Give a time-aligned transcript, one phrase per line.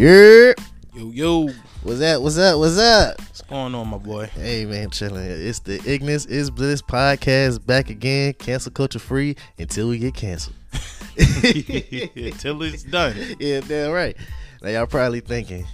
[0.00, 0.54] Yeah.
[0.94, 1.48] Yo, yo,
[1.82, 2.22] What's that?
[2.22, 2.58] What's up?
[2.58, 3.18] What's up?
[3.18, 4.30] what's going on, my boy?
[4.34, 5.26] Hey man, chilling.
[5.26, 10.56] It's the Ignorance is Bliss podcast back again, cancel culture free until we get canceled.
[11.18, 13.14] until it's done.
[13.38, 14.16] yeah, damn right.
[14.62, 15.66] Now y'all probably thinking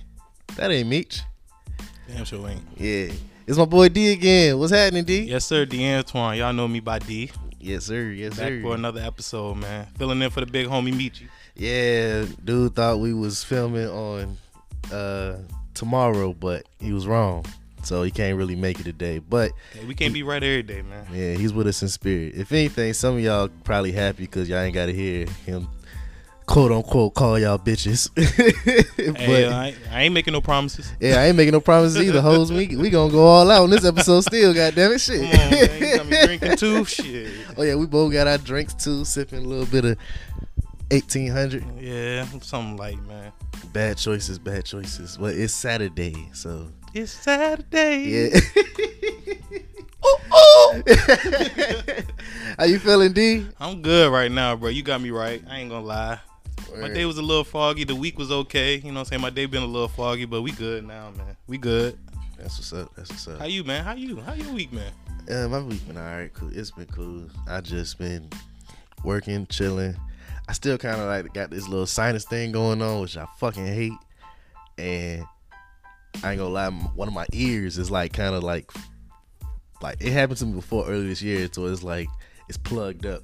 [0.56, 1.23] that ain't Meech.
[2.09, 2.65] Damn sure ain't.
[2.77, 3.12] Yeah,
[3.47, 4.59] it's my boy D again.
[4.59, 5.20] What's happening, D?
[5.20, 6.38] Yes, sir, Deantoine.
[6.38, 7.30] Y'all know me by D.
[7.61, 8.11] Yes, sir.
[8.11, 8.62] Yes, Back sir.
[8.62, 9.87] for another episode, man.
[9.97, 11.23] Filling in for the big homie Meech.
[11.56, 14.37] Yeah, dude thought we was filming on
[14.92, 15.38] uh
[15.74, 17.45] tomorrow, but he was wrong.
[17.83, 19.19] So he can't really make it today.
[19.20, 21.06] But Hey, we can't be right every day, man.
[21.12, 22.34] yeah, he's with us in spirit.
[22.34, 25.69] If anything, some of y'all probably happy because y'all ain't gotta hear him
[26.47, 28.11] quote unquote call y'all bitches.
[28.97, 30.92] but Hey, I, ain't- I ain't making no promises.
[31.00, 32.52] yeah, I ain't making no promises either, hoes.
[32.52, 35.00] We we gonna go all out on this episode still, goddamn it.
[35.00, 35.30] Shit.
[35.30, 35.80] Come on, man.
[35.80, 36.84] You got me drinking too?
[36.86, 37.33] Shit.
[37.56, 39.98] oh yeah, we both got our drinks too, sipping a little bit of
[40.91, 41.65] eighteen hundred.
[41.81, 43.33] Yeah, something like, man.
[43.73, 45.17] Bad choices, bad choices.
[45.17, 48.31] But it's Saturday, so It's Saturday.
[48.33, 48.41] yeah.
[50.06, 50.83] Ooh, ooh.
[52.59, 53.47] How you feeling, D?
[53.59, 54.69] I'm good right now, bro.
[54.69, 55.43] You got me right.
[55.48, 56.20] I ain't gonna lie.
[56.78, 57.84] My day was a little foggy.
[57.84, 58.77] The week was okay.
[58.77, 59.23] You know what I'm saying?
[59.23, 61.37] My day been a little foggy, but we good now, man.
[61.47, 61.98] We good.
[62.39, 62.95] That's what's up.
[62.95, 63.39] That's what's up.
[63.39, 63.83] How you, man?
[63.83, 64.21] How you?
[64.21, 64.93] How your week, man?
[65.31, 66.33] Uh, my week been alright.
[66.34, 66.50] Cool.
[66.53, 67.25] It's been cool.
[67.48, 68.28] I just been
[69.05, 69.97] working, chilling.
[70.48, 73.66] I still kind of like got this little sinus thing going on, which I fucking
[73.66, 73.92] hate.
[74.78, 75.25] And
[76.22, 78.70] I ain't gonna lie, one of my ears is like kind of like,
[79.83, 81.48] like it happened to me before earlier this year.
[81.50, 82.08] So it's like
[82.48, 83.22] it's plugged up.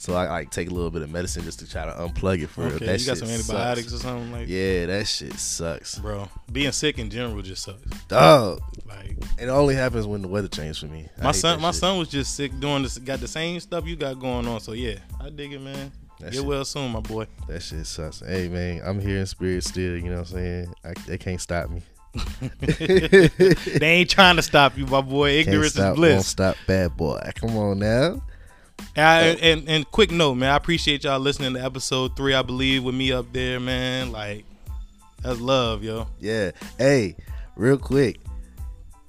[0.00, 2.48] So I like take a little bit of medicine just to try to unplug it
[2.48, 2.74] for real.
[2.74, 4.00] Okay, That you got some antibiotics sucks.
[4.04, 7.82] or something like Yeah, that shit sucks, Bro, being sick in general just sucks.
[8.06, 8.60] dog.
[8.86, 11.08] Like It only happens when the weather changes for me.
[11.20, 11.80] My son, my shit.
[11.80, 12.96] son was just sick doing this.
[12.98, 14.60] Got the same stuff you got going on.
[14.60, 15.90] So yeah, I dig it, man.
[16.20, 17.26] That Get shit- well soon, my boy.
[17.48, 18.20] That shit sucks.
[18.20, 19.96] Hey man, I'm here in spirit still.
[19.96, 20.74] You know what I'm saying?
[20.84, 21.82] I, they can't stop me.
[22.60, 25.30] they ain't trying to stop you, my boy.
[25.32, 26.26] Ignorance stop, is Won't bliss.
[26.26, 27.20] stop, bad boy.
[27.36, 28.22] Come on now.
[28.96, 30.50] And, and and quick note, man.
[30.50, 32.34] I appreciate y'all listening to episode three.
[32.34, 34.12] I believe with me up there, man.
[34.12, 34.44] Like
[35.22, 36.06] that's love, yo.
[36.20, 36.52] Yeah.
[36.78, 37.16] Hey,
[37.56, 38.20] real quick,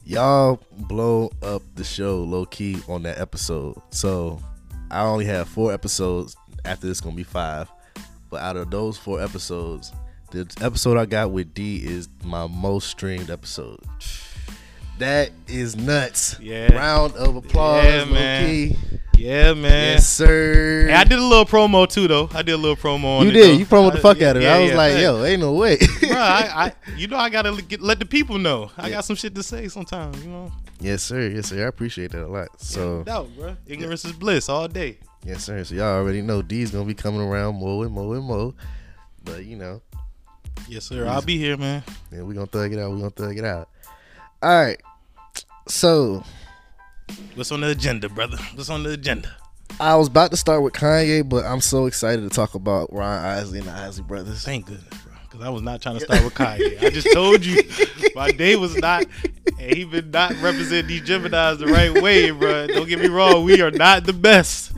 [0.04, 3.80] y'all blow up the show low key on that episode.
[3.92, 4.40] So
[4.92, 6.36] I only have four episodes.
[6.66, 7.70] After this, gonna be five.
[8.30, 9.92] But out of those four episodes,
[10.32, 13.80] the episode I got with D is my most streamed episode.
[15.00, 16.38] That is nuts.
[16.42, 16.74] Yeah.
[16.76, 18.46] Round of applause, Yeah, man.
[18.50, 18.76] key.
[19.18, 19.94] Yeah, man.
[19.96, 20.88] Yes, sir.
[20.88, 22.30] Hey, I did a little promo too, though.
[22.34, 23.20] I did a little promo.
[23.20, 23.44] On You did.
[23.50, 23.54] though.
[23.60, 24.46] You promoted the I- fuck out of it.
[24.48, 24.78] I was yeah.
[24.78, 25.78] like, Hey, yo, ain't no way.
[25.78, 28.72] bro, I, I, you know, I gotta get, let the people know.
[28.78, 28.96] I Yeah.
[28.96, 30.22] got some shit to say sometimes.
[30.24, 31.28] You know, yes, sir.
[31.30, 31.64] Yes, sir.
[31.66, 32.48] I appreciate that a lot.
[32.62, 33.56] So, no doubt, bro.
[33.68, 34.98] Ignorance is bliss all day.
[35.24, 35.64] Yes, sir.
[35.64, 38.54] So y'all already know D's gonna be coming around more and more and more.
[39.24, 39.82] But you know,
[40.68, 41.08] Yes, sir.
[41.08, 41.84] I'll be here, man.
[42.12, 42.92] yeah, we gonna thug it out.
[42.92, 43.70] We gonna thug it out.
[44.42, 44.80] All right.
[45.68, 46.24] So
[47.36, 48.38] What's on the agenda, brother?
[48.56, 49.36] What's on the agenda?
[49.80, 53.24] I was about to start with Kanye, but I'm so excited to talk about Ron
[53.26, 54.44] Isley and the Isley brothers.
[54.44, 55.14] Thank goodness, bro.
[55.24, 56.84] Because I was not trying to start with Kanye.
[56.84, 57.64] I just told you
[58.16, 59.06] my day was not,
[59.60, 62.68] and he been not representing these Geminis the right way, bro.
[62.68, 63.44] Don't get me wrong.
[63.44, 64.72] We are not the best.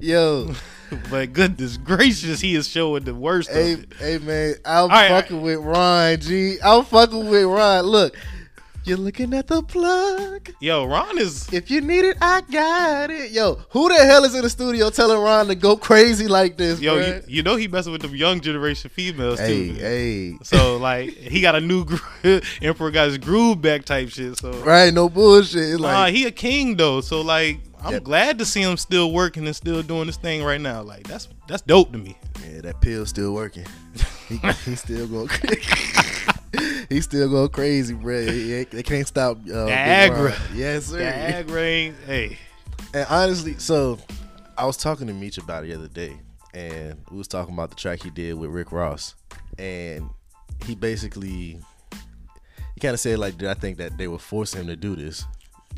[0.00, 0.54] Yo,
[1.10, 3.92] But goodness gracious, he is showing the worst hey, of it.
[3.98, 6.20] hey, man, I'm right, fucking with Ron.
[6.20, 7.84] G, I'm fucking with Ron.
[7.84, 8.16] Look,
[8.84, 10.50] you're looking at the plug.
[10.60, 13.32] Yo, Ron is If you need it, I got it.
[13.32, 16.80] Yo, who the hell is in the studio telling Ron to go crazy like this,
[16.80, 19.74] Yo, you, you know he messing with them young generation females hey, too.
[19.74, 20.38] hey.
[20.42, 21.98] So like he got a new gro-
[22.62, 24.38] Emperor got his groove back type shit.
[24.38, 25.72] So Right, no bullshit.
[25.72, 27.02] It's nah, he a king though.
[27.02, 28.02] So like I'm Yep.
[28.04, 30.82] glad to see him still working and still doing this thing right now.
[30.82, 32.16] Like that's that's dope to me.
[32.44, 33.66] yeah, that pill's still working.
[34.28, 35.28] He, he still going.
[36.88, 38.24] He's still going crazy, bro.
[38.24, 39.36] They, can't stop.
[39.52, 39.66] Uh.
[40.54, 40.98] Yes, sir.
[40.98, 42.38] That ain't hey.
[42.94, 43.98] And honestly, so
[44.56, 46.18] I was talking to Meech about it the other day,
[46.54, 49.14] and we was talking about the track he did with Rick Ross,
[49.58, 50.08] and
[50.64, 51.58] he basically
[52.74, 54.96] he kind of said like, did I think that they were forcing him to do
[54.96, 55.26] this?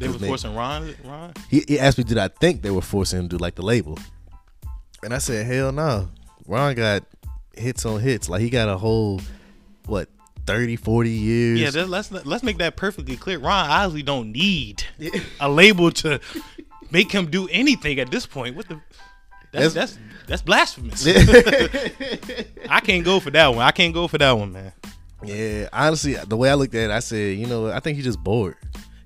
[0.00, 1.32] They were forcing Ron Ron.
[1.48, 3.62] He, he asked me, did I think they were forcing him to do like the
[3.62, 3.98] label?
[5.02, 6.08] And I said, hell no.
[6.46, 7.04] Ron got
[7.56, 8.28] hits on hits.
[8.28, 9.20] Like he got a whole
[9.86, 10.08] what
[10.46, 11.60] 30, 40 years.
[11.60, 13.38] Yeah, that, let's let's make that perfectly clear.
[13.38, 14.82] Ron Isley don't need
[15.38, 16.18] a label to
[16.90, 18.56] make him do anything at this point.
[18.56, 18.80] What the
[19.52, 21.04] that's That's- that's that's, blasphemous.
[22.70, 23.64] I can't go for that one.
[23.64, 24.72] I can't go for that one, man.
[25.24, 25.68] yeah.
[25.72, 28.22] Honestly, the way I looked at it, I said, you know, I think he's just
[28.22, 28.56] bored.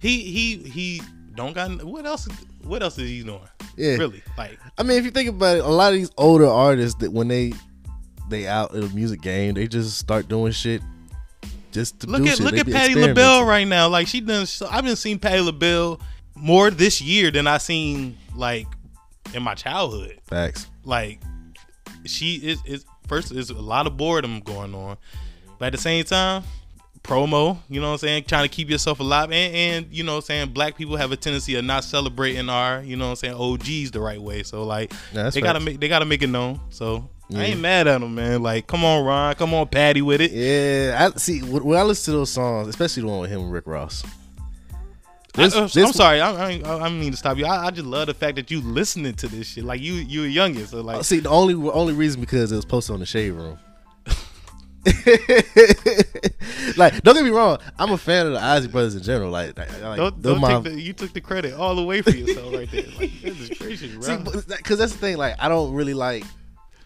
[0.04, 1.02] He he he
[1.34, 2.28] don't got what else
[2.62, 3.40] what else is he doing?
[3.74, 3.96] Yeah.
[3.96, 4.22] Really?
[4.36, 7.10] Like I mean, if you think about it, a lot of these older artists that
[7.10, 7.54] when they
[8.28, 9.54] they out in the music game.
[9.54, 10.82] They just start doing shit
[11.72, 12.44] just to Look do at shit.
[12.44, 12.94] look They at Patty.
[12.94, 13.88] LaBelle right now.
[13.88, 14.44] Like she done.
[14.44, 16.00] So, I've been seeing Patty LaBelle
[16.34, 18.66] more this year than I seen like
[19.32, 20.20] in my childhood.
[20.24, 20.66] Facts.
[20.84, 21.20] Like
[22.04, 24.98] she is is first is a lot of boredom going on,
[25.58, 26.42] but at the same time,
[27.04, 27.58] promo.
[27.68, 28.24] You know what I'm saying?
[28.24, 30.48] Trying to keep yourself alive, and and you know what I'm saying.
[30.50, 33.92] Black people have a tendency of not celebrating our you know what I'm saying OGs
[33.92, 34.42] the right way.
[34.42, 36.60] So like Yeah, they gotta make they gotta make it known.
[36.70, 37.08] So.
[37.34, 38.42] I ain't mad at them, man.
[38.42, 39.34] Like, come on, Ron.
[39.34, 40.30] Come on, Patty, with it.
[40.30, 41.40] Yeah, I see.
[41.40, 44.04] When I listen to those songs, especially the one with him and Rick Ross.
[45.36, 46.20] I, uh, This- am this- sorry.
[46.20, 47.46] I, I, I mean to stop you.
[47.46, 49.64] I, I just love the fact that you listening to this shit.
[49.64, 50.70] Like you, you a youngest.
[50.72, 53.30] So like, uh, See, the only only reason because it was posted on the Shade
[53.32, 53.58] Room.
[56.76, 59.30] like, don't get me wrong, I'm a fan of the Isley Brothers in general.
[59.30, 62.10] Like, like don't, don't my- take the, you took the credit all the way for
[62.10, 62.84] yourself right there.
[62.98, 64.18] Like, goodness gracious, bro.
[64.18, 65.16] because that's the thing.
[65.16, 66.24] Like, I don't really like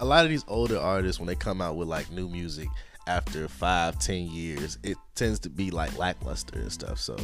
[0.01, 2.69] a lot of these older artists when they come out with like new music
[3.07, 4.79] after five, ten years.
[4.83, 7.01] It tends to be like lackluster and stuff.
[7.01, 7.17] So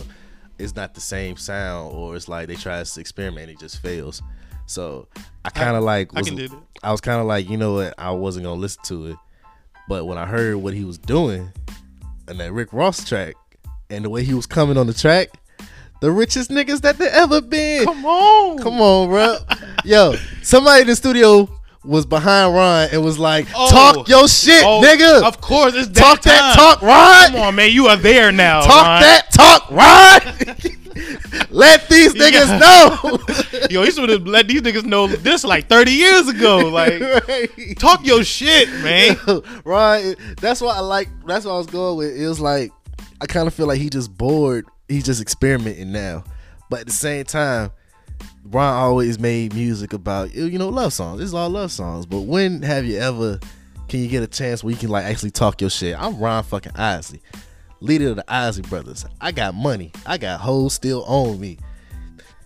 [0.59, 4.23] it's not the same sound, or it's like they try to experiment, it just fails.
[4.67, 5.09] So
[5.44, 6.62] I kind of like I was, can do that.
[6.82, 7.94] I was kind of like, you know what?
[7.99, 9.17] I wasn't gonna listen to it,
[9.88, 11.52] but when I heard what he was doing
[12.28, 13.34] and that Rick Ross track
[13.90, 15.28] and the way he was coming on the track,
[16.00, 17.84] the richest niggas that they ever been.
[17.84, 19.36] Come on, Come on, bro.
[19.84, 21.48] Yo, somebody in the studio
[21.84, 23.70] was behind Ron and was like, Oh.
[23.70, 25.22] "Talk your shit, Oh, nigga.
[25.22, 27.32] Of course, it's talk that, that talk, Ron.
[27.32, 27.70] Come on, man.
[27.72, 28.62] You are there now.
[28.62, 29.00] talk Ron.
[29.02, 30.80] that talk, Ron.
[31.50, 35.91] Let these niggas know." Yo, he should have let these niggas know this like 30
[35.91, 36.58] years ago.
[36.69, 37.79] Like, Right.
[37.79, 39.17] talk your shit, man.
[39.64, 40.14] right.
[40.41, 41.08] That's what I like.
[41.26, 42.17] That's what I was going with.
[42.17, 42.70] It was like
[43.20, 44.67] I kind of feel like he just bored.
[44.88, 46.25] He's just experimenting now,
[46.69, 47.70] but at the same time,
[48.44, 51.20] Ron always made music about you know love songs.
[51.23, 52.05] It's all love songs.
[52.06, 53.40] But when have you ever?
[53.88, 55.97] Can you get a chance where you can like actually talk your shit?
[55.99, 57.20] I'm Ron fucking Isley,
[57.81, 59.05] leader of the Isley Brothers.
[59.21, 59.93] I got money.
[60.06, 61.59] I got hoes still on me.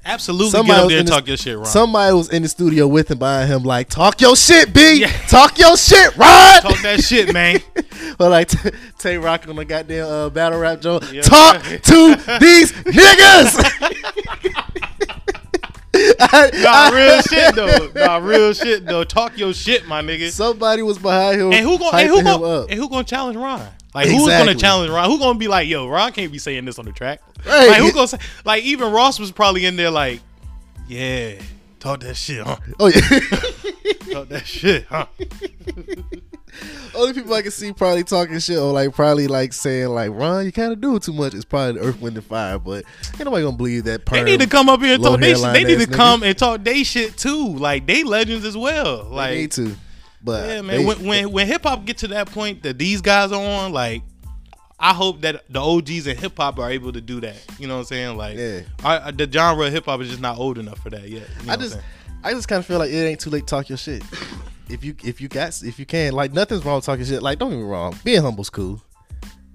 [0.04, 1.66] Absolutely Somebody get there in and the- talk your shit, Ron.
[1.66, 5.00] Somebody was in the studio with him, behind him, like talk your shit, B.
[5.00, 5.12] Yeah.
[5.28, 6.62] Talk your shit, Ron.
[6.62, 7.60] talk that shit, man.
[8.16, 11.12] But like T- Tay Roc on the goddamn uh, battle rap joint.
[11.12, 11.22] Yeah.
[11.22, 13.54] Talk to these niggas.
[16.20, 17.90] I- Nah, real shit though.
[17.94, 19.04] Nah, real shit though.
[19.04, 20.30] Talk your shit, my nigga.
[20.30, 21.52] Somebody was behind him.
[21.52, 22.70] And who gonna and who gonna up.
[22.70, 23.66] and who gonna challenge Ron?
[23.98, 25.10] Like who's gonna challenge Ron?
[25.10, 27.20] Who gonna be like, yo, Ron can't be saying this on the track?
[27.44, 27.68] Right.
[27.68, 30.20] Like who gonna say like even Ross was probably in there like,
[30.86, 31.40] yeah,
[31.80, 32.58] talk that shit, huh?
[32.78, 33.00] Oh yeah.
[34.12, 35.06] Talk that shit, huh?
[36.94, 40.46] Only people I can see probably talking shit or like probably like saying like Ron,
[40.46, 41.34] you kind of doing too much.
[41.34, 42.84] It's probably the Earth, Wind, and Fire, but
[43.14, 44.06] ain't nobody gonna believe that.
[44.06, 45.20] They need to come up here and talk.
[45.20, 47.48] They, they need to come and talk they shit too.
[47.48, 49.04] Like they legends as well.
[49.04, 49.76] Like They need to.
[50.22, 50.78] But yeah, man.
[50.78, 53.72] they- when when when hip hop get to that point that these guys are on,
[53.72, 54.02] like.
[54.80, 57.34] I hope that the OGs in hip hop are able to do that.
[57.58, 58.16] You know what I'm saying?
[58.16, 58.60] Like, Yeah.
[58.84, 61.26] I, the genre of hip hop is just not old enough for that yet.
[61.40, 61.80] You know I just?
[62.22, 64.04] I just kind of feel like it ain't too late to talk your shit.
[64.68, 67.22] If you if you got if you can like nothing's wrong with talking shit.
[67.24, 68.80] Like don't get me wrong, being humble's cool.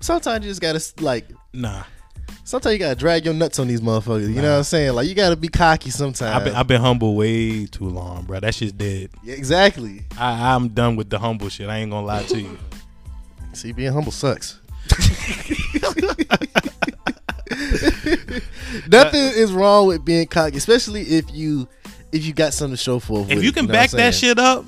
[0.01, 1.25] Sometimes you just gotta like.
[1.53, 1.83] nah.
[2.45, 4.27] Sometimes you gotta drag your nuts on these motherfuckers.
[4.27, 4.93] You know what I'm saying?
[4.93, 6.35] Like you gotta be cocky sometimes.
[6.35, 8.39] I've been I've been humble way too long, bro.
[8.41, 9.11] That shit's dead.
[9.23, 10.01] Yeah, exactly.
[10.17, 11.69] I, I'm done with the humble shit.
[11.69, 12.57] I ain't gonna lie to you.
[13.53, 14.59] See, being humble sucks.
[18.89, 21.67] Nothing is wrong with being cocky, especially if you
[22.11, 23.21] if you got something to show for.
[23.21, 24.65] if with you can know back that shit up,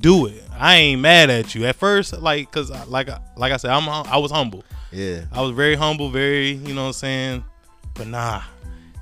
[0.00, 0.42] do it.
[0.58, 3.88] I ain't mad at you at first, like cause like I- like I said, I'm
[3.88, 4.64] I was humble.
[4.92, 7.44] Yeah, I was very humble, very you know what I'm saying.
[7.94, 8.42] But nah,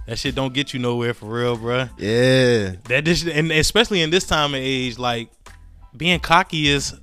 [0.07, 1.89] that shit don't get you nowhere for real, bruh.
[1.99, 2.77] yeah.
[2.89, 5.31] That this and especially in this time of age, like
[5.97, 6.95] being cocky is.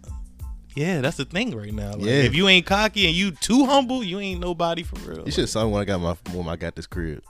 [0.75, 1.93] Yeah, that's the thing right now.
[1.93, 2.13] Like, Yeah.
[2.23, 5.23] If you ain't cocky and you too humble, you ain't nobody for real.
[5.25, 7.23] You should have saw when I got my when I got this crib.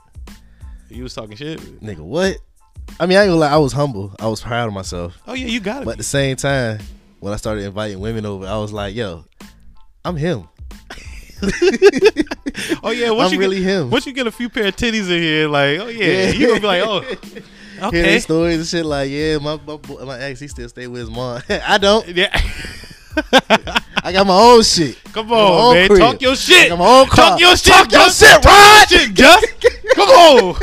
[0.88, 1.60] You was talking shit.
[1.80, 2.38] Nigga, what?
[2.98, 3.50] I mean, I ain't gonna lie.
[3.52, 4.14] I was humble.
[4.18, 5.16] I was proud of myself.
[5.28, 5.84] Oh yeah, you got it.
[5.84, 6.80] But at the same time,
[7.20, 9.24] when I started inviting women over, I was like, yo,
[10.04, 10.48] I'm him.
[12.82, 13.90] oh yeah, once I'm you really get, him.
[13.90, 16.30] Once you get a few pair of titties in here, like oh yeah, Yeah.
[16.30, 17.04] you gonna be like oh
[17.88, 20.86] okay, these stories and shit like, yeah, my my, boy- my ex, he still stay
[20.86, 21.42] with his mom.
[21.48, 22.06] I don't.
[22.08, 22.28] yeah.
[24.02, 25.02] I got my own shit.
[25.12, 26.00] Come on, man, crib.
[26.00, 26.66] talk your shit.
[26.66, 27.30] I got my own car.
[27.30, 27.72] Talk your shit.
[27.72, 28.88] Talk your shit, Rod.
[28.88, 29.44] shit, Gus.
[29.94, 30.56] Come on,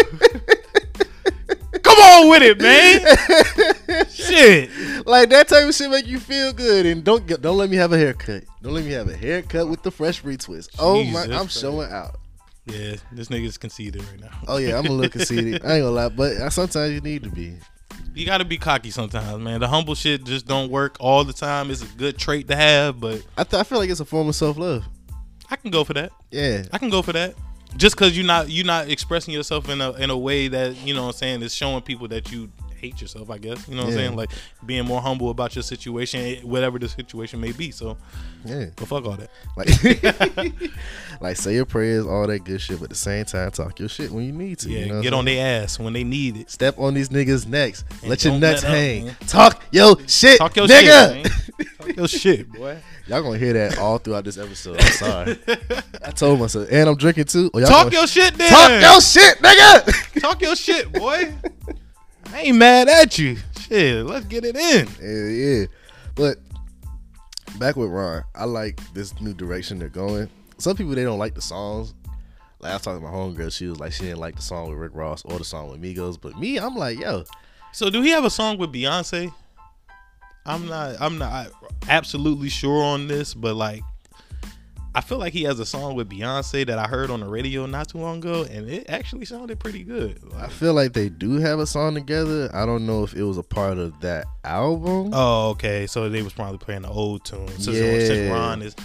[1.94, 4.06] come on with it, man.
[4.10, 5.06] shit.
[5.06, 7.78] Like that type of shit make you feel good, and don't get, don't let me
[7.78, 8.44] have a haircut.
[8.62, 10.70] Don't let me have a haircut with the fresh retwist.
[10.80, 11.60] Oh my, I'm Christ.
[11.60, 12.16] showing out.
[12.66, 14.30] Yeah, this nigga's conceited right now.
[14.48, 15.66] Oh yeah, I'm a little conceited.
[15.66, 17.56] I ain't gonna lie, but I- sometimes you need to be.
[18.16, 19.60] You gotta be cocky sometimes, man.
[19.60, 21.70] The humble shit just don't work all the time.
[21.72, 24.30] It's a good trait to have, but I, th- I feel like it's a form
[24.30, 24.86] of self love.
[25.50, 26.12] I can go for that.
[26.32, 26.64] Yeah.
[26.72, 27.36] I can go for that.
[27.76, 30.94] Just cause you're not you're not expressing yourself in a in a way that, you
[30.94, 32.50] know what I'm saying, is showing people that you
[32.84, 33.68] hate yourself, I guess.
[33.70, 34.16] You know what I'm saying?
[34.18, 34.30] Like
[34.66, 37.72] being more humble about your situation, whatever the situation may be.
[37.72, 37.98] So
[38.44, 38.66] Yeah.
[38.76, 39.30] but fuck all that.
[39.56, 40.62] Like,
[41.22, 43.88] like say your prayers, all that good shit, but at the same time, talk your
[43.88, 44.70] shit when you need to.
[44.70, 46.50] Yeah, you know get on their ass when they need it.
[46.52, 47.86] Step on these niggas' necks.
[48.02, 49.06] And let your nuts let up, hang.
[49.06, 49.16] man.
[49.28, 51.24] Talk your shit, Talk your nigga.
[51.24, 51.68] shit.
[51.78, 52.78] Talk your shit, boy.
[53.08, 54.80] Y'all gonna hear that all throughout this episode.
[54.82, 55.38] I'm sorry.
[56.04, 57.50] I told myself, and I'm drinking too.
[57.50, 58.50] Talk gonna- your shit then.
[58.50, 60.20] talk your shit, nigga.
[60.22, 61.34] Talk your shit, boy.
[62.34, 63.38] I ain't mad at you.
[63.60, 64.88] Shit, let's get it in.
[65.00, 65.66] Yeah, yeah.
[66.16, 66.38] But
[67.60, 70.30] back with Ron, I like this new direction they're going.
[70.58, 71.94] Some people they don't like the songs.
[72.60, 74.70] Like I was talking to my homegirl, she was like she didn't like the song
[74.70, 76.20] with Rick Ross or the song with Migos.
[76.20, 77.24] But me, I'm like, yo,
[77.72, 79.32] So, do he have a song with Beyonce?
[80.46, 80.96] I'm not.
[81.00, 81.52] I'm not
[81.88, 83.84] absolutely sure on this, but like,
[84.96, 87.66] I feel like he has a song with Beyonce that I heard on the radio
[87.66, 90.20] not too long ago, and it actually sounded pretty good.
[90.38, 92.50] I feel like they do have a song together.
[92.54, 95.10] I don't know if it was a part of that album.
[95.14, 95.88] oh, okay.
[95.88, 97.48] So they was probably playing the old tune.
[97.48, 98.00] Since, Yeah.
[98.06, 98.76] since Ron is.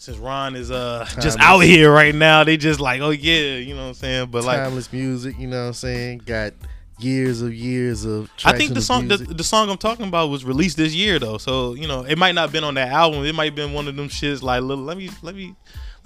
[0.00, 1.44] Since Ron is uh just Timeless.
[1.44, 4.28] out here right now, they just like, oh yeah, you know what I'm saying.
[4.30, 6.18] But like, Timeless music, you know what I'm saying?
[6.24, 6.52] Got
[6.98, 8.30] years of years of.
[8.44, 11.38] I think the song the, the song I'm talking about was released this year though,
[11.38, 13.24] so you know it might not have been on that album.
[13.24, 14.84] It might have been one of them shits like little.
[14.84, 15.54] Let me let me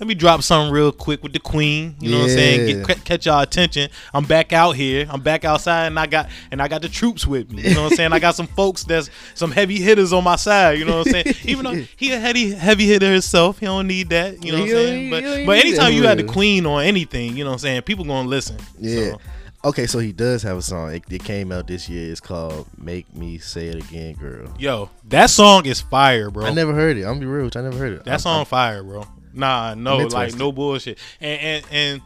[0.03, 1.95] let me drop something real quick with the Queen.
[2.01, 2.87] You know what I'm saying?
[2.87, 3.89] Get, catch y'all attention.
[4.13, 5.07] I'm back out here.
[5.09, 7.63] I'm back outside, and I got and I got the troops with me.
[7.63, 8.13] You know what I'm saying?
[8.13, 10.79] I got some folks that's some heavy hitters on my side.
[10.81, 11.37] You know what I'm saying?
[11.45, 14.45] Even though he a heavy heavy hitter himself, he don't need that.
[14.45, 15.11] You know what I'm saying?
[15.11, 16.33] But but anytime you had the.
[16.33, 17.83] Queen on anything, you know what I'm saying?
[17.83, 18.57] People gonna listen.
[18.79, 19.13] Yeah.
[19.13, 19.21] So,
[19.65, 20.93] Okay, so he does have a song.
[20.93, 22.11] It, it came out this year.
[22.11, 26.47] It's called "Make Me Say It Again, Girl." yo, that song is fire, bro.
[26.47, 27.03] I never heard it.
[27.03, 27.45] I'm gonna be real.
[27.45, 28.05] with you, I never heard it.
[28.05, 29.07] That's I'm- on fire, bro.
[29.35, 30.99] Nah, no, like no bullshit.
[31.21, 32.03] And and and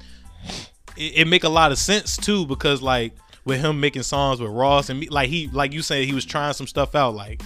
[0.97, 4.51] it, it make a lot of sense too because like with him making songs with
[4.51, 7.15] Ross and me, like he like you said he was trying some stuff out.
[7.15, 7.43] Like,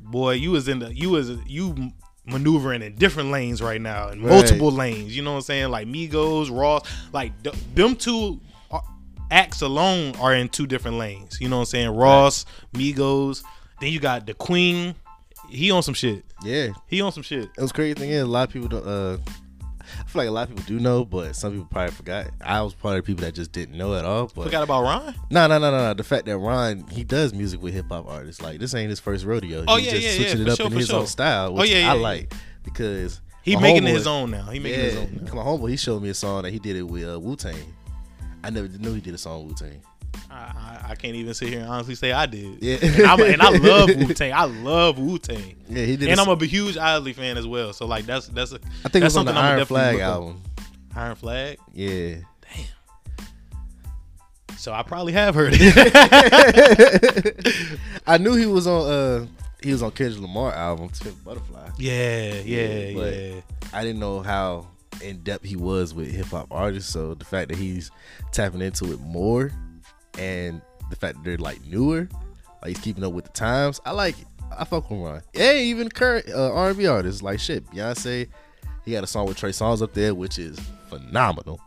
[0.00, 1.92] boy, you was in the you was you
[2.26, 4.30] maneuvering in different lanes right now in Right.
[4.32, 5.16] multiple lanes.
[5.16, 5.70] You know what I'm saying?
[5.70, 8.40] Like Migos, Ross, like th- them two
[8.70, 8.82] are-
[9.30, 11.38] acts alone are in two different lanes.
[11.40, 11.88] You know what I'm saying?
[11.90, 13.42] Ross, Migos.
[13.80, 14.94] Then you got the Queen.
[15.50, 16.24] He on some shit.
[16.42, 17.48] Yeah, He on some shit.
[17.56, 18.86] it was crazy thing is a lot of people don't.
[18.86, 19.18] Uh,
[20.06, 22.28] feel like a lot of people do know, but some people probably forgot.
[22.40, 24.30] I was part of the people that just didn't know at all.
[24.34, 25.14] But Forgot about Ron?
[25.30, 25.94] no, no, no, no, no.
[25.94, 28.40] The fact that Ron he does music with hip hop artists.
[28.42, 29.64] Like this ain't his first rodeo.
[29.68, 31.00] Oh, He's yeah, just yeah, switching yeah, it up sure, in his sure.
[31.00, 32.32] own style, Oh, yeah, yeah, I like
[32.64, 34.44] because He making it homeboy- his own now.
[34.46, 35.34] He making it his own now.
[35.34, 37.56] my homeboy he showed me a song that he did it with uh, Wu Tang.
[38.44, 39.80] I never knew he did a song with Wu Tang.
[40.30, 42.62] I, I, I can't even sit here and honestly say I did.
[42.62, 42.76] Yeah.
[42.82, 44.32] and, I'm, and I love Wu Tang.
[44.32, 45.56] I love Wu Tang.
[45.68, 46.08] Yeah, he did.
[46.10, 47.72] And I'm a huge Isley fan as well.
[47.72, 50.02] So like that's that's a I think it that's was on the Iron Flag look
[50.02, 50.12] up.
[50.14, 50.42] album.
[50.94, 51.58] Iron Flag.
[51.72, 52.16] Yeah.
[52.42, 52.64] Damn.
[54.56, 55.66] So I probably have heard it.
[58.06, 59.26] I knew he was on uh
[59.62, 61.70] he was on Kendrick Lamar album, Fifth Butterfly.
[61.78, 63.40] yeah, yeah, but- yeah.
[63.72, 64.68] I didn't know how
[65.02, 66.90] in depth he was with hip hop artists.
[66.92, 67.90] So the fact that he's
[68.32, 69.50] tapping into it more
[70.18, 72.08] and the fact that they're like newer,
[72.62, 74.26] like he's keeping up with the times, I like it.
[74.56, 75.22] I fuck with Ron.
[75.34, 77.66] Yeah, even current uh, R&B artists like shit.
[77.70, 78.28] Beyonce,
[78.84, 80.58] he got a song with Trey Songz up there, which is
[80.88, 81.60] phenomenal.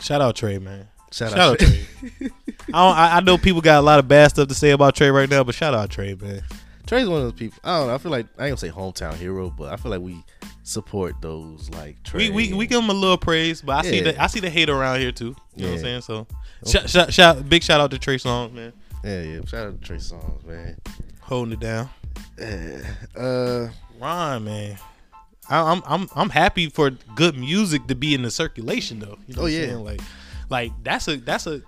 [0.00, 0.88] Shout out Trey, man.
[1.12, 1.86] Shout, Shout out, out Trey.
[2.18, 2.30] Trey.
[2.72, 4.94] I, don't, I I know people got a lot of bad stuff to say about
[4.94, 6.42] Trey right now, but shout out Trey, man.
[6.86, 7.58] Trey's one of those people.
[7.64, 7.94] I don't know.
[7.94, 10.22] I feel like I ain't gonna say hometown hero, but I feel like we
[10.62, 12.30] support those like Trey.
[12.30, 14.50] We, we we give him a little praise, but I see the I see the
[14.50, 15.34] hate around here too.
[15.54, 16.00] You know what I'm saying?
[16.02, 16.26] So,
[16.66, 18.72] shout, shout, shout, big shout out to Trey Songz, man,
[19.04, 19.40] yeah, yeah.
[19.44, 20.76] Shout out to Trey Songz, man.
[21.20, 21.88] holding it down.
[22.38, 22.82] Yeah.
[23.16, 23.68] Uh,
[24.00, 24.78] Ron, man,
[25.48, 29.18] I, I'm I'm I'm happy for good music to be in the circulation though.
[29.26, 29.66] You know Oh, what I'm yeah.
[29.66, 29.84] saying?
[29.84, 30.00] like
[30.50, 31.62] like that's a that's a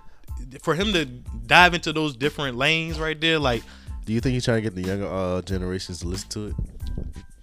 [0.61, 3.39] for him to dive into those different lanes right there.
[3.39, 3.63] Like
[4.05, 6.55] do you think he's trying to get the younger uh, generations to listen to it?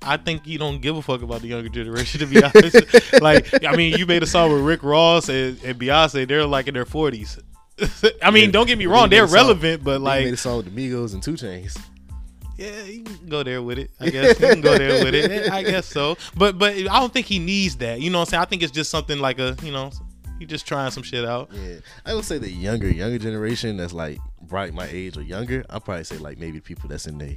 [0.06, 3.20] I think he don't give a fuck about the younger generation to be honest.
[3.20, 6.26] like I mean, you made a song with Rick Ross and, and Beyonce.
[6.28, 7.38] They're like in their forties.
[8.22, 8.50] I mean, Yeah.
[8.52, 10.90] don't get me wrong, they're a song- relevant, but Like, made a song with the
[10.90, 11.78] Migos and 2 Chainz.
[12.56, 13.90] yeah, you can go there with it.
[14.00, 15.52] I guess you can go there with it.
[15.52, 16.16] I guess so.
[16.36, 18.00] But but I don't think he needs that.
[18.00, 18.40] You know what I'm saying?
[18.42, 19.90] I think it's just something like a you know,
[20.38, 21.50] he just trying some shit out.
[21.52, 25.64] Yeah, I would say the younger younger generation that's like right my age or younger.
[25.68, 27.36] I'll probably say like maybe people that's in their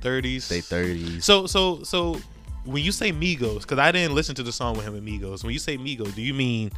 [0.00, 0.48] Thirties.
[0.48, 1.24] they thirties.
[1.24, 2.20] So so so
[2.64, 5.42] when you say Migos, because I didn't listen to the song with him and Migos.
[5.42, 6.70] When you say Migos, do you mean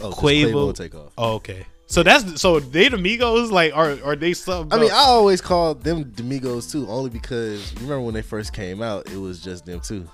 [0.00, 1.12] oh, Quavo- Quavo Takeoff.
[1.18, 1.66] oh okay.
[1.88, 4.76] So that's so they the Migos like are are they something?
[4.76, 8.82] I mean, I always called them Demigos too, only because remember when they first came
[8.82, 10.08] out, it was just them too.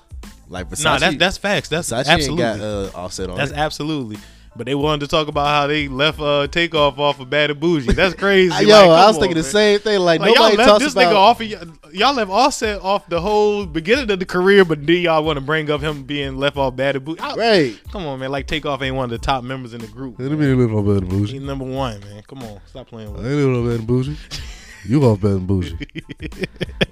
[0.49, 1.71] Like Versace, nah, that's that's facts.
[1.71, 3.57] That's Versace absolutely got uh, offset on that's it.
[3.57, 4.19] absolutely.
[4.55, 7.59] But they wanted to talk about how they left uh takeoff off of Bad and
[7.59, 7.93] Bougie.
[7.95, 8.51] That's crazy.
[8.67, 9.51] Yo, Like, I was on, thinking the man.
[9.51, 10.01] same thing.
[10.01, 11.13] Like, Like y'all nobody left talks this about.
[11.13, 11.51] nigga off of
[11.83, 15.39] y- y'all left Offset off the whole beginning of the career, but then y'all want
[15.39, 17.21] to bring up him being left off Bad and Bougie.
[17.21, 17.81] I- Right.
[17.93, 18.31] Come on, man.
[18.31, 20.17] Like Takeoff ain't one of the top members in the group.
[20.19, 22.23] Let me live on Bad and He's number one, man.
[22.29, 23.27] Come on, stop playing I with.
[23.27, 24.17] ain't on Bad and Bougie.
[24.85, 25.79] You off Bad and Bougie.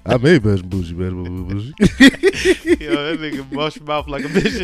[0.05, 1.73] I made Bad and Bougie, Bad and Bougie.
[2.85, 4.61] Yo, that nigga mush mouth like a bitch.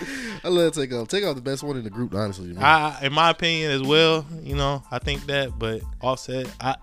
[0.00, 0.44] In that shit.
[0.44, 1.08] I love Takeoff.
[1.08, 2.52] Takeoff the best one in the group, honestly.
[2.52, 2.62] Man.
[2.62, 4.26] I, in my opinion, as well.
[4.42, 6.76] You know, I think that, but Offset, I.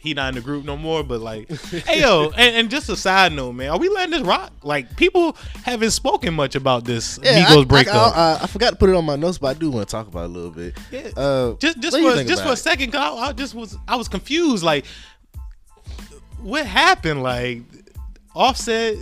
[0.00, 2.94] He not in the group no more, but like, hey yo, and, and just a
[2.94, 4.52] side note, man, are we letting this rock?
[4.62, 8.16] Like, people haven't spoken much about this yeah, Migos I, breakup.
[8.16, 9.90] I, I, I forgot to put it on my notes, but I do want to
[9.90, 10.78] talk about it a little bit.
[10.92, 11.08] Yeah.
[11.16, 13.56] Uh, just just what do you for just for a second, 'cause I, I just
[13.56, 14.62] was I was confused.
[14.62, 14.84] Like,
[16.40, 17.24] what happened?
[17.24, 17.62] Like,
[18.36, 18.98] Offset.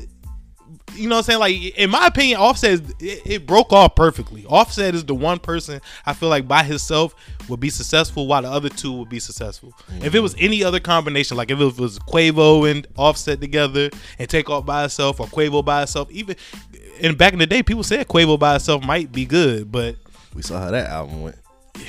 [0.95, 1.41] You know what I'm saying?
[1.41, 4.47] Like, in my opinion, Offset is, it, it broke off perfectly.
[4.47, 7.15] Offset is the one person I feel like by himself
[7.49, 9.75] would be successful, while the other two would be successful.
[10.01, 10.45] If it was mm.
[10.45, 15.21] any other combination, like if it was Quavo and Offset together and Takeoff by itself,
[15.21, 16.37] or Quavo by itself, even
[17.03, 19.97] and back in the day, people said Quavo by itself might be good, but
[20.35, 21.37] We saw how that album went.
[21.77, 21.85] Yeah,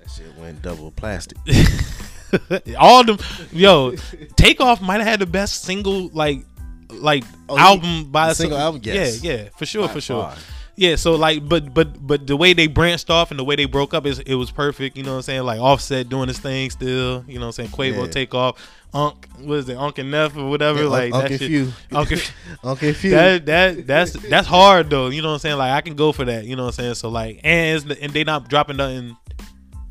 [0.00, 1.38] that shit went double plastic.
[2.78, 3.18] all them
[3.52, 3.94] yo
[4.36, 6.44] takeoff might have had the best single like
[6.92, 8.80] like Oh, album by single album?
[8.84, 9.22] Yes.
[9.22, 10.34] yeah yeah for sure By for sure far.
[10.76, 13.64] yeah so like but but but the way they branched off and the way they
[13.66, 16.38] broke up is it was perfect you know what i'm saying like offset doing his
[16.38, 18.10] thing still you know what i'm saying quavo Yeah.
[18.10, 18.58] take off
[18.92, 20.82] Unc, what is it, Unc and Neff or whatever?
[20.82, 21.48] Yeah, like Unc that and shit.
[21.48, 21.72] Phew.
[21.92, 22.32] Unc and-
[22.64, 23.10] Okay, Phew.
[23.12, 25.10] that that that's that's hard though.
[25.10, 25.58] You know what I'm saying?
[25.58, 26.44] Like I can go for that.
[26.44, 26.94] You know what I'm saying?
[26.94, 29.16] So like, and and they not dropping nothing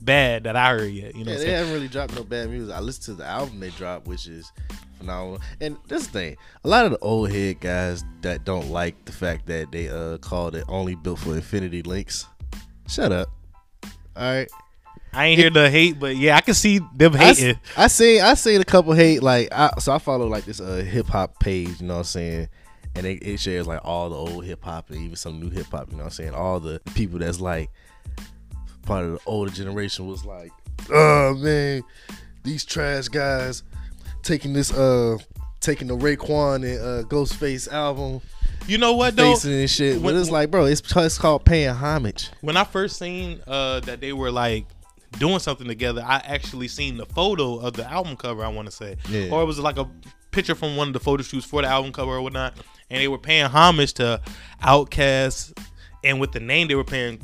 [0.02, 1.16] bad that I heard yet.
[1.16, 2.76] You know Yeah, they haven't really dropped no bad music.
[2.76, 4.52] I listened to the album they dropped, which is
[5.00, 5.42] phenomenal.
[5.60, 9.48] And this thing, a lot of the old head guys that don't like the fact
[9.48, 12.28] that they uh called it only built for infinity links.
[12.88, 13.30] Shut up.
[14.16, 14.50] All right.
[15.12, 17.60] I ain't here to hate, but yeah, I can see them I, hating.
[17.76, 20.84] I seen I seen a couple hate like I, so I follow like this uh
[20.88, 22.50] hip hop page, you know what I'm saying?
[22.96, 25.68] And it, it shares like all the old hip hop and even some new hip
[25.68, 26.34] hop, you know what I'm saying?
[26.36, 27.72] All the people that's like
[28.84, 30.52] part of the older generation was like,
[30.92, 31.84] oh man,
[32.44, 33.64] these trash guys
[34.24, 35.18] taking this uh
[35.60, 38.22] taking the Raekwon and uh Ghostface album,
[38.68, 39.34] You know what though?
[39.34, 40.02] facing and shit.
[40.02, 42.30] But it's like, bro, it's, it's called paying homage.
[42.42, 44.66] When I first seen uh, that they were like
[45.18, 48.44] doing something together, I actually seen the photo of the album cover.
[48.44, 49.30] I want to say, Yeah.
[49.32, 49.88] or it was like a
[50.32, 52.54] picture from one of the photo shoots for the album cover or whatnot,
[52.90, 54.22] and they were paying homage to
[54.62, 55.58] Outkast,
[56.04, 57.20] and with the name they were paying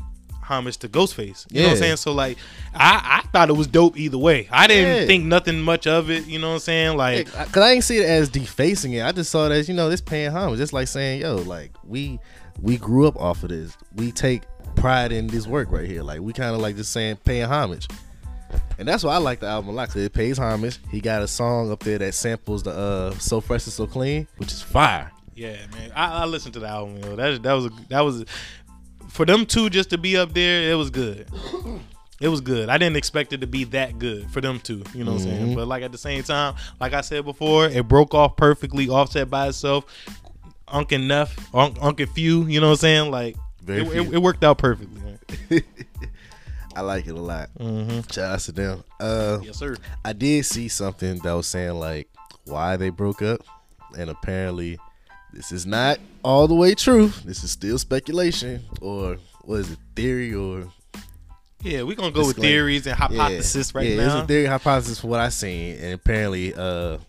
[0.45, 1.45] homage to Ghostface.
[1.51, 1.97] You know what I'm saying?
[1.97, 2.37] So like,
[2.73, 4.47] I I thought it was dope either way.
[4.51, 5.05] I didn't Yeah.
[5.07, 6.25] think nothing much of it.
[6.27, 6.97] You know what I'm saying?
[6.97, 7.27] Like.
[7.31, 9.03] Cause I didn't see it as defacing it.
[9.03, 10.57] I just saw it as you know this paying homage.
[10.57, 12.19] Just like saying, yo, like we
[12.61, 13.75] we grew up off of this.
[13.95, 14.43] We take
[14.75, 16.03] pride in this work right here.
[16.03, 17.87] Like we kind of like just saying paying homage.
[18.77, 19.87] And that's why I like the album a lot.
[19.89, 20.79] Cause it pays homage.
[20.91, 24.27] He got a song up there that samples the uh "So Fresh and So Clean,"
[24.37, 25.11] which is fire.
[25.35, 25.91] Yeah, man.
[25.93, 26.97] I, I listened to the album.
[27.03, 27.15] Yo.
[27.17, 28.23] That that was a, that was
[29.15, 30.71] for them two just to be up there.
[30.71, 31.27] It was good.
[32.21, 32.69] It was good.
[32.69, 34.83] I didn't expect it to be that good for them two.
[34.93, 35.37] You know what I'm Mm-hmm.
[35.45, 35.55] saying?
[35.55, 39.29] But like at the same time, like I said before, it broke off perfectly, offset
[39.29, 39.85] by itself.
[40.67, 42.47] Unc and Neff, Unc, Unc and Phew.
[42.47, 43.11] You know what I'm saying?
[43.11, 45.01] Like Very it, it, it worked out perfectly.
[46.75, 47.49] I like it a lot.
[47.59, 48.01] Mm-hmm.
[48.11, 48.83] Shout out to them.
[48.99, 49.75] Uh, Yes, sir.
[50.03, 52.09] I did see something that was saying like
[52.45, 53.41] why they broke up,
[53.97, 54.77] and apparently
[55.35, 57.09] this is not all the way true.
[57.25, 60.71] This is still speculation, or what is it, theory, or
[61.61, 64.05] Yeah, we're gonna go with theories and hypothesis right yeah, now.
[64.05, 66.99] It's a theory hypothesis for what I seen, and apparently, uh,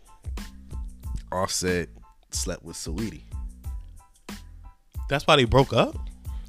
[1.31, 1.89] Offset
[2.31, 3.23] slept with Saweetie.
[5.09, 5.97] That's why they broke up.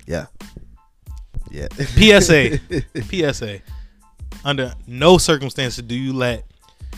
[0.08, 0.26] Yeah,
[1.52, 1.68] yeah.
[1.72, 2.60] PSA.
[3.34, 3.62] PSA.
[4.44, 6.44] Under no circumstances do you let,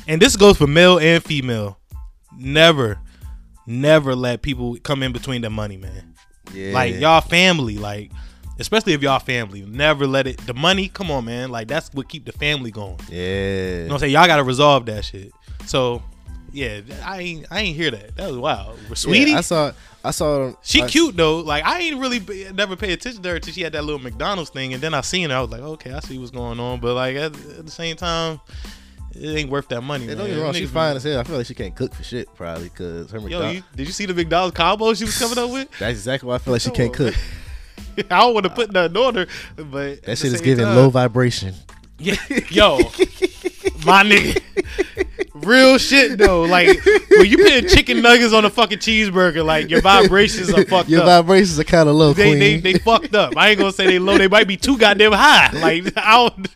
[0.07, 1.79] and this goes for male and female,
[2.37, 2.99] never,
[3.69, 6.15] never let people come in between the money, man.
[6.53, 6.73] yeah.
[6.73, 8.11] Like y'all family, like
[8.59, 10.37] especially if y'all family, never let it.
[10.45, 11.49] The money, come on, man.
[11.49, 12.99] Like that's what keep the family going.
[13.09, 13.17] Yeah.
[13.19, 14.13] You know what I'm saying?
[14.13, 15.31] Y'all gotta resolve that shit.
[15.65, 16.01] So,
[16.51, 18.15] yeah, I ain't, I ain't hear that.
[18.15, 18.77] That was wild.
[18.89, 19.71] Saweetie, Yeah, I saw.
[20.03, 20.53] I saw.
[20.63, 21.39] she I- cute though.
[21.39, 24.01] Like I ain't really be, never pay attention to her till she had that little
[24.01, 25.35] McDonald's thing, and then I seen her.
[25.35, 26.79] I was like, okay, I see what's going on.
[26.79, 28.39] But like at, at the same time,
[29.13, 30.07] it ain't worth that money.
[30.07, 30.17] Man.
[30.17, 30.53] don't get me wrong.
[30.53, 31.19] She's fine as hell.
[31.19, 33.55] I feel like she can't cook for shit, probably, because her Yo, McDonald's.
[33.55, 35.69] you, did you see the McDonald's combo she was coming up with?
[35.79, 37.15] That's exactly why I feel like she can't cook.
[37.97, 40.43] I don't want to put nothing on her, but at the That shit is same
[40.45, 41.53] giving time- low vibration.
[42.01, 42.15] Yeah,
[42.49, 42.77] yo,
[43.85, 44.41] my nigga,
[45.33, 46.43] real shit though.
[46.43, 50.87] Like when you put chicken nuggets on a fucking cheeseburger, like your vibrations are fucked
[50.87, 51.07] Your up.
[51.07, 52.39] vibrations are kind of low, they, queen.
[52.39, 53.35] they they fucked up.
[53.35, 54.17] I ain't gonna say they low.
[54.17, 55.49] They might be too goddamn high.
[55.59, 56.47] Like I don't.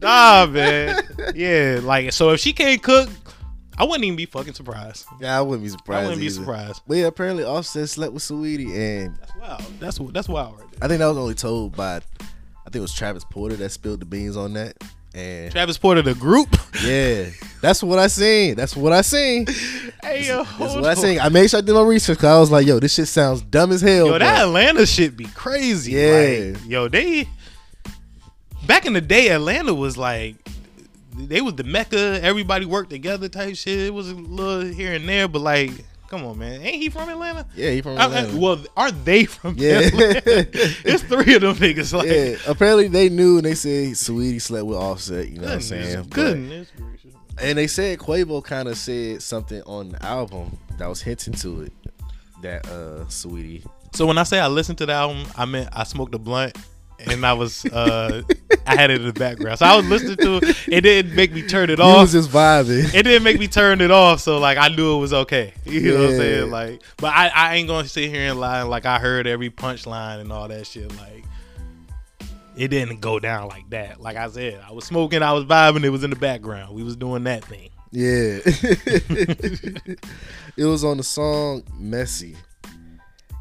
[0.00, 1.02] Nah, man.
[1.34, 3.08] Yeah, like so if she can't cook,
[3.78, 5.06] I wouldn't even be fucking surprised.
[5.20, 6.00] yeah, I wouldn't be surprised.
[6.00, 6.82] I wouldn't be surprised.
[6.86, 9.80] But yeah, apparently Offset slept with Saweetie, and That's wild.
[9.80, 10.78] That's that's wild right there.
[10.82, 12.00] I think that was only told by, I
[12.64, 14.76] think it was Travis Porter that spilled the beans on that.
[15.12, 16.54] And Travis Porter, the group.
[16.84, 18.54] yeah, that's what I seen.
[18.54, 19.46] That's what I seen.
[20.02, 21.18] hey yo, That's what I seen.
[21.18, 23.42] I made sure I did my research because I was like, yo, this shit sounds
[23.42, 24.06] dumb as hell.
[24.06, 25.92] Yo, that Atlanta shit be crazy.
[25.92, 26.52] Yeah.
[26.52, 27.28] Like, yo, they
[28.66, 30.36] back in the day, Atlanta was like
[31.16, 32.20] they was the mecca.
[32.22, 33.78] Everybody worked together type shit.
[33.78, 35.70] It was a little here and there, but like,
[36.08, 37.46] come on, man, ain't he from Atlanta?
[37.54, 38.36] yeah, he from I- I- Atlanta.
[38.38, 39.80] well, are they from Yeah.
[39.80, 40.22] Atlanta?
[40.84, 41.92] it's three of them niggas.
[41.92, 45.28] Like, yeah, apparently they knew and they said Saweetie slept with Offset.
[45.28, 46.02] You know what I'm goodness, saying?
[46.02, 47.14] But- goodness gracious.
[47.42, 51.62] And they said Quavo kind of said something on the album that was hinting to
[51.62, 51.72] it
[52.42, 53.64] that uh Saweetie.
[53.94, 56.56] So when I say I listened to the album, I meant I smoked a blunt
[57.06, 58.22] and I was uh
[58.66, 59.58] I had it in the background.
[59.58, 60.68] So I was listening to it.
[60.68, 61.96] It didn't make me turn it off.
[61.96, 62.94] It was just vibing.
[62.94, 65.54] it didn't make me turn it off, so like I knew it was okay.
[65.70, 66.50] You know what I'm saying?
[66.50, 70.20] Like, but I, I ain't gonna sit here and lie like I heard every punchline
[70.20, 70.90] and all that shit.
[70.98, 71.24] Like,
[72.56, 74.00] it didn't go down like that.
[74.00, 76.74] Like I said, I was smoking, I was vibing, it was in the background.
[76.74, 77.70] We was doing that thing.
[77.92, 78.40] Yeah.
[80.56, 82.36] it was on the song Messy.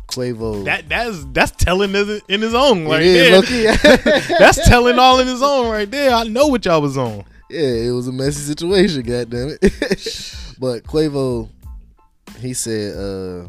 [0.10, 0.65] Quavo.
[0.65, 3.78] That that's that's telling in his own right is, there.
[4.39, 6.12] that's telling all in his own right there.
[6.12, 7.24] I know what y'all was on.
[7.50, 9.62] yeah, it was a messy situation, goddamn it.
[10.60, 11.50] but Quavo,
[12.39, 13.48] he said, uh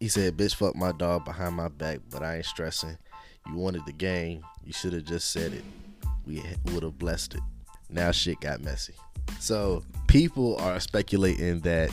[0.00, 2.98] he said, bitch fuck my dog behind my back, but I ain't stressing.
[3.48, 5.64] You wanted the game, you should have just said it.
[6.26, 7.40] We would have blessed it.
[7.88, 8.94] Now shit got messy.
[9.38, 11.90] So people are speculating that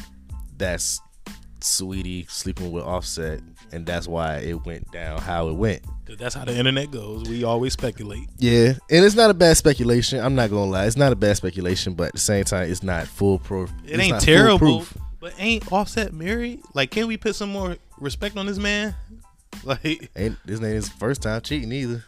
[0.57, 0.99] that's
[1.63, 3.39] Saweetie sleeping with Offset,
[3.71, 5.81] and that's why it went down how it went.
[6.05, 7.23] 'Cause that's how the internet goes.
[7.29, 8.27] We always speculate.
[8.37, 10.19] Yeah, and it's not a bad speculation.
[10.19, 12.83] I'm not gonna lie, it's not a bad speculation, but at the same time, it's
[12.83, 13.71] not full proof.
[13.85, 14.85] It ain't terrible,
[15.21, 16.59] but ain't Offset married?
[16.73, 18.95] Like, can we put some more respect on this man?
[19.63, 22.03] Like, Ain't this ain't his first time cheating either.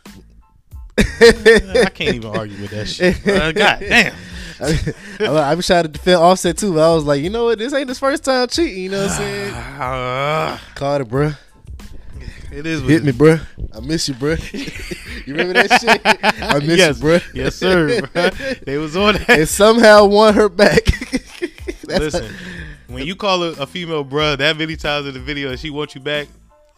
[0.97, 3.15] I can't even argue with that shit.
[3.27, 4.13] Uh, God damn.
[4.59, 7.59] I, I, was trying to defend Offset too, but I was like, you know what?
[7.59, 8.83] This ain't his first time cheating.
[8.83, 9.53] You know what I'm saying?
[9.75, 10.57] Uh,
[11.01, 11.37] it, bruh,
[12.51, 12.81] it is.
[12.81, 13.41] hit me, bruh.
[13.73, 14.39] I miss you, bruh.
[15.27, 16.01] you remember that shit?
[16.03, 17.33] I miss yes, you, bruh.
[17.33, 18.01] Yes, sir.
[18.01, 18.65] bruh.
[18.65, 19.29] They was on that.
[19.29, 20.83] and somehow won her back.
[21.87, 22.33] Listen,
[22.87, 25.69] when you call a, a female bruh that many times in the video and she
[25.69, 26.27] wants you back,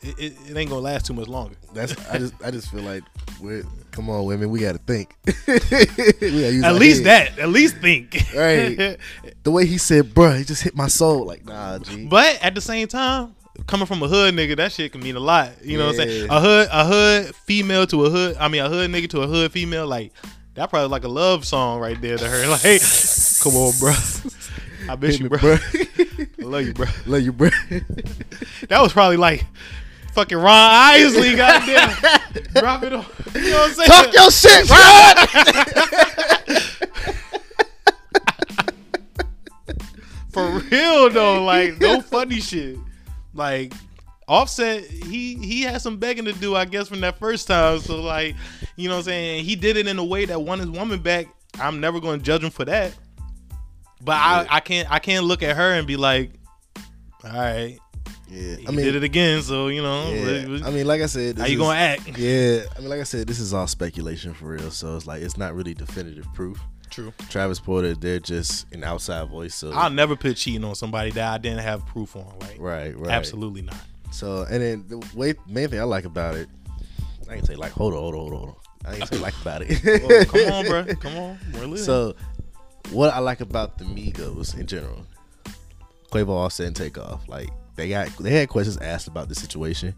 [0.01, 1.55] it, it, it ain't gonna last too much longer.
[1.73, 3.03] That's I just I just feel like
[3.41, 5.15] we're come on women we gotta think.
[5.47, 7.33] We gotta At least head.
[7.35, 7.39] that.
[7.39, 8.15] At least think.
[8.35, 8.97] Right.
[9.43, 11.25] The way he said, "Bruh," he just hit my soul.
[11.25, 12.05] Like, nah, G.
[12.05, 15.19] But at the same time, coming from a hood nigga, that shit can mean a
[15.19, 15.51] lot.
[15.63, 16.27] You know what I'm saying?
[16.29, 18.37] A hood, a hood female to a hood.
[18.39, 19.87] I mean, a hood nigga to a hood female.
[19.87, 20.11] Like
[20.55, 22.47] that probably like a love song right there to her.
[22.49, 22.81] Like,
[23.41, 23.93] come on, bro.
[24.89, 25.39] I miss Hit you, bro.
[25.39, 26.29] bruh.
[26.39, 26.85] I love you, bro.
[27.05, 28.67] Love you, bruh.
[28.69, 29.45] That was probably like
[30.17, 31.93] fucking Ron Isley, goddamn.
[32.55, 33.05] Drop it on.
[33.35, 33.87] You know what I'm saying?
[33.87, 35.29] Talk your shit, Rod.
[40.31, 42.79] For real though, like no funny shit.
[43.35, 43.73] Like
[44.27, 47.77] Offset, he he had some begging to do, I guess, from that first time.
[47.79, 48.35] So like,
[48.75, 49.45] you know what I'm saying?
[49.45, 51.27] He did it in a way that won his woman back.
[51.59, 52.91] I'm never gonna judge him for that.
[54.03, 56.31] But I, I can't I can't look at her and be like,
[57.23, 57.77] all right,
[58.29, 59.41] Yeah, I mean, did it again.
[59.41, 60.65] So you know, yeah.
[60.65, 62.17] I mean, like I said, how you is- gonna act?
[62.17, 64.71] Yeah, I mean, like I said, this is all speculation for real.
[64.71, 66.59] So it's like it's not really definitive proof.
[66.89, 67.13] True.
[67.29, 69.55] Travis Porter, they're just an outside voice.
[69.55, 72.33] So I'll never put cheating on somebody that I didn't have proof on.
[72.39, 73.77] Like, right, right, absolutely not.
[74.11, 76.49] So and then the way main thing I like about it,
[77.29, 78.55] I can say like hold on, hold on, hold on.
[78.85, 79.83] I ain't say like about it.
[80.07, 80.95] Well, come on, bro.
[80.95, 81.39] Come on.
[81.53, 81.77] We're living.
[81.77, 82.15] So,
[82.91, 85.05] what I like about the Migos in general,
[86.11, 89.95] Quavo, Offset, and Takeoff, like they got they had questions asked about the situation,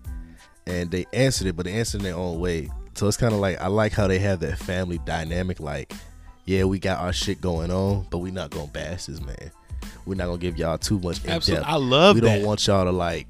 [0.67, 2.69] and they answered it, but they answered in their own way.
[2.95, 5.59] So it's kind of like I like how they have that family dynamic.
[5.59, 5.93] Like,
[6.45, 9.51] yeah, we got our shit going on, but we not gonna bash this man.
[10.05, 11.65] We're not gonna give y'all too much Absolutely.
[11.65, 12.21] I love it.
[12.23, 12.35] we that.
[12.37, 13.27] don't want y'all to like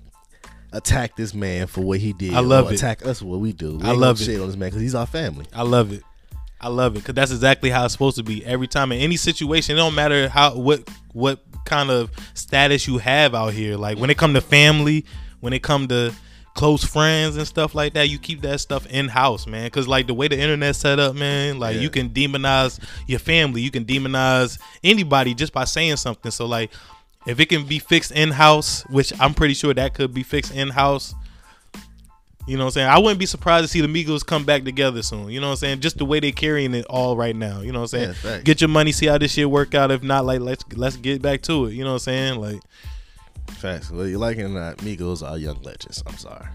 [0.71, 2.33] attack this man for what he did.
[2.33, 2.75] I love or it.
[2.75, 3.77] Attack us for what we do.
[3.77, 4.33] We I love gonna it.
[4.33, 5.45] shit on this man because he's our family.
[5.53, 6.03] I love it.
[6.62, 8.45] I love it because that's exactly how it's supposed to be.
[8.45, 12.98] Every time in any situation, it don't matter how what what kind of status you
[12.98, 13.78] have out here.
[13.78, 15.06] Like when it come to family,
[15.39, 16.13] when it come to
[16.56, 19.69] close friends and stuff like that, you keep that stuff in house, man.
[19.69, 21.82] Cause like the way the internet set up, man, like Yeah.
[21.82, 26.32] you can demonize your family, you can demonize anybody just by saying something.
[26.32, 26.72] So like,
[27.26, 30.54] if it can be fixed in house, which I'm pretty sure that could be fixed
[30.54, 31.13] in house.
[32.49, 32.88] You know what I'm saying?
[32.89, 35.29] I wouldn't be surprised to see the Migos come back together soon.
[35.29, 35.79] You know what I'm saying?
[35.81, 37.62] Just the way they're carrying it all right now.
[37.62, 38.15] You know what I'm saying?
[38.23, 38.39] Yeah.
[38.39, 39.91] Get your money, see how this shit work out.
[39.91, 41.73] If not, like let's let's get back to it.
[41.73, 42.41] You know what I'm saying?
[42.41, 42.59] Like
[43.49, 43.91] Facts.
[43.91, 46.03] Whether you like it or not, Migos are young legends.
[46.07, 46.47] I'm sorry.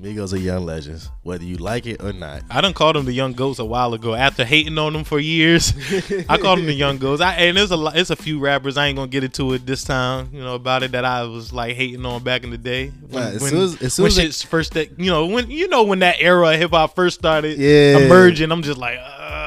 [0.00, 2.42] Migos are young legends, whether you like it or not.
[2.50, 4.14] I done called them the young goats a while ago.
[4.14, 5.72] After hating on them for years,
[6.28, 7.22] I called them the young goats.
[7.22, 8.76] I, and there's a lot, it's a few rappers.
[8.76, 10.28] I ain't gonna get into it this time.
[10.34, 13.22] You know about it that I was like hating on back in the day when,
[13.22, 15.50] Nah, as when, soon as- as soon when as shit's first that you know when
[15.50, 17.96] you know when that era of hip hop first started Yeah.
[17.98, 18.52] emerging.
[18.52, 18.98] I'm just like.
[18.98, 19.45] Uh,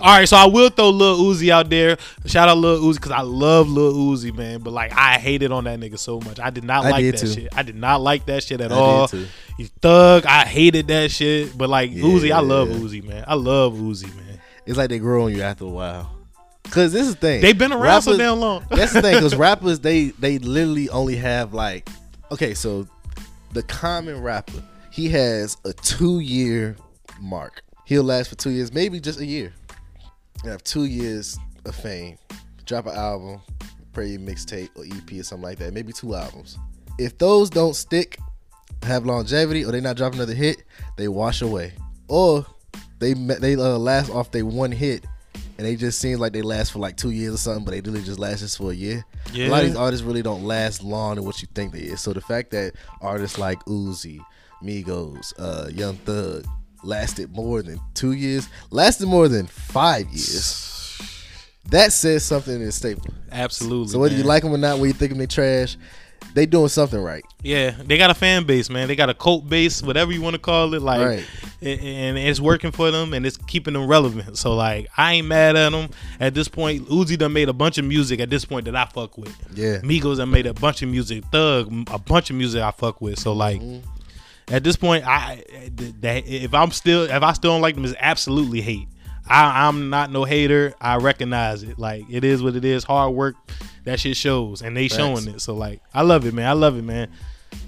[0.00, 1.96] all right, so I will throw Lil Uzi out there.
[2.26, 4.60] Shout out Lil Uzi because I love Lil Uzi, man.
[4.60, 6.38] But like, I hated on that nigga so much.
[6.40, 7.26] I did not I like did that too.
[7.32, 7.48] shit.
[7.56, 9.06] I did not like that shit at I all.
[9.06, 9.26] did too.
[9.58, 10.26] He thug.
[10.26, 11.56] I hated that shit.
[11.56, 12.76] But like Yeah, Uzi, I love yeah.
[12.76, 13.24] Uzi, man.
[13.26, 14.40] I love Uzi, man.
[14.66, 16.10] It's like they grow on you after a while.
[16.70, 17.40] Cause this is the thing.
[17.42, 18.64] They've been around so Rappers- damn long.
[18.70, 21.88] That's the thing, because rappers they they literally only have like
[22.30, 22.86] okay, so
[23.52, 26.76] the common rapper he has a two year
[27.20, 27.62] mark.
[27.84, 29.52] He'll last for two years, maybe just a year.
[30.44, 32.18] You have two years of fame.
[32.64, 33.40] Drop an album,
[33.92, 35.72] pray mixtape or EP or something like that.
[35.72, 36.58] Maybe two albums.
[36.98, 38.18] If those don't stick,
[38.82, 40.64] have longevity, or they not drop another hit,
[40.96, 41.72] they wash away.
[42.08, 42.44] Or
[42.98, 45.06] they they uh, last off they one hit,
[45.58, 47.80] and they just seem like they last for like two years or something, but they
[47.80, 49.04] really just last just for a year.
[49.34, 52.00] A lot of these artists really don't last long than what you think they is.
[52.00, 54.20] So the fact that artists like Uzi,
[54.62, 56.44] Migos, uh, Young Thug
[56.82, 60.68] lasted more than two years, lasted more than five years.
[61.70, 63.06] That says something in staple.
[63.30, 63.88] Absolutely.
[63.92, 65.76] So whether you like them or not, whether you think them they trash,
[66.34, 67.24] they doing something right.
[67.42, 68.88] yeah, they got a fan base, man.
[68.88, 71.24] They got a cult base, whatever you want to call it, like, Right.
[71.60, 74.38] and it's working for them, and it's keeping them relevant.
[74.38, 75.90] So like, I ain't mad at them
[76.20, 76.88] at this point.
[76.88, 79.34] Uzi done made a bunch of music at this point that I fuck with.
[79.54, 79.78] Yeah.
[79.78, 81.24] Migos done made a bunch of music.
[81.32, 83.18] Thug, a bunch of music I fuck with.
[83.18, 83.60] So like.
[83.60, 83.88] Mm-hmm.
[84.52, 85.42] At this point, I
[86.00, 88.86] that if I'm still if I still don't like them, is absolutely hate.
[89.26, 90.74] I, I'm not no hater.
[90.80, 91.78] I recognize it.
[91.78, 92.84] Like it is what it is.
[92.84, 93.34] Hard work,
[93.84, 94.98] that shit shows, and they Facts.
[94.98, 95.40] showing it.
[95.40, 96.46] So like, I love it, man.
[96.48, 97.08] I love it, man.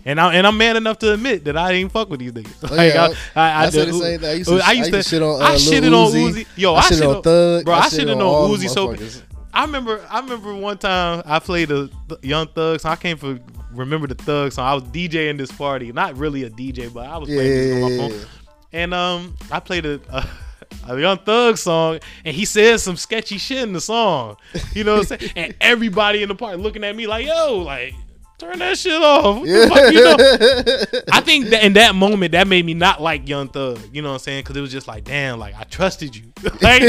[0.04, 2.70] And I and I'm man enough to admit that I ain't fuck with these niggas.
[2.70, 4.28] Oh, Like, yeah, I, I, I said do- the same thing.
[4.28, 6.46] I used to- I used to shit on, uh, I shitted on Uzi.
[6.56, 7.64] Yo, I I, shitted shit on on Thug.
[7.64, 9.22] Bro, I I shitted on on Uzi so.
[9.52, 12.92] I remember, I remember one time I played a Th- Young Thug song.
[12.92, 13.38] I can't for,
[13.74, 14.66] remember the Thug song.
[14.66, 17.72] I was DJing this party, not really a DJ, but I was Yeah, playing this
[17.72, 18.26] on my phone.
[18.72, 20.26] And um, I played a, a,
[20.94, 24.36] a Young Thug song, and he said some sketchy shit in the song.
[24.72, 25.32] You know what I'm saying?
[25.36, 27.94] and everybody in the party looking at me like, "Yo, like."
[28.36, 29.36] Turn that shit off.
[29.36, 30.16] Fuck, you know?
[31.12, 33.78] I think that in that moment that made me not like Young Thug.
[33.92, 34.42] You know what I'm saying?
[34.42, 36.32] Because it was just like, damn, like I trusted you.
[36.60, 36.82] like,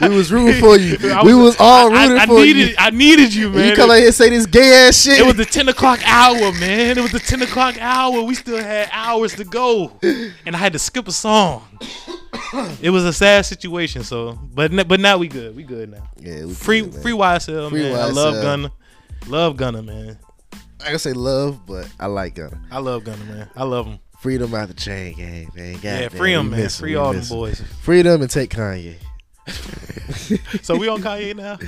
[0.00, 0.96] We was rooting for you.
[1.12, 2.74] I we was all rooting I, I for needed, you.
[2.78, 3.68] I needed you, And man.
[3.70, 5.20] you come out here and say this gay ass shit.
[5.20, 6.98] It was the 10 o'clock hour, man.
[6.98, 8.22] It was the 10 o'clock hour.
[8.22, 9.92] We still had hours to go.
[10.02, 11.62] And I had to skip a song.
[12.82, 15.56] It was a sad situation, so but but now we good.
[15.56, 16.08] We good now.
[16.18, 17.98] yeah, we Free good, free YSL, Free man.
[17.98, 18.42] I love YSL.
[18.42, 18.72] Gunna.
[19.28, 20.18] Love Gunna, man.
[20.80, 22.60] I can say love, but I like Gunna.
[22.70, 23.48] I love Gunna, man.
[23.56, 23.98] I love him.
[24.20, 25.72] Freedom out the chain gang, man.
[25.82, 26.60] Yeah, Goddamn, free him, man.
[26.60, 27.62] him, Free all miss boys.
[27.82, 28.96] Freedom and take Kanye.
[30.62, 31.58] So we on Kanye now?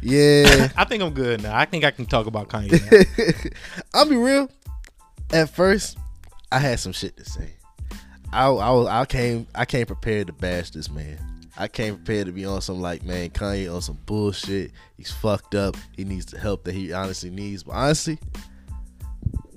[0.00, 0.68] Yeah.
[0.76, 1.56] I think I'm good now.
[1.56, 3.50] I think I can talk about Kanye now.
[3.94, 4.50] I'll be real.
[5.32, 5.98] At first,
[6.52, 7.50] I had some shit to say.
[8.32, 11.18] I, I, I came I came prepared to bash this man.
[11.56, 14.72] I came prepared to be on some like man Kanye on some bullshit.
[14.96, 15.76] He's fucked up.
[15.96, 17.62] He needs the help that he honestly needs.
[17.62, 18.18] But honestly,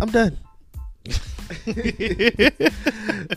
[0.02, 0.38] I'm done.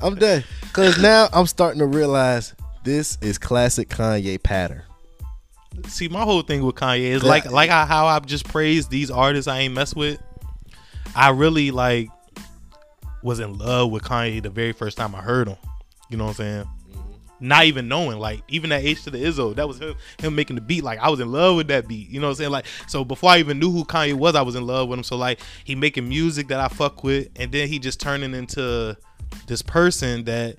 [0.00, 0.44] I'm done.
[0.72, 4.82] Cause now I'm starting to realize this is classic Kanye pattern.
[5.86, 9.10] See, my whole thing with Kanye is like like how, how I've just praised these
[9.10, 10.20] artists I ain't mess with.
[11.14, 12.08] I really like
[13.22, 15.56] was in love with Kanye the very first time I heard him.
[16.08, 16.64] You know what I'm saying?
[16.64, 17.48] Mm-hmm.
[17.48, 20.56] Not even knowing, like even that H to the Izzo, that was him, him making
[20.56, 20.82] the beat.
[20.82, 22.08] Like I was in love with that beat.
[22.08, 22.50] You know what I'm saying?
[22.50, 25.04] Like so before I even knew who Kanye was, I was in love with him.
[25.04, 28.96] So like he making music that I fuck with, and then he just turning into
[29.46, 30.56] this person that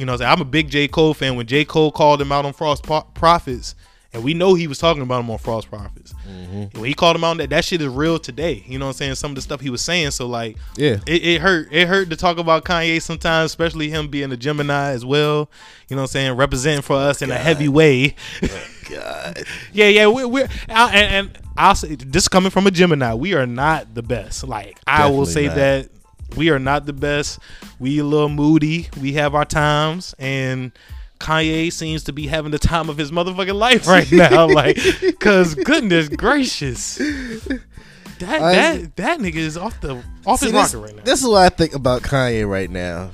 [0.00, 0.88] you know, I'm a big J.
[0.88, 1.36] Cole fan.
[1.36, 1.64] When J.
[1.66, 3.74] Cole called him out on Frost Pro- Profits,
[4.12, 6.14] And we know he was talking about him on False Prophets.
[6.26, 6.80] Mm-hmm.
[6.80, 8.64] When he called him out, that that shit is real today.
[8.66, 9.14] You know what I'm saying?
[9.16, 10.10] Some of the stuff he was saying.
[10.12, 10.96] So like, Yeah.
[11.06, 11.68] it, it hurt.
[11.70, 15.48] It hurt to talk about Kanye sometimes, especially him being a Gemini as well.
[15.88, 16.32] You know what I'm saying?
[16.36, 18.16] Representing for us in a heavy way.
[18.90, 19.44] God.
[19.72, 20.06] yeah, yeah.
[20.06, 23.94] We're, we're I, and, and I'll say this coming from a Gemini, we are not
[23.94, 24.42] the best.
[24.48, 25.56] Like I will say not.
[25.56, 25.88] that
[26.36, 27.38] we are not the best.
[27.78, 28.88] We a little moody.
[29.00, 30.72] We have our times and.
[31.18, 34.78] Kanye seems to be having the time of his motherfucking life right now, like,
[35.20, 40.74] cause goodness gracious, that I- that that nigga is off the off his See, this,
[40.74, 41.02] rocker right now.
[41.02, 43.10] This is what I think about Kanye right now.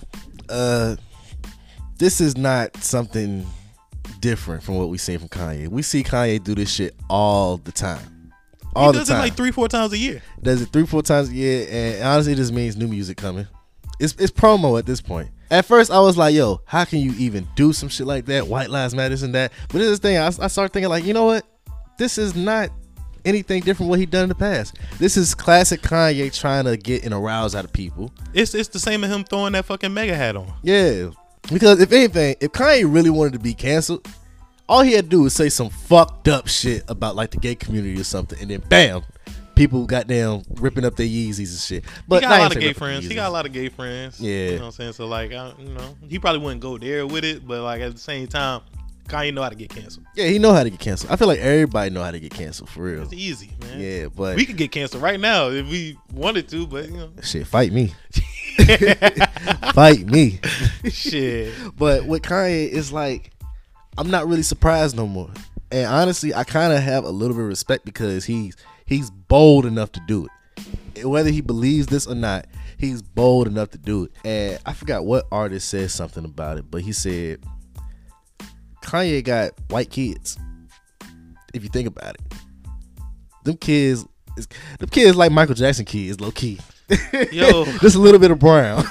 [0.48, 0.94] Uh,
[1.98, 3.44] this is not something
[4.20, 5.66] different from what we see from Kanye.
[5.66, 8.15] We see Kanye do this shit all the time.
[8.76, 9.18] All he the does time.
[9.18, 10.22] it like three, four times a year.
[10.42, 13.46] does it three, four times a year, and honestly, just means new music coming.
[13.98, 15.30] It's it's promo at this point.
[15.50, 18.46] At first, I was like, "Yo, how can you even do some shit like that?
[18.46, 20.18] White lives matter, this and that." But this is the thing.
[20.18, 21.46] I, I started thinking like, you know what?
[21.98, 22.70] This is not
[23.24, 24.76] anything different what he done in the past.
[24.98, 28.12] This is classic Kanye trying to get an arouse out of people.
[28.34, 30.52] It's it's the same as him throwing that fucking MAGA hat on.
[30.62, 31.10] Yeah,
[31.50, 34.06] because if anything, if Kanye really wanted to be canceled,
[34.68, 37.55] all he had to do was say some fucked up shit about like the gay
[37.55, 39.02] community or something, and then bam,
[39.55, 41.85] people got down ripping up their Yeezys and shit.
[42.07, 43.09] But he got a lot of gay friends.
[43.09, 44.20] He got a lot of gay friends.
[44.20, 44.33] Yeah.
[44.33, 44.92] you know what I'm saying.
[44.92, 47.92] So like, I, you know, he probably wouldn't go there with it, but like at
[47.92, 48.61] the same time,
[49.09, 50.07] Kanye know how to get canceled.
[50.14, 51.12] Yeah, he know how to get canceled.
[51.12, 53.02] I feel like everybody know how to get canceled for real.
[53.02, 53.81] It's easy, man.
[53.81, 57.11] Yeah, but we could get canceled right now if we wanted to, but you know,
[57.22, 57.94] shit, fight me,
[59.74, 60.40] fight me.
[60.90, 61.55] shit.
[61.76, 63.31] But with Kanye, it's like
[63.98, 65.30] I'm not really surprised no more.
[65.70, 69.66] And honestly, I kind of have a little bit of respect because he's he's bold
[69.66, 70.62] enough to do it.
[70.96, 72.46] And Whether he believes this or not,
[72.78, 74.12] he's bold enough to do it.
[74.24, 77.40] And I forgot what artist said something about it, but he said
[78.82, 80.38] Kanye got white kids.
[81.54, 82.20] If you think about it,
[83.44, 84.06] them kids,
[84.78, 86.59] them kids like Michael Jackson kids, low key.
[87.33, 87.64] Yo.
[87.81, 88.85] just a little bit of brown,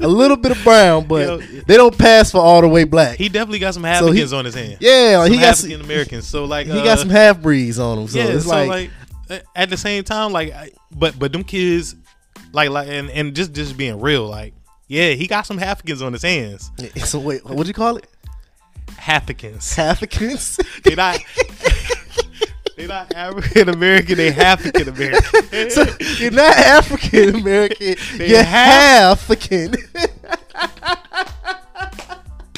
[0.00, 1.62] a little bit of brown, but Yo.
[1.66, 3.18] they don't pass for all the way black.
[3.18, 4.76] He definitely got some So Africans he- on his hand.
[4.80, 6.26] yeah, like he got African Americans.
[6.28, 8.08] So like, he uh, got some half breeds on him.
[8.08, 8.90] So yeah, it's so like,
[9.28, 10.54] like, at the same time, like,
[10.92, 11.96] but but them kids,
[12.52, 14.54] like like, and and just just being real, like,
[14.86, 16.70] yeah, he got some Africans on his hands.
[17.04, 18.06] so wait, what'd you call it?
[19.06, 19.76] Africans.
[19.78, 20.58] Africans?
[20.84, 21.18] They not.
[22.76, 24.16] They not African American.
[24.16, 25.70] They African American.
[25.70, 25.84] so
[26.18, 27.94] you're not African American.
[28.18, 29.74] You're half- African.
[29.94, 30.10] hey,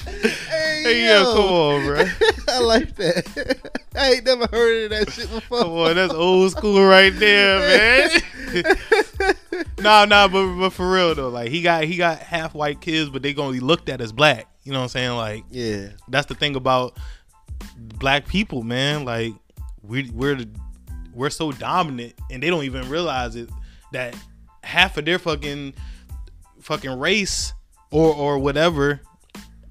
[0.83, 2.05] Hey, yo, yo, come on, bro.
[2.49, 3.71] I like that.
[3.97, 5.59] I ain't never heard of that shit before.
[5.63, 8.65] Come on, that's old school right there, man.
[9.81, 13.11] nah, nah, but but for real though, like he got he got half white kids,
[13.11, 14.47] but they gonna be looked at as black.
[14.65, 15.17] You know what I'm saying?
[15.17, 16.97] Like Yeah, that's the thing about
[17.77, 19.05] black people, man.
[19.05, 19.33] Like
[19.89, 20.45] we we're
[21.15, 23.49] we're so dominant, and they don't even realize it
[23.93, 24.15] that
[24.63, 25.75] half of their fucking
[26.61, 27.53] fucking race
[27.91, 29.01] or or whatever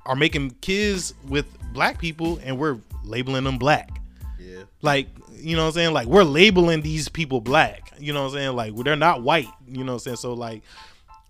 [0.05, 4.01] are making kids with black people, and we're labeling them black.
[4.39, 4.63] yeah.
[4.81, 5.93] Like you know what I'm saying?
[5.93, 7.93] Like we're labeling these people black.
[7.99, 8.55] You know what I'm saying?
[8.55, 9.47] Like they're not white.
[9.67, 10.17] You know what I'm saying?
[10.17, 10.63] So like.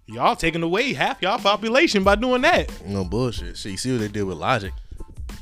[0.07, 2.71] Y'all taking away half y'all population by doing that.
[2.85, 3.57] No bullshit.
[3.57, 4.71] See, you see what they did with Logic?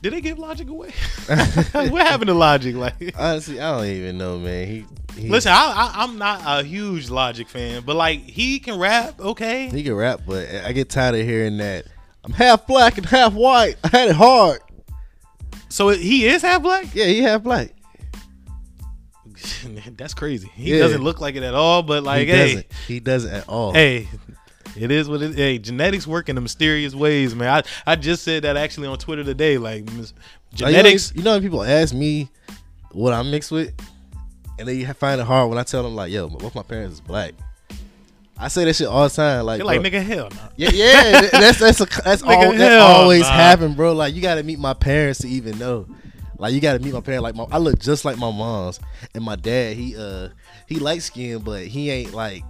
[0.02, 0.92] Did they give Logic away?
[1.28, 2.76] what happened to Logic?
[2.76, 4.68] Like, Honestly, I don't even know, man.
[4.68, 4.86] He,
[5.18, 5.56] he listen, I,
[5.96, 9.70] I, I'm not a huge Logic fan, but like he can rap, okay.
[9.70, 11.86] He can rap, but I get tired of hearing that.
[12.26, 13.78] I'm half black and half white.
[13.84, 14.60] I had it hard.
[15.70, 16.94] So he is half black.
[16.94, 17.72] Yeah, he half black.
[19.98, 20.50] That's crazy.
[20.56, 20.80] He Yeah.
[20.80, 21.84] doesn't look like it at all.
[21.84, 22.72] But like, he hey, doesn't.
[22.88, 23.74] He doesn't at all.
[23.74, 24.08] hey,
[24.76, 25.36] it is what it.
[25.36, 27.64] Hey, genetics work in the mysterious ways, man.
[27.86, 29.58] I, I just said that actually on Twitter today.
[29.58, 30.08] Like, Like, you know-
[30.54, 31.14] genetics.
[31.16, 32.30] You know, people ask me
[32.92, 33.74] what I'm mixed with,
[34.60, 37.02] and they find it hard when I tell them like, "Yo, both my parents is
[37.02, 37.34] black."
[38.38, 39.46] I say that shit all the time.
[39.46, 40.50] Like, They're like, bro, nigga, hell no.
[40.58, 43.28] Yeah, yeah, that's that's a, that's all that always nah.
[43.32, 43.94] happen, bro.
[43.94, 45.88] Like you got to meet my parents to even know.
[46.38, 47.24] Like you got to meet my parents.
[47.24, 48.80] Like my, I look just like my mom's,
[49.14, 49.78] and my dad.
[49.78, 50.30] He uh
[50.68, 52.44] he light skinned, but he ain't like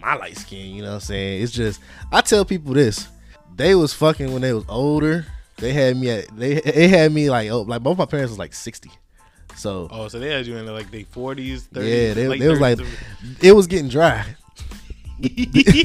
[0.00, 0.74] my light skin.
[0.74, 1.42] You know what I'm saying?
[1.42, 1.80] It's just
[2.12, 3.08] I tell people this.
[3.56, 5.26] They was fucking when they was older.
[5.58, 8.38] They had me at they they had me like oh like both my parents was
[8.38, 8.90] like sixty.
[9.56, 11.74] So Oh, so they had you in like the 40s, 30s.
[11.74, 12.78] yeah, they, they was like
[13.40, 14.24] it was getting dry.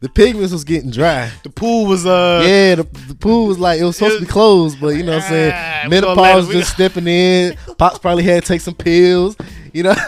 [0.00, 1.30] The pigments was getting dry.
[1.42, 4.30] the pool was uh yeah, the, the pool was like it was supposed to be
[4.30, 5.90] closed, but you know what I'm Ah, saying.
[5.90, 7.56] Menopause just stepping in.
[7.78, 9.36] Pops probably had to take some pills.
[9.76, 9.94] You know.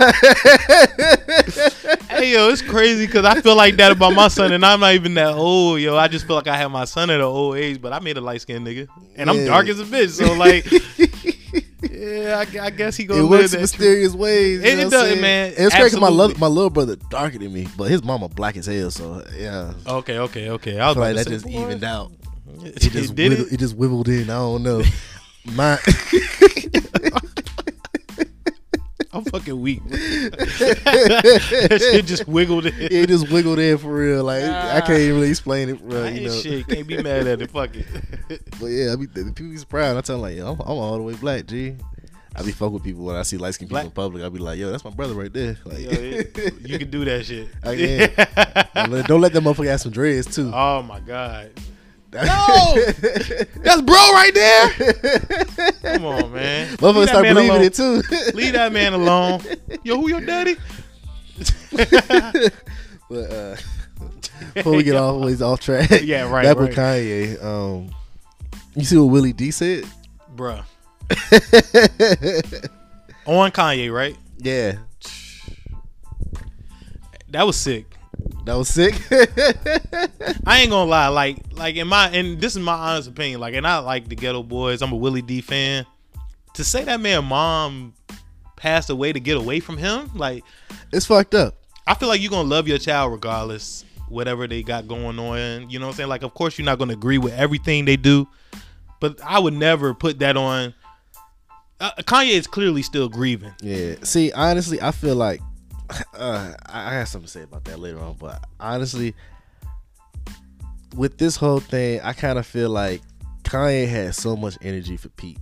[2.09, 4.95] Hey yo, it's crazy because I feel like that about my son, and I'm not
[4.95, 5.97] even that old, yo.
[5.97, 8.17] I just feel like I have my son at an old age, but I made
[8.17, 10.11] a light skinned nigga, and I'm dark as a bitch.
[10.11, 10.65] So like,
[11.93, 13.19] Yeah, I, I guess he goes.
[13.19, 14.65] It works that in mysterious ways.
[14.65, 15.53] It- it does, man.
[15.57, 16.35] And it's crazy 'cause my, Absolutely.
[16.35, 18.91] lo- my little brother darker than me, but his mama black as hell.
[18.91, 20.81] So yeah, Okay, okay, okay.
[20.81, 22.11] I was like that say, just boy, evened out.
[22.65, 23.55] It, It just did wiggled, it?
[23.55, 24.25] it just wiggled in.
[24.25, 24.83] I don't know.
[25.45, 25.79] My
[29.19, 29.83] I'm fucking weak.
[29.89, 32.75] that shit just wiggled in.
[32.79, 34.25] it just wiggled in for real.
[34.25, 36.07] Like I can't even really explain it, bro.
[36.07, 36.35] You know.
[36.35, 36.67] shit.
[36.69, 37.51] Can't be mad at it.
[37.51, 37.87] Fuck it.
[38.61, 39.97] But yeah, I be the people be proud.
[39.97, 41.77] I tell them like, yo, I'm, I'm all the way black, G.
[42.37, 44.23] I be fuck with people when I see light skinned people in public.
[44.23, 45.57] I be like, yo, that's my brother right there.
[45.65, 47.49] Like, Yo, it- you can do that shit.
[47.65, 50.51] I Don't don't let that motherfucker have some dreads too.
[50.55, 51.53] oh my god.
[52.13, 52.23] No!
[53.57, 54.71] That's bro right there.
[55.95, 56.69] Come on, man.
[56.71, 57.65] Leave Motherfuckers that start man believing alone.
[57.65, 58.03] it too.
[58.35, 59.43] Leave that man alone.
[59.83, 60.57] Yo, who your daddy?
[63.11, 63.57] but uh,
[64.55, 67.03] before we get always off track, Yeah, right, Back with right.
[67.05, 67.45] Kanye.
[67.45, 67.91] Um,
[68.75, 69.85] you see what Willie D said?
[70.35, 70.65] Bruh.
[73.27, 74.17] On Kanye, right?
[74.39, 74.77] Yeah,
[77.31, 77.88] That was sick.
[78.45, 78.95] That was sick.
[80.47, 83.55] I ain't gonna lie, like, like in my and this is my honest opinion, like,
[83.55, 84.81] and I like the Geto Boys.
[84.81, 85.85] I'm a Willie D fan.
[86.55, 87.93] To say that man mom
[88.57, 90.45] passed away to get away from him, like,
[90.93, 91.57] it's fucked up.
[91.87, 95.69] I feel like you're gonna love your child regardless, whatever they got going on.
[95.69, 96.09] You know what I'm saying?
[96.09, 98.27] Like, of course, you're not gonna agree with everything they do,
[99.01, 100.75] but I would never put that on.
[101.81, 103.53] Uh, Kanye is clearly still grieving.
[103.63, 103.97] Yeah.
[104.03, 105.41] See, honestly, I feel like
[106.15, 108.17] uh, I have something to say about that later on.
[108.19, 109.15] But honestly,
[110.97, 113.03] with this whole thing, I kind of feel like
[113.45, 115.39] Kanye had so much energy for Pete,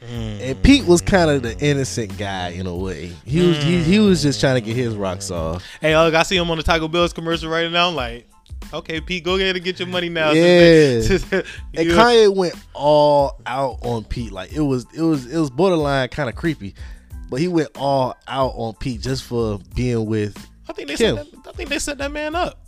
[0.00, 3.12] and Pete was kind of the innocent guy in a way.
[3.24, 5.64] He was he, he was just trying to get his rocks off.
[5.80, 7.88] Hey, look, I see him on the Taco Bell's commercial right now.
[7.88, 8.28] I'm like,
[8.72, 10.32] okay, Pete, go ahead and get your money now.
[10.32, 11.00] Yeah.
[11.74, 11.90] And?
[11.90, 14.32] Kanye went all out on Pete.
[14.32, 16.74] Like it was it was it was borderline kind of creepy.
[17.28, 20.36] But he went all out on Pete just for being with
[20.68, 21.16] I think they Kim.
[21.16, 22.58] set that, I think they set that man up.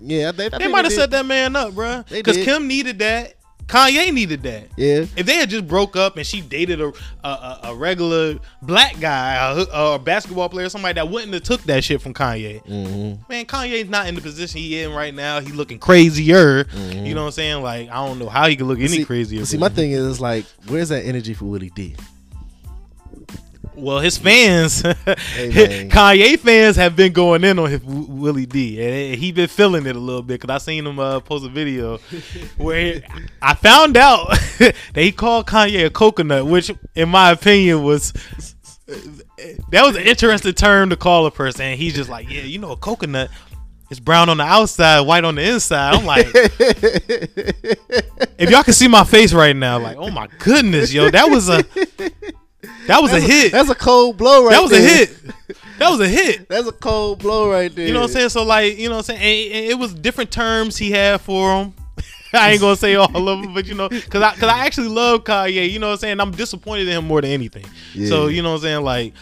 [0.00, 0.28] yeah.
[0.28, 2.06] I They might have set that man up, bruh.
[2.08, 2.36] They Because.
[2.44, 3.34] Kim needed that.
[3.66, 4.68] Kanye needed that.
[4.76, 6.92] Yeah, If they had just broke up and she dated a
[7.24, 11.82] a, a, regular black guy, a, a basketball player, somebody that wouldn't have took that
[11.82, 12.62] shit from Kanye.
[12.66, 13.22] Mm-hmm.
[13.32, 15.40] Man, Kanye's not in the position he in right now.
[15.40, 16.64] He looking crazier.
[16.64, 17.06] Mm-hmm.
[17.06, 17.62] You know what I'm saying?
[17.62, 19.44] Like I don't know how he could look any see, crazier.
[19.46, 21.96] See, my thing is like, where's that energy for Willie D?
[23.82, 24.82] Well, his fans.
[24.82, 29.96] Kanye fans have been going in on his Willie D, and he been feeling it
[29.96, 30.40] a little bit.
[30.40, 31.98] Cause I seen him uh, post a video
[32.58, 33.02] where
[33.42, 34.28] I found out
[34.58, 38.12] that he called Kanye a coconut, which, in my opinion, was
[38.86, 41.62] that was an interesting term to call a person.
[41.62, 43.30] And he's just like, yeah, you know, a coconut.
[43.90, 45.94] It's brown on the outside, white on the inside.
[45.94, 46.28] I'm like,
[48.38, 51.48] if y'all can see my face right now, like, oh my goodness, yo, that was
[51.50, 51.62] a
[52.86, 53.52] that was a hit.
[53.52, 54.58] That's a cold blow right there.
[54.58, 54.80] That was there.
[54.80, 55.16] a hit.
[55.78, 56.48] That was a hit.
[56.48, 57.88] That's a cold blow right there.
[57.88, 58.28] You know what I'm saying?
[58.28, 59.20] So like, you know what I'm saying?
[59.48, 61.74] And, and it was different terms he had for him.
[62.32, 64.88] I ain't gonna say all of them, but you know, cause I cause I actually
[64.88, 65.68] love Kanye.
[65.68, 66.20] You know what I'm saying?
[66.20, 67.64] I'm disappointed in him more than anything.
[67.94, 68.08] Yeah.
[68.10, 68.84] So you know what I'm saying?
[68.84, 69.14] Like,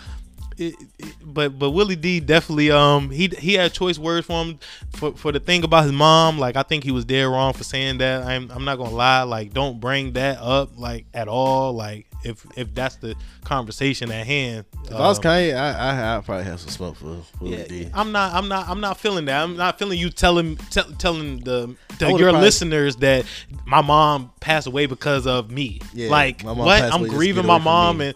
[0.58, 4.58] it, it- but but Willie D definitely um he he had choice words for him
[4.96, 6.38] for for the thing about his mom.
[6.38, 8.24] Like I think he was dead wrong for saying that.
[8.24, 9.22] I'm I'm not gonna lie.
[9.22, 11.72] Like don't bring that up like at all.
[11.72, 13.14] Like if if that's the
[13.44, 14.64] conversation at hand.
[14.84, 17.66] If I was um, Kanye, I I I'd probably have some smoke for Willie yeah,
[17.66, 17.90] D.
[17.94, 18.34] I'm not.
[18.34, 18.68] I'm not.
[18.68, 19.42] I'm not feeling that.
[19.42, 23.24] I'm not feeling you telling tell, telling the, the your listeners that
[23.66, 25.80] my mom passed away because of me.
[25.92, 26.56] Yeah, like what?
[26.56, 28.14] I'm away just to grieving my mom and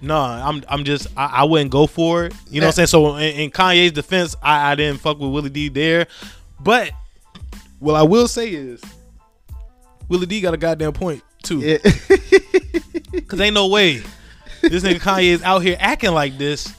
[0.00, 2.34] no, I'm I'm just I, I wouldn't go for it.
[2.50, 2.86] You know what I'm saying?
[2.88, 6.06] So in, in Kanye's defense, I, I didn't fuck with Willie D there,
[6.60, 6.90] but
[7.78, 8.82] what I will say is
[10.08, 11.60] Willie D got a goddamn point too.
[11.60, 11.78] Yeah.
[13.28, 14.02] Cause ain't no way
[14.62, 16.72] this nigga Kanye is out here acting like this,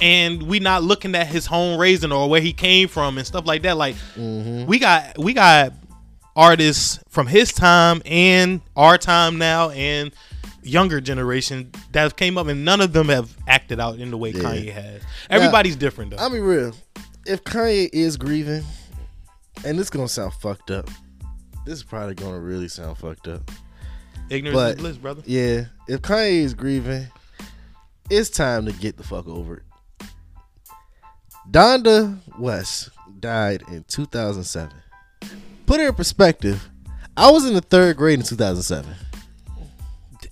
[0.00, 3.46] and we not looking at his home raising or where he came from and stuff
[3.46, 3.76] like that.
[3.76, 4.66] Like mm-hmm.
[4.66, 5.72] we got we got
[6.34, 10.12] artists from his time and our time now and
[10.62, 14.30] younger generation that came up and none of them have acted out in the way
[14.30, 14.42] Yeah.
[14.42, 15.02] Kanye has.
[15.28, 16.18] Everybody's different though.
[16.18, 16.74] I'll be real.
[17.26, 18.64] If Kanye is grieving,
[19.64, 20.88] and this gonna sound fucked up,
[21.64, 23.50] this is probably gonna really sound fucked up.
[24.32, 25.22] Ignorance but- is bliss, brother.
[25.26, 27.06] Yeah, if Kanye is grieving,
[28.10, 29.62] it's time to get the fuck over it.
[31.50, 34.72] Donda West died in 2007.
[35.66, 36.68] Put it in perspective.
[37.16, 38.94] I was in the third grade in 2007.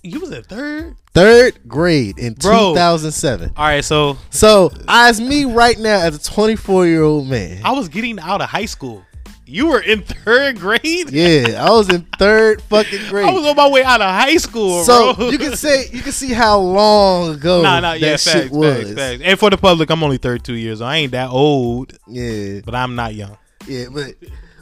[0.03, 0.95] You was in third.
[1.13, 2.73] Third grade in Bro.
[2.73, 3.51] 2007.
[3.55, 7.73] All right, so So, as me right now, as a 24 year old man, I
[7.73, 9.05] was getting out of high school.
[9.51, 11.09] You were in third grade.
[11.11, 13.25] Yeah, I was in third fucking grade.
[13.29, 15.29] I was on my way out of high school, so bro.
[15.29, 18.49] you can say you can see how long ago Nah, nah, that yeah, shit facts,
[18.51, 18.77] was.
[18.83, 19.21] facts, facts.
[19.25, 20.89] And for the public, I'm only 32 years old.
[20.89, 23.37] I ain't that old, Yeah, but I'm not young.
[23.67, 24.15] yeah, but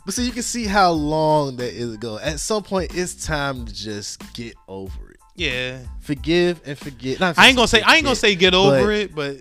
[0.05, 2.17] but see, you can see how long that is ago.
[2.17, 5.17] At some point, it's time to just get over it.
[5.35, 5.77] Yeah.
[6.01, 7.19] Forgive and forget.
[7.19, 9.37] Not I ain't gonna say I ain't gonna say get over but- it, but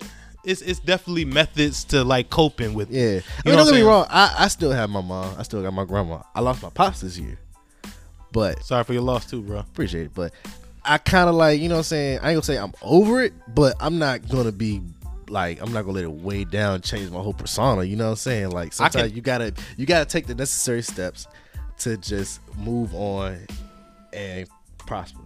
[0.48, 2.90] it's it's definitely methods to like coping with.
[2.90, 2.94] it.
[2.94, 4.06] Yeah, I You mean, know what don't get me wrong.
[4.08, 5.34] I, I still have my mom.
[5.38, 6.22] I still got my grandma.
[6.34, 7.38] I lost my pops this year,
[8.32, 9.58] but Sorry for your loss too, bro.
[9.58, 10.14] appreciate it.
[10.14, 10.32] But
[10.84, 12.18] I kind of like, you know what I'm saying?
[12.22, 14.80] I ain't gonna say I'm over it, but I'm not gonna be
[15.28, 17.84] like, I'm not gonna let it weigh down, change my whole persona.
[17.84, 18.50] You know what I'm saying?
[18.50, 21.26] Like I can- sometimes you gotta, you gotta take the necessary steps
[21.80, 23.38] to just move on
[24.12, 25.20] and prosper.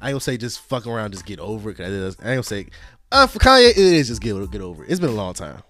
[0.00, 1.76] I ain't gonna say just fuck around, just get over it.
[1.76, 2.66] 'cause I ain't gonna say,
[3.14, 4.90] uh, for Kanye, it is just get get over it.
[4.90, 5.62] It's been a long time.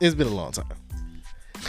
[0.00, 0.66] It's been a long time.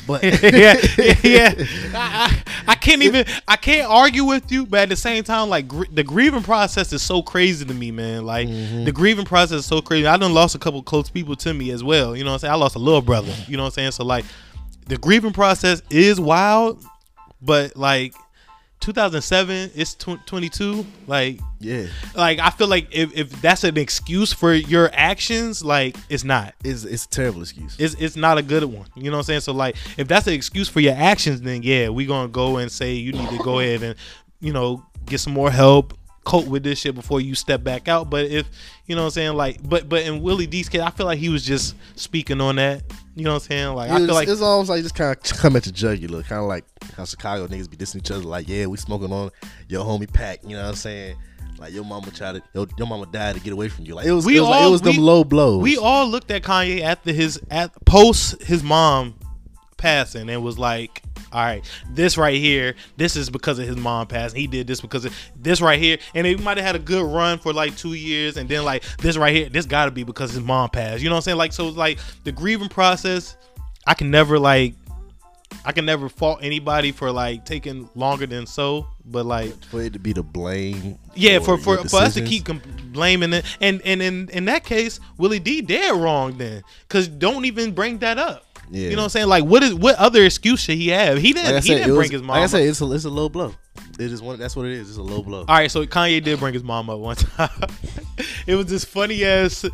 [0.08, 0.78] But yeah,
[1.22, 1.54] yeah.
[1.94, 3.26] I, I, I can't even.
[3.48, 6.94] I can't argue with you, but at the same time, like gr- the grieving process
[6.94, 8.26] is so crazy to me, man.
[8.26, 8.86] Like Mm-hmm.
[8.86, 10.08] the grieving process is so crazy.
[10.08, 12.16] I done lost a couple close people to me as well.
[12.16, 12.54] You know what I'm saying?
[12.54, 13.34] I lost a little brother.
[13.48, 13.92] You know what I'm saying?
[13.92, 14.24] So like,
[14.88, 16.84] the grieving process is wild,
[17.42, 18.14] but like.
[18.82, 24.34] 2007 it's tw- 22 like yeah, like i feel like if, if that's an excuse
[24.34, 27.76] for your actions like it's not it's it's a terrible excuse.
[27.80, 28.88] it's it's not a good one.
[28.96, 29.42] You know what I'm saying?
[29.42, 32.72] So like if that's an excuse for your actions, then yeah, we gonna go and
[32.72, 33.96] say you need to go ahead and,
[34.40, 35.94] you know, get some more help,
[36.24, 38.10] cope with this shit before you step back out.
[38.10, 38.50] But if
[38.86, 41.20] you know what I'm saying, like but but in Willie D's case, I feel like
[41.20, 42.84] he was just speaking on that.
[43.16, 43.76] You know what I'm saying?
[43.76, 46.42] Like I feel like it's almost like just kind of come at your jugular, kind
[46.42, 46.66] of like
[46.96, 48.24] how Chicago niggas be dissing each other.
[48.24, 49.32] Like, yeah, we smoking on
[49.68, 50.40] your homie pack.
[50.44, 51.18] You know what I'm saying?
[51.60, 53.94] Like your mama tried to, your, your mama died to get away from you.
[53.94, 55.62] Like it was, We it was, like, it was them we- low blows.
[55.62, 59.16] we all looked at Kanye after his at post his mom
[59.78, 64.08] passing and was like, all right, this right here, this is because of his mom
[64.08, 64.40] passing.
[64.40, 67.06] He did this because of this right here, and he might have had a good
[67.06, 70.04] run for like two years, and then like this right here, this got to be
[70.04, 71.02] because his mom passed.
[71.02, 71.38] You know what I'm saying?
[71.38, 73.38] Like so, like the grieving process,
[73.88, 74.76] I can never like.
[75.66, 79.94] I can never fault anybody for like taking longer than so, but like for it
[79.94, 80.98] to be the blame.
[81.14, 84.64] yeah, for for, for us to keep com- blaming it, and and in in that
[84.64, 88.46] case, Willie D dead wrong then, cause don't even bring that up.
[88.72, 88.90] Yeah.
[88.90, 89.28] You know what I'm saying?
[89.28, 91.18] Like, what is what other excuse should he have?
[91.18, 91.56] He didn't.
[91.56, 92.38] Like he said, didn't bring was, his mom.
[92.38, 93.54] like I said, it's a, it's a low blow.
[94.00, 94.40] It is one.
[94.40, 94.90] That's what it is.
[94.90, 95.40] It's a low blow.
[95.40, 97.50] All right, so Kanye did bring his mom up one time.
[98.48, 99.66] it was this funny ass.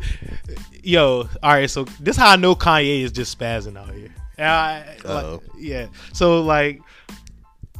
[0.82, 4.10] Yo, all right, so this how I know Kanye is just spazzing out here.
[4.38, 5.86] I- like, yeah.
[6.12, 6.82] So like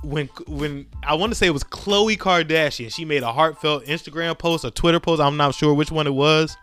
[0.03, 4.39] when when I want to say it was Khloe Kardashian, she made a heartfelt Instagram
[4.39, 5.21] post a Twitter post.
[5.21, 6.57] I'm not sure which one it was.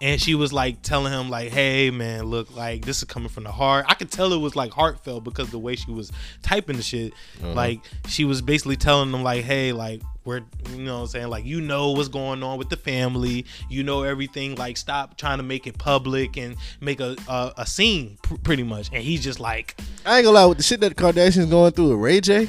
[0.00, 3.44] And she was like telling him like, "Hey man, look, like this is coming from
[3.44, 6.76] the heart." I could tell it was like heartfelt because the way she was typing
[6.76, 7.12] the shit.
[7.42, 7.52] Uh-huh.
[7.52, 11.28] Like she was basically telling them like, "Hey, like we're you know what I'm saying
[11.28, 13.44] like you know what's going on with the family.
[13.68, 14.54] You know everything.
[14.54, 18.62] Like stop trying to make it public and make a a, a scene pr- pretty
[18.62, 21.50] much." And he's just like, I ain't gonna lie with the shit that the Kardashians
[21.50, 22.48] going through with Ray J.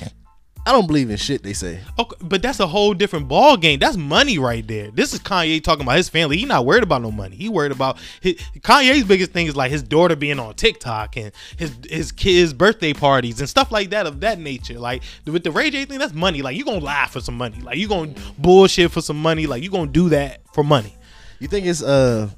[0.66, 1.80] I don't believe in shit they say.
[1.98, 3.80] Okay, but that's a whole different ball game.
[3.80, 4.92] That's money right there.
[4.92, 6.38] This is Kanye talking about his family.
[6.38, 7.36] He not worried about no money.
[7.36, 11.32] He worried about his, Kanye's biggest thing is like his daughter being on TikTok and
[11.58, 14.78] his his kids' birthday parties and stuff like that of that nature.
[14.78, 16.42] Like with the Ray J thing, that's money.
[16.42, 17.60] Like you gonna lie for some money.
[17.62, 19.48] Like you gonna bullshit for some money.
[19.48, 20.96] Like you gonna do that for money.
[21.40, 22.30] You think it's uh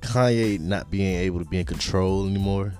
[0.00, 2.74] Kanye not being able to be in control anymore?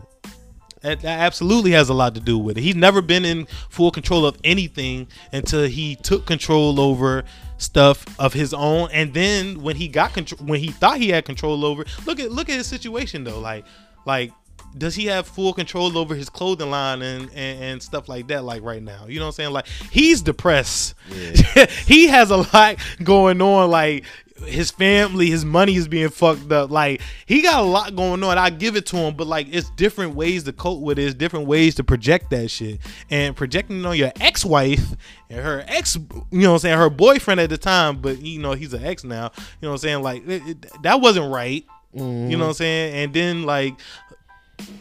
[0.84, 2.60] That, absolutely has a lot to do with it.
[2.60, 7.24] He's never been in full control of anything until he took control over
[7.56, 8.90] stuff of his own.
[8.92, 12.30] And then when he got control, when he thought he had control over, look at
[12.30, 13.40] look at his situation though.
[13.40, 13.64] Like
[14.04, 14.30] like
[14.76, 18.42] does he have full control over his clothing line and, and, and stuff like that
[18.42, 20.94] like right now you know what i'm saying like he's depressed
[21.86, 24.04] he has a lot going on like
[24.46, 26.70] his family his money is being fucked up.
[26.70, 28.38] Like he got a lot going on.
[28.38, 31.04] I give it to him but like it's different ways to cope with it.
[31.04, 32.80] It's different ways to project that shit.
[33.10, 34.96] And projecting on your ex-wife
[35.30, 38.38] and her ex you know what i'm saying her boyfriend at the time but you
[38.38, 39.30] know he's an ex now.
[39.36, 40.02] You know what i'm saying?
[40.02, 41.64] Like it, it- that wasn't right.
[41.94, 42.40] You know mm-hmm.
[42.40, 42.94] what I'm saying?
[42.94, 43.74] And then like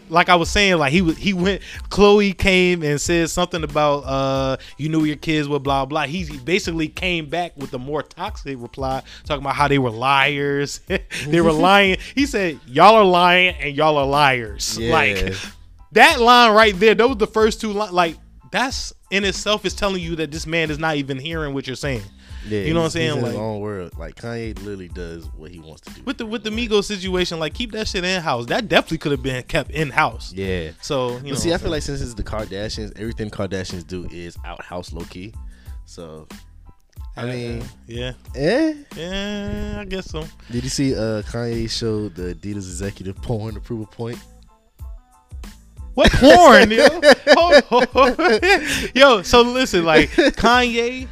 [0.09, 4.03] like I was saying, like he was he went Khloe came and said something about
[4.05, 6.03] uh you knew your kids were blah blah.
[6.03, 10.81] He basically came back with a more toxic reply, talking about how they were liars.
[11.27, 11.97] they were lying.
[12.15, 14.77] He said, Y'all are lying and y'all are liars.
[14.83, 14.91] Yeah.
[14.91, 15.35] Like
[15.93, 18.17] that line right there, those were the first two lines like
[18.51, 21.75] that's in itself is telling you that this man is not even hearing what you're
[21.75, 22.01] saying.
[22.47, 23.17] Yeah, You know what I'm saying?
[23.17, 23.97] In his own world.
[23.97, 26.01] Like Kanye literally does what he wants to do.
[26.03, 28.45] With the with the Migos situation, like keep that shit in house.
[28.47, 30.33] That definitely could have been kept in house.
[30.33, 30.71] yeah.
[30.81, 34.37] So you know, see, I feel like since it's the Kardashians, everything Kardashians do is
[34.45, 35.33] outhouse low key.
[35.85, 36.27] So,
[37.15, 38.73] I mean, yeah, eh?
[38.95, 40.25] yeah, I guess so.
[40.51, 44.19] Did you see uh Kanye showed the Adidas executive porn to prove a point?
[45.93, 46.87] What porn, yo?
[48.95, 51.07] yo, so listen, like Kanye,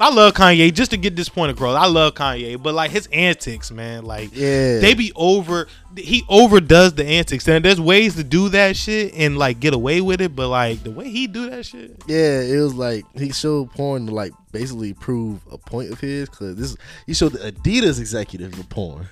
[0.00, 0.72] I love Kanye.
[0.74, 4.30] Just to get this point across, I love Kanye, but like his antics, man, like
[4.34, 4.80] Yeah.
[4.80, 5.68] they be over.
[5.96, 10.00] He overdoes the antics, and there's ways to do that shit and like get away
[10.00, 10.34] with it.
[10.34, 14.06] But like the way he do that shit, Yeah, it was like he showed porn
[14.06, 16.76] to like basically prove a point of his because this
[17.06, 19.06] he showed the Adidas executive the porn.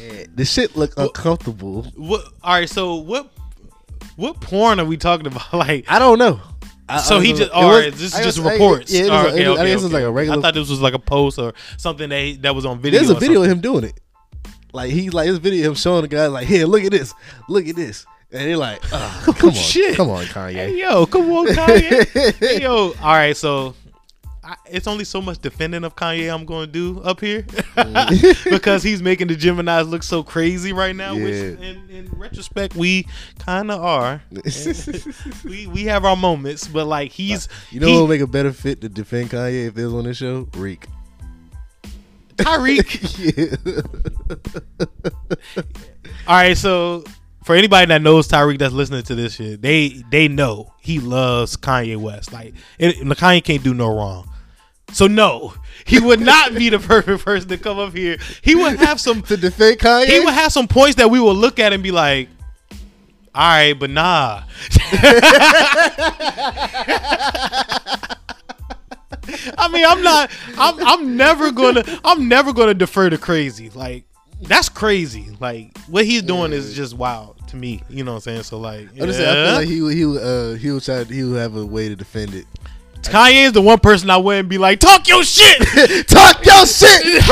[0.00, 1.84] And the shit looked uncomfortable.
[1.96, 2.24] what?
[2.42, 3.30] All right, so what?
[4.16, 5.52] What porn are we talking about?
[5.52, 6.40] Like, I don't know.
[6.90, 7.52] I- so I he just
[7.98, 8.92] This is just reports.
[8.92, 10.38] Yeah, it was, All right, it was- okay, okay, was like a regular.
[10.38, 12.98] I thought this was like a post or something that that was on video.
[13.00, 13.98] There's a video of him doing it.
[14.72, 17.12] Like he's like this video of him showing the guy like, here, look at this,
[17.48, 19.96] look at this, and they're like, oh, come on, shit.
[19.96, 20.78] come on, Hey Kanye.
[20.78, 22.34] yo, come on, Kanye.
[22.38, 23.36] hey yo, all right.
[23.36, 23.74] So
[24.50, 28.44] I, it's only so much defending of Kanye I'm going to do up here mm.
[28.50, 31.14] because he's making the Gemini's look so crazy right now.
[31.14, 33.06] Which, in, in retrospect, we
[33.38, 34.20] kind of are.
[35.44, 38.26] we we have our moments, but like he's you know he- what would make a
[38.26, 40.48] better fit to defend Kanye if they was on this show?
[40.56, 40.88] Reek.
[42.34, 42.90] Tyreek.
[44.76, 45.62] yeah.
[46.26, 47.04] All right, so
[47.44, 51.56] for anybody that knows Tyreek that's listening to this shit, they they know he loves
[51.56, 52.32] Kanye West.
[52.32, 54.26] Like it, Kanye can't do no wrong.
[54.92, 55.54] So no,
[55.86, 58.16] he would not be the perfect person to come up here.
[58.42, 60.06] He would have some to defend Kanye.
[60.06, 62.28] he would have some points that we will look at and be like,
[63.34, 64.42] all right, but nah.
[69.58, 70.30] I mean, I'm not.
[70.58, 70.86] I'm.
[70.86, 71.84] I'm never gonna.
[72.04, 73.70] I'm never gonna defer to crazy.
[73.70, 74.04] Like
[74.42, 75.28] that's crazy.
[75.38, 77.82] Like what he's doing is just wild to me.
[77.88, 78.42] You know what I'm saying?
[78.44, 80.82] So like, I'm just saying, I feel like he would- he would, uh he would
[80.82, 82.46] try he would have a way to defend it.
[83.02, 85.58] Kanye is the one person I wouldn't be like, talk your shit.
[86.08, 87.02] Talk your shit,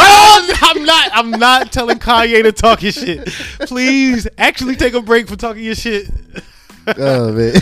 [0.62, 1.10] I'm, not.
[1.12, 3.26] I'm not telling Kanye to talk your shit.
[3.60, 6.08] Please, actually take a break for talking your shit.
[6.96, 7.54] oh man!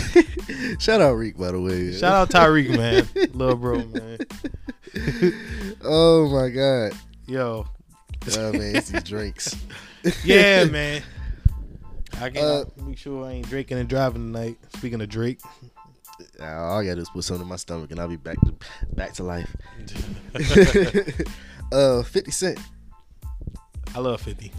[0.79, 1.91] Shout out Reek by the way.
[1.91, 4.17] Shout out Tyreek, man, little bro, man.
[5.83, 6.93] Oh my god!
[7.27, 7.67] Yo,
[8.37, 9.55] Oh man, it's these drinks.
[10.23, 11.01] yeah, man.
[12.21, 14.57] I can Uh, make sure I ain't drinking and driving tonight.
[14.77, 15.39] Speaking of Drake,
[16.39, 18.55] All I gotta do is put something in my stomach and I'll be back to
[18.93, 19.55] back to life.
[21.71, 22.59] uh, Fifty Cent.
[23.95, 24.51] I love Fifty.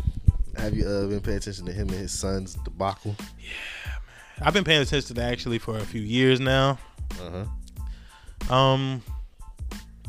[0.56, 3.14] Have you uh, been paying attention to him and his son's debacle?
[3.38, 3.50] Yeah,
[3.86, 4.46] man.
[4.46, 6.78] I've been paying attention to that actually for a few years now.
[7.20, 7.44] Uh
[8.48, 8.54] huh.
[8.54, 9.02] Um,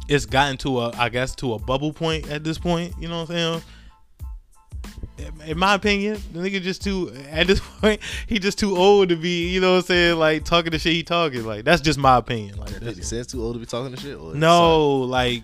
[0.08, 2.94] it's gotten to a, I guess, to a bubble point at this point.
[3.00, 3.62] You know what I'm saying?
[5.46, 9.16] In my opinion, the nigga just too at this point, he just too old to
[9.16, 11.46] be, you know what I'm saying, like talking the shit he talking.
[11.46, 12.58] Like that's just my opinion.
[12.58, 14.20] Like that's- Cent's too old to be talking to shit.
[14.20, 15.44] No, like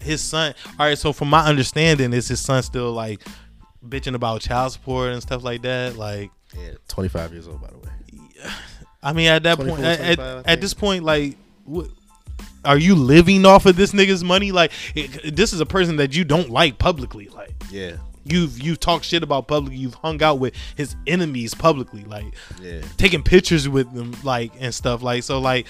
[0.00, 0.54] his son.
[0.78, 3.22] All right, so from my understanding, is his son still like
[3.86, 5.96] bitching about child support and stuff like that?
[5.96, 6.30] Like.
[6.56, 8.52] Yeah, twenty five years old by the way.
[9.02, 10.60] I mean, at that point, at, at, 25, I at think.
[10.60, 11.88] this point, like, what,
[12.64, 14.50] are you living off of this nigga's money?
[14.52, 17.28] Like, it, this is a person that you don't like publicly.
[17.28, 17.96] Like, Yeah,
[18.30, 19.78] you've you've talked shit about publicly.
[19.78, 22.04] You've hung out with his enemies publicly.
[22.04, 22.80] Like, yeah.
[22.96, 25.02] taking pictures with them, like, and stuff.
[25.02, 25.66] Like, so, like,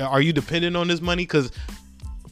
[0.00, 1.24] are you dependent on this money?
[1.24, 1.52] Because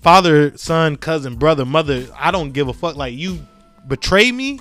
[0.01, 2.97] father, son, cousin, brother, mother, I don't give a fuck.
[2.97, 3.47] Like, you
[3.87, 4.61] betray me,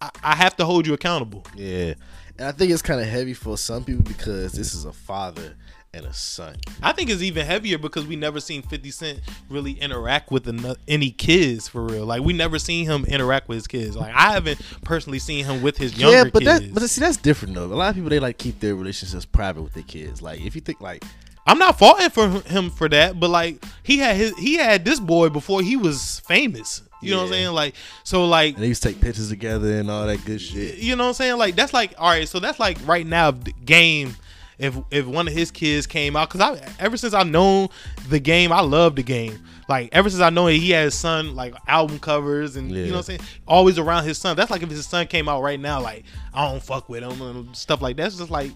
[0.00, 1.44] I, I have to hold you accountable.
[1.54, 1.94] Yeah.
[2.38, 5.54] And I think it's kind of heavy for some people because this is a father
[5.94, 6.56] and a son.
[6.82, 10.48] I think it's even heavier because we never seen 50 Cent really interact with
[10.88, 12.04] any kids for real.
[12.04, 13.96] Like we never seen him interact with his kids.
[13.96, 16.60] Like I haven't personally seen him with his younger yeah, but kids.
[16.60, 17.64] that but see that's different though.
[17.64, 20.20] A lot of people they like keep their relationships private with their kids.
[20.20, 21.04] Like if you think like
[21.46, 24.98] I'm not faulting for him for that, but like he had his he had this
[24.98, 26.82] boy before he was famous.
[27.02, 27.52] You know what I'm saying?
[27.52, 30.78] Like so like and they used to take pictures together and all that good shit.
[30.78, 31.36] you know what I'm saying?
[31.36, 32.26] Like that's like all right.
[32.28, 34.16] So that's like right now game.
[34.58, 37.68] If if one of his kids came out, because I ever since I've known
[38.08, 39.38] the game, I love the game.
[39.68, 42.92] Like ever since I know he had his son like album covers and you know
[42.92, 44.36] what I'm saying, always around his son.
[44.36, 47.20] That's like if his son came out right now, like I don't fuck with him
[47.22, 48.06] and stuff like that.
[48.08, 48.50] It's just like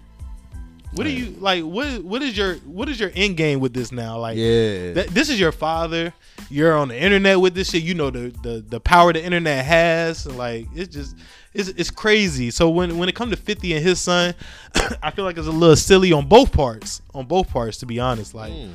[0.93, 1.63] What do you like?
[1.63, 4.17] What what is your what is your end game with this now?
[4.19, 4.93] Like, Yeah.
[4.93, 6.13] th- this is your father.
[6.49, 7.83] You're on the internet with this shit.
[7.83, 10.25] You know the the, the power the internet has.
[10.25, 11.15] Like, it's just
[11.53, 12.51] it's it's crazy.
[12.51, 14.33] So when when it comes to Fifty and his son,
[15.03, 17.01] I feel like it's a little silly on both parts.
[17.13, 18.33] On both parts, to be honest.
[18.33, 18.71] Like, mm.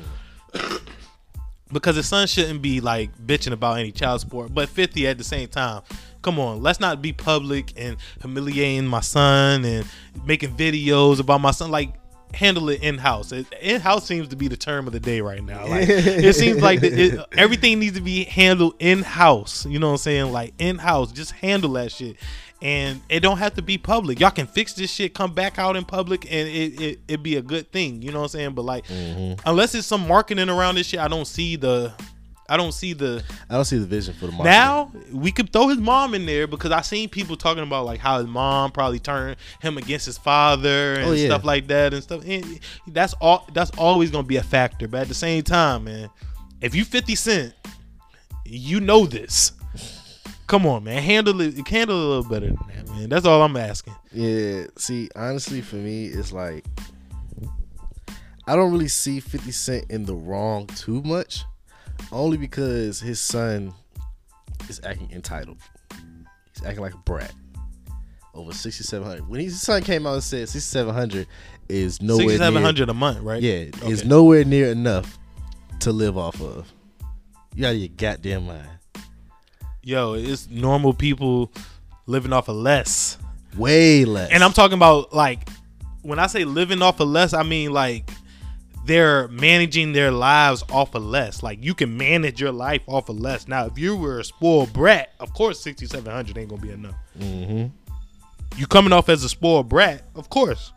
[1.71, 4.53] because his son shouldn't be like bitching about any child support.
[4.53, 5.83] But 50 at the same time,
[6.21, 9.85] come on, let's not be public and humiliating my son and
[10.25, 11.71] making videos about my son.
[11.71, 11.93] Like,
[12.35, 13.31] handle it in house.
[13.31, 15.65] In house seems to be the term of the day right now.
[15.67, 19.65] Like, it seems like the, it, everything needs to be handled in house.
[19.65, 20.31] You know what I'm saying?
[20.31, 22.17] Like in house, just handle that shit.
[22.65, 24.19] And it don't have to be public.
[24.19, 27.35] Y'all can fix this shit, come back out in public, and it it it be
[27.35, 28.01] a good thing.
[28.01, 28.53] You know what I'm saying?
[28.55, 29.39] But like, mm-hmm.
[29.47, 31.93] unless it's some marketing around this shit, I don't see the,
[32.49, 33.23] I don't see the.
[33.51, 34.45] I don't see the vision for the market.
[34.45, 37.99] Now we could throw his mom in there because I seen people talking about like
[37.99, 41.27] how his mom probably turned him against his father and Oh, yeah.
[41.27, 42.23] stuff like that and stuff.
[42.25, 43.47] And that's all.
[43.53, 44.87] That's always gonna be a factor.
[44.87, 46.09] But at the same time, man,
[46.61, 47.53] if you 50 Cent,
[48.43, 49.51] you know this.
[50.47, 51.67] Come on, man, handle it.
[51.67, 53.09] Handle it a little better than that, man.
[53.09, 53.95] That's all I'm asking.
[54.11, 56.65] Yeah, see, honestly, for me, it's like
[58.47, 61.43] I don't really see 50 Cent in the wrong too much,
[62.11, 63.73] only because his son
[64.69, 65.57] is acting entitled.
[66.53, 67.33] He's acting like a brat.
[68.35, 69.27] Over 6,700.
[69.29, 71.25] When his son came out and said 6,700
[71.69, 73.41] is nowhere 6700 a month, right?
[73.41, 75.17] Yeah, is nowhere near enough
[75.79, 76.71] to live off of.
[77.55, 78.67] You out of your goddamn mind.
[79.85, 81.51] Yo, it's normal people
[82.07, 83.19] living off of less.
[83.55, 84.31] Way less.
[84.31, 85.47] And I'm talking about like
[86.01, 88.09] when I say living off of less, I mean like
[88.87, 91.43] they're managing their lives off of less.
[91.43, 93.47] Like you can manage your life off of less.
[93.47, 96.71] Now, if you were a spoiled brat, of course, sixty seven hundred ain't gonna be
[96.71, 96.95] enough.
[97.19, 97.69] Mhm.
[98.57, 100.73] You coming off as a spoiled brat, of course.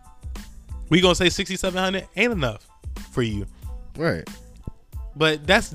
[0.91, 2.69] We gonna say sixty seven hundred ain't enough
[3.11, 3.47] for you.
[3.97, 4.29] right.
[5.17, 5.75] But that's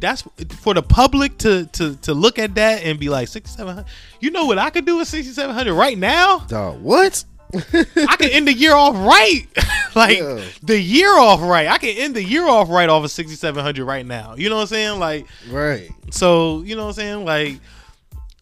[0.00, 0.22] that's
[0.60, 3.88] for the public to to to look at that and be like sixty seven hundred.
[4.20, 6.40] You know what I could do with sixty seven hundred right now?
[6.40, 7.24] Dog, what?
[7.52, 9.42] I can end the year off right.
[9.96, 10.40] like Yeah.
[10.62, 11.66] the year off right.
[11.66, 14.36] I can end the year off right off of 6700 right now.
[14.36, 15.00] You know what I'm saying?
[15.00, 15.90] Like right.
[16.10, 17.24] so, you know what I'm saying?
[17.24, 17.58] Like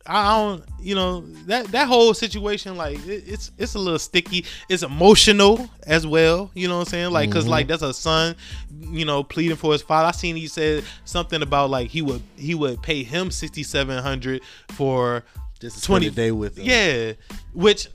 [0.08, 4.46] I don't, you know, that that whole situation like it, it's it's a little sticky.
[4.70, 7.10] It's emotional as well, you know what I'm saying?
[7.10, 7.50] Like cuz mm-hmm.
[7.50, 8.34] like that's a son,
[8.80, 10.08] you know, pleading for his father.
[10.08, 14.40] I seen he said something about like he would he would pay him 6700
[14.70, 15.24] for
[15.60, 16.64] Just to 20 spend a day with them.
[16.64, 17.12] yeah,
[17.52, 17.88] which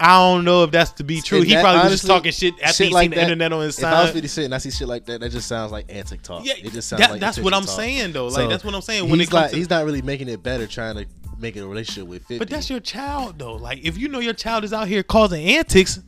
[0.00, 1.42] I don't know if that's to be true.
[1.42, 3.62] He that, probably was just talking shit after shit he like seen the internet on
[3.62, 3.92] his side.
[3.92, 4.14] If I was side.
[4.14, 6.44] 50 Cent and I see shit like that, that just sounds like antic talk.
[6.44, 7.76] Yeah, it just sounds that- like that's what I'm talk.
[7.76, 8.26] saying though.
[8.26, 9.08] Like So, that's what I'm saying.
[9.08, 11.06] When he's it comes not, to, he's not really making it better trying to
[11.42, 12.38] make it a relationship with 50.
[12.38, 13.54] but that's your child though.
[13.56, 16.00] Like if you know your child is out here causing antics,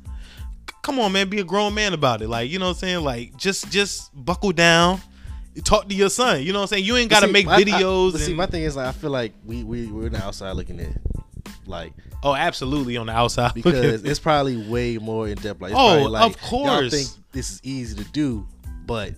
[0.82, 2.28] come on, man, be a grown man about it.
[2.28, 3.04] Like you know what I'm saying?
[3.04, 5.00] Like just just buckle down.
[5.62, 6.42] Talk to your son.
[6.42, 6.84] You know what I'm saying?
[6.84, 8.12] You ain't got to See, make I- I- videos.
[8.12, 10.52] but see, my thing is like I feel like we we we're on the outside
[10.52, 10.98] looking in,
[11.66, 11.92] like
[12.24, 15.60] oh, absolutely on the outside because it's probably way more in depth.
[15.60, 16.70] Like, it's Oh, like, of course.
[16.82, 18.46] y'all think this is easy to do,
[18.86, 19.12] but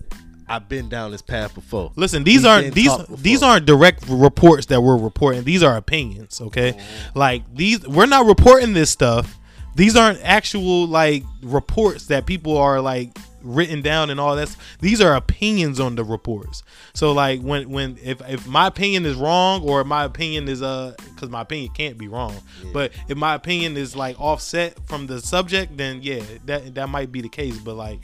[0.49, 1.91] I've been down this path before.
[1.95, 5.43] Listen, these We've aren't these these aren't direct reports that we're reporting.
[5.43, 6.73] These are opinions, okay?
[6.73, 7.19] Mm-hmm.
[7.19, 9.37] Like these we're not reporting this stuff.
[9.75, 14.55] These aren't actual like reports that people are like written down and all that.
[14.79, 16.63] These are opinions on the reports.
[16.93, 20.95] So like when when if if my opinion is wrong or my opinion is uh
[21.17, 22.35] cuz my opinion can't be wrong.
[22.73, 27.11] But if my opinion is like offset from the subject then yeah, that that might
[27.11, 27.99] be the case, but like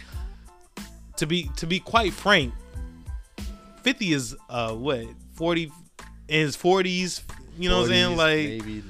[1.23, 2.53] to be to be quite frank,
[3.81, 5.05] 50 is uh what
[5.35, 5.71] 40
[6.27, 7.21] in his 40s
[7.57, 8.17] you know what i'm saying?
[8.17, 8.83] Like maybe.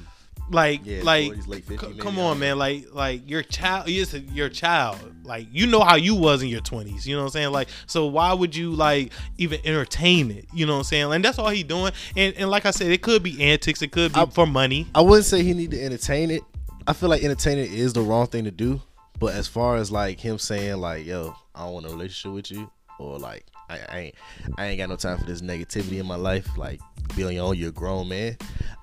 [0.50, 3.42] like yeah, like 40s, late 50s, c- maybe, come on don't man like like your
[3.42, 4.98] child is your child.
[5.24, 7.52] Like you know how you was in your 20s you know what i'm saying?
[7.52, 11.12] Like so why would you like even entertain it you know what i'm saying?
[11.12, 11.92] And that's all he doing.
[12.16, 14.86] And and like i said it could be antics it could be I- for money.
[14.94, 16.42] I wouldn't say he need to entertain it.
[16.86, 18.80] I feel like entertaining is the wrong thing to do.
[19.18, 22.50] But as far as like him saying like, "Yo, I don't want a relationship with
[22.50, 24.14] you," or like, "I, I ain't,
[24.58, 26.80] I ain't got no time for this negativity in my life," like,
[27.16, 27.56] be on your own.
[27.56, 28.36] You're a grown man.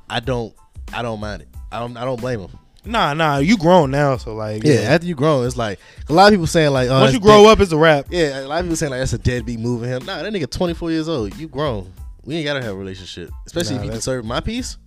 [0.10, 0.54] I don't,
[0.94, 1.48] I don't mind it.
[1.72, 2.50] I don't, I don't blame him.
[2.84, 6.28] nah nah you grown now so like Yeah, after you grown, it's like a lot
[6.28, 8.48] of people saying like, "Oh, once you grow dead- up it's a wrap Yeah, a
[8.48, 10.04] lot of people saying like that's a deadbeat moving him.
[10.06, 11.36] Nah, that nigga 24 years old.
[11.38, 11.94] You grown.
[12.24, 14.78] We ain't gotta have a relationship, especially Nah, if you deserve my piece.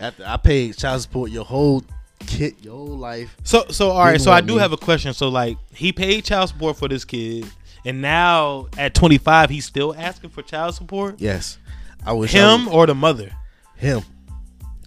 [0.00, 1.82] After I paid child support your whole
[2.26, 3.36] kid, your life.
[3.44, 5.12] So so all right, so I do have a question.
[5.14, 7.46] So like he paid child support for this kid,
[7.84, 11.16] and now at 25 he's still asking for child support.
[11.20, 11.58] Yes,
[12.04, 13.32] I wish I Him would- or the mother?
[13.76, 14.02] him.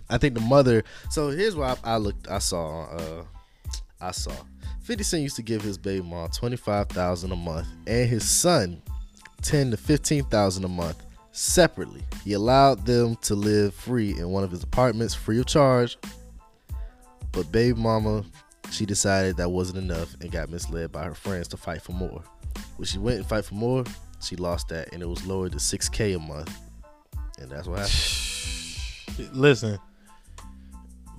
[0.10, 0.84] I think the mother.
[1.10, 2.28] So here's what I, I looked.
[2.30, 2.84] I saw.
[2.88, 3.24] Uh,
[4.02, 4.34] I saw.
[4.82, 8.82] 50 Cent used to give his baby mom 25000 a month and his son
[9.44, 11.02] 10 to 15000 a month
[11.32, 12.02] separately.
[12.26, 15.98] He allowed them to live free in one of his apartments free of charge.
[17.32, 18.24] But baby mama,
[18.72, 22.24] she decided that wasn't enough and got misled by her friends to fight for more.
[22.78, 23.84] When she went and fight for more,
[24.22, 26.56] she lost that and it was lowered to 6k a month.
[27.40, 29.36] And that's what happened.
[29.38, 29.80] Listen.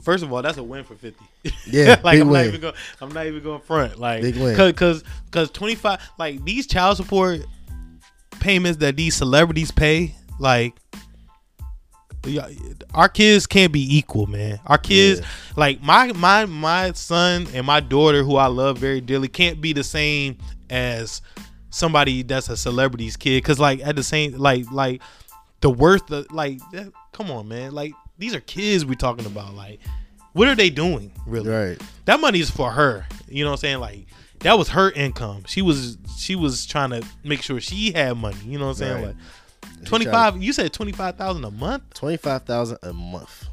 [0.03, 1.25] First of all, that's a win for fifty.
[1.65, 2.75] Yeah, like I'm not even going.
[3.01, 4.01] I'm not even going front.
[4.01, 4.75] Like Big win.
[4.75, 6.01] Cause, cause twenty five.
[6.19, 7.43] Like these child support
[8.41, 10.17] payments that these celebrities pay.
[10.41, 10.75] Like
[12.95, 14.61] our kids can't be equal, man.
[14.67, 15.27] Our kids, Yeah.
[15.57, 19.73] like my my my son and my daughter, who I love very dearly, can't be
[19.73, 20.39] the same
[20.71, 21.21] as
[21.71, 23.43] somebody that's a celebrity's kid.
[23.45, 25.03] Cause like at the same, like like
[25.61, 26.61] the worth of like,
[27.13, 27.73] come on, man.
[27.73, 29.55] Like these are kids we talking about.
[29.55, 29.81] Like,
[30.33, 31.51] what are they doing really?
[31.51, 31.81] Right.
[32.05, 33.07] that money is for her.
[33.29, 33.81] You know what I'm saying?
[33.81, 34.07] Like
[34.41, 35.45] that was her income.
[35.47, 38.37] She was she was trying to make sure she had money.
[38.45, 38.95] You know what I'm saying?
[38.97, 39.07] Right.
[39.07, 39.17] Like
[39.85, 40.43] twenty five.
[40.43, 41.83] You said twenty five thousand a month.
[41.95, 43.49] 25000 a month.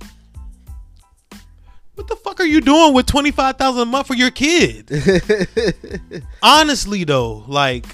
[1.96, 4.90] What the fuck are you doing with twenty five thousand a month for your kid?
[6.44, 7.86] Honestly though, like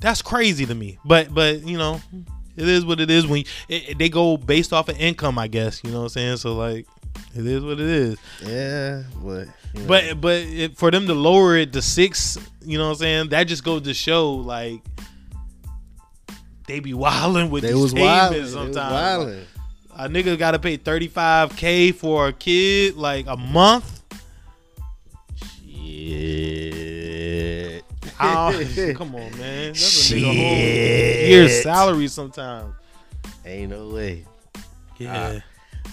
[0.00, 0.98] that's crazy to me.
[1.04, 2.00] But but you know,
[2.56, 3.26] it is what it is.
[3.26, 5.82] When it, it- they go based off of income, I guess.
[5.82, 6.36] You know what I'm saying?
[6.38, 6.86] So like,
[7.34, 8.18] it is what it is.
[8.44, 12.76] Yeah, but you know, But but it, for them to lower it to six, you
[12.76, 13.28] know what I'm saying?
[13.30, 14.82] That just goes to show like
[16.68, 19.24] they be wilding with they these was payments They was sometimes.
[19.24, 19.44] wildin'.
[19.96, 24.02] a nigga got to pay 35k for a kid like a month.
[26.48, 27.84] Shit.
[28.20, 28.52] Oh,
[28.96, 29.68] come on, man.
[29.68, 30.34] That's a nigga whole
[31.28, 32.74] year's salary sometimes.
[33.44, 34.24] Ain't no way.
[34.98, 35.40] Yeah.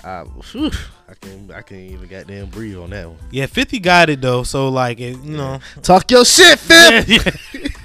[0.03, 0.71] I, whew,
[1.09, 3.17] I can I can't even goddamn breathe on that one.
[3.31, 4.43] yeah, 50 got it though.
[4.43, 5.59] So like, it, you know.
[5.81, 7.83] Talk your shit, Fif.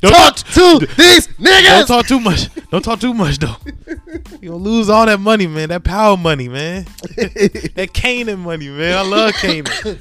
[0.00, 0.46] Don't Talk talk,
[0.80, 1.64] to these niggas.
[1.68, 2.48] don't talk too much.
[2.70, 3.56] Don't talk too much though.
[4.40, 5.70] You gonna lose all that money, man.
[5.70, 6.84] That power money, man.
[7.16, 8.96] that Kanan money, man.
[8.98, 10.00] I love Kanan.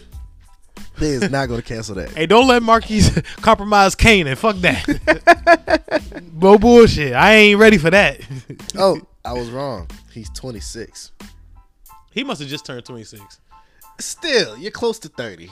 [0.98, 2.10] they is not gonna cancel that.
[2.12, 4.38] hey, don't let Marquise compromise Kanan.
[4.38, 6.24] Fuck that.
[6.34, 7.14] Bro, bullshit.
[7.14, 8.20] I ain't ready for that.
[8.78, 9.88] Oh, I was wrong.
[10.12, 11.12] He's 26.
[12.12, 13.40] He must have just turned 26.
[14.00, 15.50] Still, you're close to 30.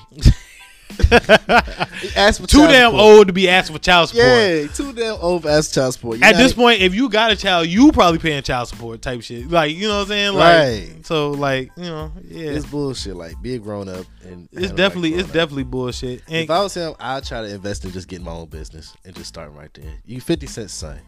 [2.15, 3.01] Ask for Too damn support.
[3.01, 4.25] old to be asking for child support.
[4.25, 6.17] Yeah, too damn old for ask child support.
[6.17, 9.21] You At this point, if you got a child, you probably paying child support type
[9.21, 9.49] shit.
[9.49, 10.33] Like, you know what I'm saying?
[10.33, 10.55] Like,
[10.95, 11.05] Right.
[11.05, 12.51] So, like, you know, yeah.
[12.51, 13.15] it's bullshit.
[13.15, 15.33] Like, be a grown up and It's definitely, like it's grown-up.
[15.33, 16.21] definitely bullshit.
[16.27, 18.95] And If I was him, I'd try to invest in just getting my own business
[19.05, 19.93] and just starting right there.
[20.05, 20.99] You 50 cents, son.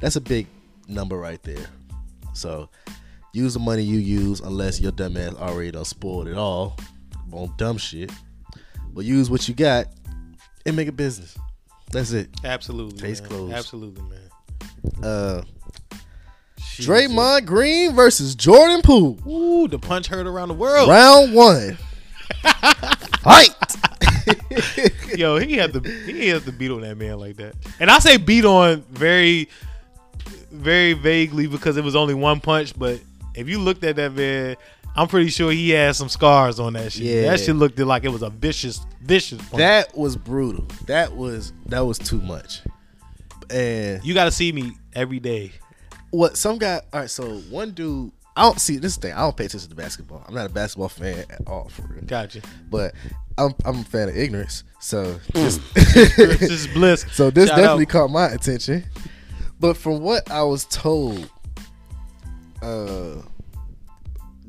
[0.00, 0.46] That's a big
[0.88, 1.66] number right there.
[2.32, 2.68] So
[3.32, 6.76] use the money you use unless your dumb ass already done spoiled it all
[7.32, 8.10] on dumb shit.
[8.94, 9.86] But use what you got
[10.66, 11.36] and make a business.
[11.92, 12.30] That's it.
[12.44, 13.30] absolutely, Case man.
[13.30, 13.54] closed.
[13.54, 15.04] Absolutely, man.
[15.04, 15.42] Uh
[16.56, 16.86] Jesus.
[16.86, 19.18] Draymond Green versus Jordan Poole.
[19.26, 20.88] Ooh, the punch heard around the world.
[20.88, 21.76] Round one.
[23.22, 23.50] Fight.
[25.16, 27.54] Yo, he had to he had to beat on that man like that.
[27.80, 29.48] And I say beat on very
[30.50, 33.00] very vaguely because it was only one punch, but
[33.34, 34.56] if you looked at that man,
[35.00, 37.04] I'm pretty sure he had some scars on that shit.
[37.04, 37.22] Yeah.
[37.30, 39.56] That shit looked like it was a vicious, vicious punch.
[39.56, 40.66] That was brutal.
[40.88, 42.60] That was that was too much.
[43.48, 45.52] And you gotta see me every day.
[46.10, 49.14] what some guy all right, so one dude I don't see this thing.
[49.14, 50.22] I don't pay attention to basketball.
[50.28, 52.02] I'm not a basketball fan at all for real.
[52.04, 52.42] Gotcha.
[52.68, 52.94] But
[53.38, 54.64] I'm I'm a fan of ignorance.
[54.80, 57.06] So just this is bliss.
[57.12, 57.88] so this Shout definitely out.
[57.88, 58.84] caught my attention.
[59.58, 61.30] But from what I was told,
[62.60, 63.22] uh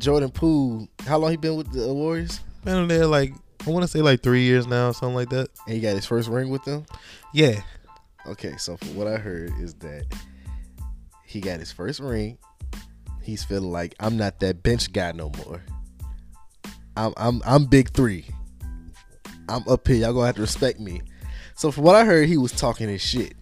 [0.02, 2.40] Jordan Poole, how long he been with the Warriors?
[2.66, 3.34] Been on there like
[3.66, 5.50] I want to say like three years now, something like that.
[5.68, 6.86] And he got his first ring with them?
[7.34, 7.62] Yeah.
[8.26, 10.06] Okay, so from what I heard is that
[11.24, 12.40] he got his first ring.
[13.22, 15.62] He's feeling like I'm not that bench guy no more.
[16.98, 18.26] I'm I'm I'm big three.
[19.48, 19.98] I'm up here.
[19.98, 21.04] Y'all gonna have to respect me.
[21.56, 23.36] So from what I heard, he was talking his shit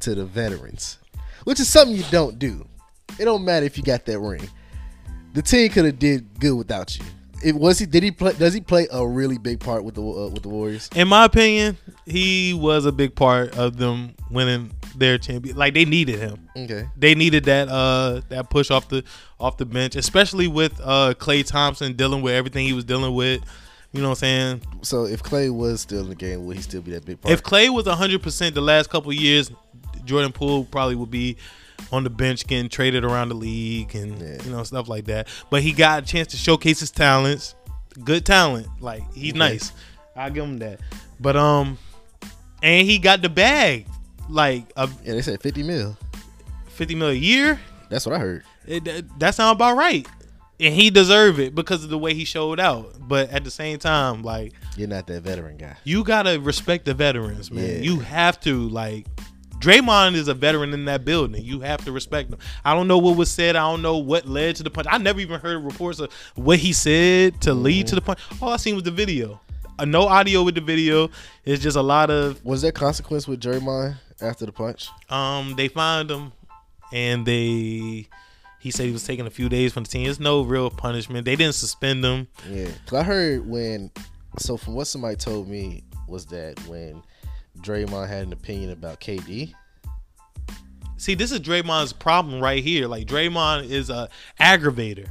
[0.00, 0.98] to the veterans,
[1.44, 2.66] which is something you don't do.
[3.20, 4.48] It don't matter if you got that ring.
[5.32, 7.04] The team could have did good without you.
[7.42, 7.86] It was he.
[7.86, 8.34] Did he play?
[8.34, 10.88] Does he play a really big part with the uh, with the Warriors?
[10.94, 11.76] In my opinion,
[12.06, 15.56] he was a big part of them winning their champion.
[15.56, 16.48] Like they needed him.
[16.56, 16.86] Okay.
[16.96, 19.02] They needed that uh that push off the
[19.40, 23.42] off the bench, especially with uh Klay Thompson dealing with everything he was dealing with.
[23.92, 24.62] You know what I'm saying?
[24.82, 27.32] So if Klay was still in the game, would he still be that big part?
[27.32, 29.50] If Klay was 100% the last couple of years,
[30.06, 31.36] Jordan Poole probably would be
[31.92, 34.42] on the bench getting traded around the league and Yeah.
[34.44, 35.28] you know stuff like that.
[35.50, 37.54] But he got a chance to showcase his talents,
[38.04, 38.66] good talent.
[38.80, 39.38] Like he's Okay.
[39.38, 39.72] nice.
[40.16, 40.80] I give him that.
[41.20, 41.78] But um,
[42.62, 43.86] and he got the bag,
[44.28, 45.96] like a Yeah, they said 50 mil.
[46.68, 47.60] fifty mil a year.
[47.90, 48.44] That's what I heard.
[48.66, 50.06] It, that- that sounds about right.
[50.60, 52.94] And he deserved it because of the way he showed out.
[53.08, 55.76] But at the same time, like You're not that veteran guy.
[55.84, 57.64] you gotta respect the veterans, man.
[57.68, 57.78] Yeah.
[57.80, 59.06] You have to like.
[59.62, 61.42] Draymond is a veteran in that building.
[61.44, 62.38] You have to respect him.
[62.64, 63.54] I don't know what was said.
[63.54, 64.88] I don't know what led to the punch.
[64.90, 68.18] I never even heard reports of what he said to lead to the punch.
[68.40, 69.40] All I seen was the video.
[69.78, 71.10] Uh, no audio with the video.
[71.44, 74.88] It's just a lot of Was there consequence with Draymond after the punch?
[75.08, 75.54] um.
[75.56, 76.32] They found him,
[76.92, 78.08] and they.
[78.60, 80.08] He said he was taking a few days from the team.
[80.08, 81.24] It's no real punishment.
[81.24, 82.28] They didn't suspend him.
[82.48, 83.90] Yeah, cause I heard when.
[84.38, 87.02] So from what somebody told me was that when
[87.60, 89.54] Draymond had an opinion about KD,
[91.02, 92.86] See, this is Draymond's problem right here.
[92.86, 95.08] Like Draymond is a aggravator.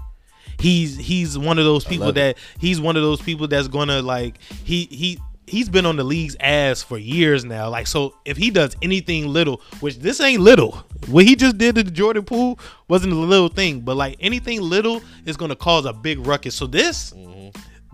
[0.57, 4.39] He's he's one of those people that he's one of those people that's gonna like
[4.63, 7.67] he he he's been on the league's ass for years now.
[7.67, 10.81] Like so if he does anything little, which this ain't little.
[11.07, 14.61] What he just did to the Jordan Poole wasn't a little thing, but like anything
[14.61, 16.55] little is gonna cause a big ruckus.
[16.55, 17.49] So this mm-hmm.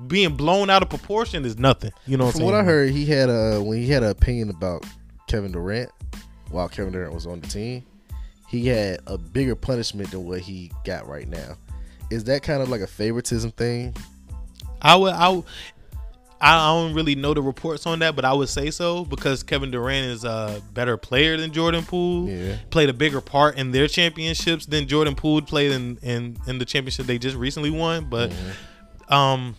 [0.05, 1.91] Being blown out of proportion is nothing.
[2.05, 4.09] You know what I'm from what I heard, he had a when he had an
[4.09, 4.85] opinion about
[5.27, 5.89] Kevin Durant
[6.49, 7.83] while Kevin Durant was on the team.
[8.47, 11.57] He had a bigger punishment than what he got right now.
[12.09, 13.95] Is that kind of like a favoritism thing?
[14.81, 15.45] I would I would-
[16.39, 19.71] I don't really know the reports on that, but I would say so because Kevin
[19.71, 22.29] Durant is a better player than Jordan Poole.
[22.29, 22.57] Yeah.
[22.69, 26.65] Played a bigger part in their championships than Jordan Poole played in in, in the
[26.65, 28.05] championship they just recently won.
[28.07, 28.31] But
[29.09, 29.55] um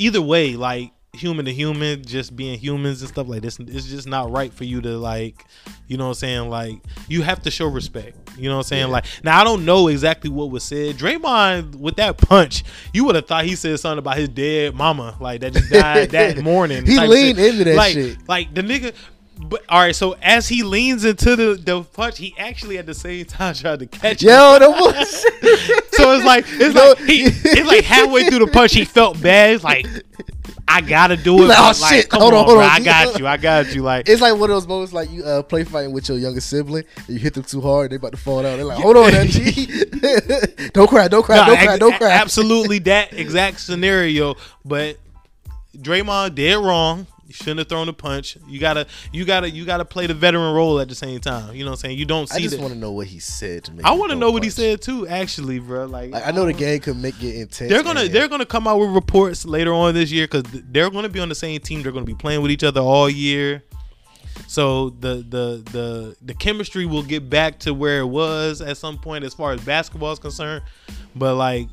[0.00, 4.08] either way, like human to human, just being humans and stuff like this, it's just
[4.08, 5.44] not right for you to like,
[5.86, 6.48] you know what I'm saying?
[6.48, 8.16] Like you have to show respect.
[8.36, 8.86] You know what I'm saying?
[8.86, 8.92] Yeah.
[8.92, 10.96] Like now I don't know exactly what was said.
[10.96, 15.16] Draymond with that punch, you would have thought he said something about his dead mama,
[15.20, 16.86] like that just died that morning.
[16.86, 18.28] He leaned into that like, shit.
[18.28, 18.94] Like the nigga
[19.48, 22.94] but all right, so as he leans into the, the punch, he actually at the
[22.94, 24.26] same time tried to catch it.
[24.26, 25.10] Yo, that was
[25.92, 26.90] So it's like it's No.
[26.90, 29.54] like he it's like halfway through the punch he felt bad.
[29.54, 29.86] It's like
[30.68, 31.46] I gotta do it.
[31.48, 32.12] Like, oh, like, shit.
[32.12, 32.64] Hold on, on, hold bro.
[32.64, 32.70] on.
[32.70, 33.26] I got you.
[33.26, 33.82] I got you.
[33.82, 36.40] Like It's like one of those moments like you uh, play fighting with your younger
[36.40, 38.56] sibling and you hit them too hard, they about to fall down.
[38.56, 39.10] They're like, hold on,
[40.72, 42.10] don't cry, don't cry, no, don't cry, don't cry.
[42.10, 44.36] Absolutely that exact scenario.
[44.64, 44.98] But
[45.76, 47.06] Draymond did wrong.
[47.30, 48.36] You shouldn't have thrown a punch.
[48.48, 51.54] You gotta, you gotta, you gotta play the veteran role at the same time.
[51.54, 51.98] You know what I'm saying?
[51.98, 52.38] You don't see.
[52.38, 53.84] I just want to know what he said to me.
[53.84, 55.06] I want to know what he said too.
[55.06, 55.84] Actually, bro.
[55.86, 57.70] Like, Like, I know the um, game could make it intense.
[57.70, 60.90] They're gonna and- they're gonna come out with reports later on this year because they're
[60.90, 61.84] gonna be on the same team.
[61.84, 63.62] They're gonna be playing with each other all year.
[64.48, 68.98] So the the the the chemistry will get back to where it was at some
[68.98, 70.64] point as far as basketball is concerned.
[71.14, 71.68] But like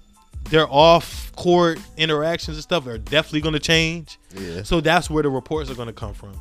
[0.49, 4.17] their off court interactions and stuff are definitely gonna change.
[4.35, 4.63] Yeah.
[4.63, 6.33] So that's where the reports are gonna come from.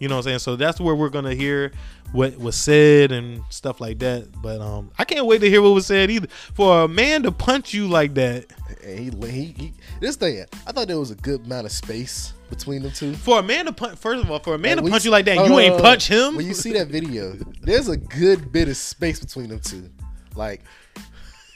[0.00, 0.38] You know what I'm saying?
[0.40, 1.72] So that's where we're gonna hear
[2.12, 4.28] what was said and stuff like that.
[4.40, 6.28] But um I can't wait to hear what was said either.
[6.28, 8.46] For a man to punch you like that.
[8.86, 12.82] He, he, he, this thing, I thought there was a good amount of space between
[12.82, 13.12] them two.
[13.14, 15.08] For a man to punch, first of all, for a man Like, to punch see-
[15.08, 16.36] you like that, hold you ain't punch him.
[16.36, 19.90] When you see that video, there's a good bit of space between them two.
[20.36, 20.62] Like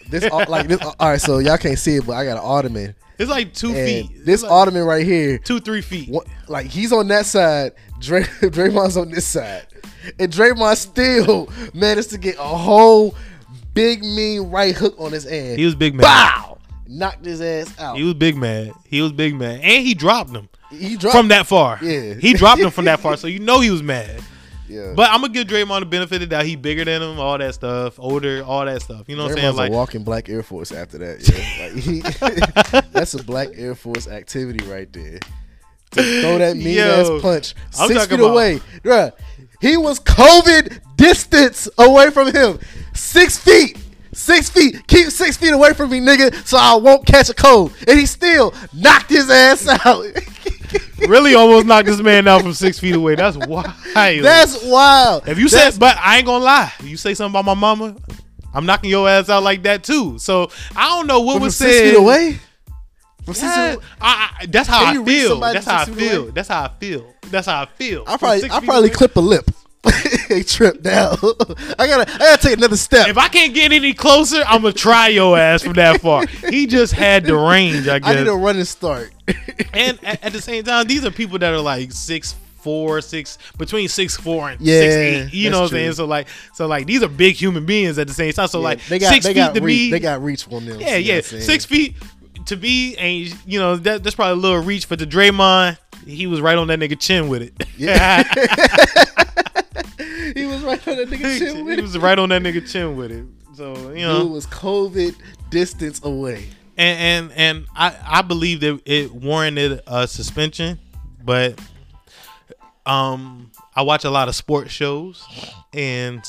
[0.08, 0.80] this, like this.
[0.80, 3.52] Uh, All right, so y'all can't see it, but I got an ottoman, it's like
[3.54, 4.24] two and feet.
[4.24, 6.08] this It's like ottoman right here, two, three feet.
[6.08, 9.66] one- like he's on that side, Dray, Draymond's on this side,
[10.18, 13.14] and Draymond still managed to get a whole
[13.74, 15.58] big mean right hook on his hand.
[15.58, 16.02] He was big man.
[16.02, 16.58] Bow!
[16.86, 17.96] Knocked his ass out.
[17.96, 18.72] He was big man.
[18.86, 21.78] He was big man, and he dropped him he dropped from that far.
[21.82, 22.14] Yeah.
[22.14, 24.22] he dropped him from that far, so you know he was mad.
[24.72, 24.94] Yeah.
[24.96, 26.46] But I'm gonna give Draymond the benefit of that.
[26.46, 29.08] He bigger than him, all that stuff, older, all that stuff.
[29.08, 29.56] You know what I'm saying?
[29.56, 31.28] Like, a walking black Air Force after that.
[31.28, 31.42] Yeah.
[31.62, 35.20] Like, he, that's a black Air Force activity right there.
[35.92, 38.60] To throw that mean Yo, ass punch I'm six feet about- away.
[38.82, 39.12] Bruh,
[39.60, 42.58] he was COVID distance away from him.
[42.94, 43.78] Six feet.
[44.14, 44.86] Six feet.
[44.88, 47.72] Keep six feet away from me, nigga, so I won't catch a cold.
[47.86, 50.04] And he still knocked his ass out.
[51.08, 53.14] really almost knocked this man out from six feet away.
[53.14, 53.66] That's wild.
[53.94, 55.28] That's wild.
[55.28, 57.96] If you That's- said, but I ain't gonna lie, you say something about my mama,
[58.54, 60.18] I'm knocking your ass out like that too.
[60.18, 61.90] So I don't know what from was six said.
[61.90, 62.38] feet away?
[63.24, 63.84] From six Yeah, feet away?
[64.00, 65.28] I, I, that's how Can I reach feel.
[65.30, 66.22] somebody That's how I six feet feel.
[66.22, 66.30] away?
[66.34, 67.14] That's how I feel.
[67.30, 68.02] That's how I feel.
[68.06, 68.96] I From probably six I feet probably away.
[68.96, 69.50] clip a lip.
[70.28, 71.16] he tripped down.
[71.78, 73.08] I gotta I gotta take another step.
[73.08, 76.24] If I can't get any closer, I'm gonna try your ass from that far.
[76.26, 79.10] He just had the range, I I need a running start.
[79.74, 83.38] and at, at the same time, these are people that are like six four, six
[83.58, 85.34] between six four and Yeah, six eight.
[85.34, 85.92] You know what I'm saying?
[85.94, 88.46] So like, so like these are big human beings at the same time.
[88.46, 90.44] So Yeah, like they got six they feet got to reach, me, they got reach
[90.44, 90.78] for them.
[90.80, 91.42] yeah, yeah, what I'm saying?
[91.42, 91.96] six feet
[92.46, 95.76] to be ain't you know that that's probably a little reach for the Draymond.
[96.06, 97.66] he was right on that nigga chin with it.
[97.76, 98.22] Yeah.
[100.58, 101.82] He was right on that nigga chin with he it.
[101.82, 103.24] was right on that nigga chin with it.
[103.54, 105.14] So you know, Dude was COVID
[105.50, 106.48] distance away.
[106.76, 110.78] and and and I I believe that it warranted a suspension,
[111.24, 111.58] but
[112.86, 115.24] um I watch a lot of sports shows,
[115.72, 116.22] and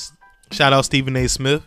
[0.50, 1.28] shout out Stephen A.
[1.28, 1.62] Smith.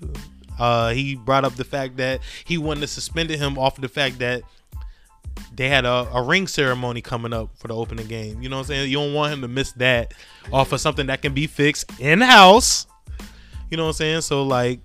[0.59, 3.89] Uh, he brought up the fact that he wanted to suspended him off of the
[3.89, 4.41] fact that
[5.55, 8.41] they had a, a ring ceremony coming up for the opening game.
[8.41, 8.89] You know what I'm saying?
[8.89, 10.13] You don't want him to miss that
[10.51, 12.87] off of something that can be fixed in house.
[13.69, 14.21] You know what I'm saying?
[14.21, 14.79] So like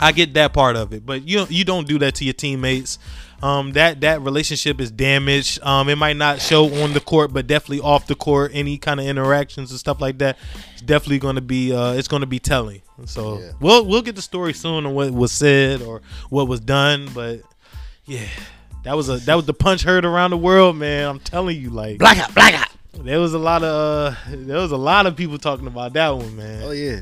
[0.00, 2.98] I get that part of it, but you you don't do that to your teammates.
[3.42, 5.60] Um, that that relationship is damaged.
[5.62, 8.50] Um, it might not show on the court, but definitely off the court.
[8.54, 10.38] Any kind of interactions and stuff like that,
[10.72, 12.82] it's definitely going to be uh, it's going to be telling.
[13.06, 13.52] So Yeah.
[13.60, 17.42] we'll we'll get the story soon on what was said or what was done, but
[18.06, 18.26] yeah,
[18.84, 21.08] that was a that was the punch heard around the world, man.
[21.08, 22.68] I'm telling you, like Blackout, blackout.
[22.94, 26.10] there was a lot of uh, there was a lot of people talking about that
[26.10, 26.62] one, man.
[26.62, 27.00] Oh yeah.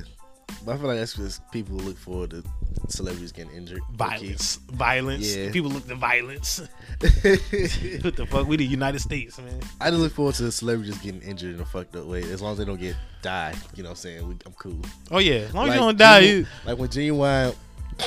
[0.65, 2.43] But I feel like that's because people look forward to
[2.89, 3.81] celebrities getting injured.
[3.93, 5.37] Violence, violence.
[5.37, 5.51] Yeah.
[5.53, 6.59] People look to violence.
[7.01, 8.47] what the fuck?
[8.49, 9.61] We the United States, man.
[9.81, 12.23] I just look forward to celebrities getting injured in a fucked up way.
[12.23, 14.29] As long as they don't get die, you know what I'm saying?
[14.29, 14.81] We, I'm cool.
[15.11, 16.21] Oh yeah, as long as Like, you don't die.
[16.23, 17.55] Genu- You, like when Ginuwine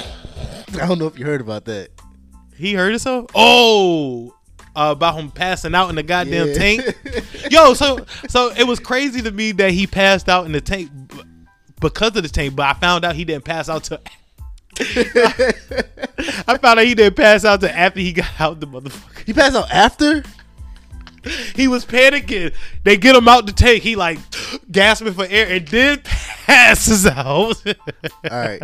[0.81, 1.89] I don't know if you heard about that.
[2.59, 3.31] He hurt himself.
[3.33, 4.35] Oh,
[4.75, 6.53] uh, about him passing out in the goddamn Yeah.
[6.53, 6.97] tank.
[7.51, 10.91] Yo, so so it was crazy to me that he passed out in the tank
[11.07, 11.21] b-
[11.81, 13.99] because of the tank, but I found out he didn't pass out to.
[16.47, 19.25] I found out he didn't pass out to after he got out the motherfucker.
[19.25, 20.23] He passed out after?
[21.55, 22.53] He was panicking.
[22.83, 23.83] They get him out the tank.
[23.83, 24.19] He like
[24.71, 26.01] gasping for air and then
[26.45, 27.61] passes out.
[27.67, 27.75] All
[28.31, 28.61] right.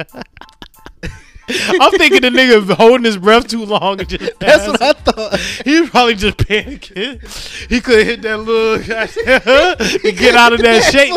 [1.47, 5.39] I'm thinking the nigga holding his breath too long and just That's what I thought.
[5.39, 7.67] He probably just panicking.
[7.69, 8.77] He couldn't hit that little
[9.99, 11.13] to get out of that shake.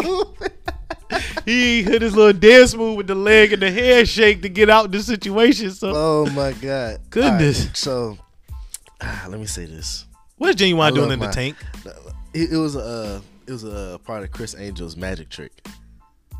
[1.46, 4.68] He hit his little dance move with the leg and the head shake to get
[4.68, 5.70] out the situation.
[5.70, 7.00] So Oh my god.
[7.08, 7.66] Goodness.
[7.66, 8.18] Right, so
[9.00, 10.04] ah, let me say this.
[10.36, 11.56] what's Ginuwine doing in the tank?
[12.34, 15.66] It, it was a it was a part of Criss Angel's magic trick.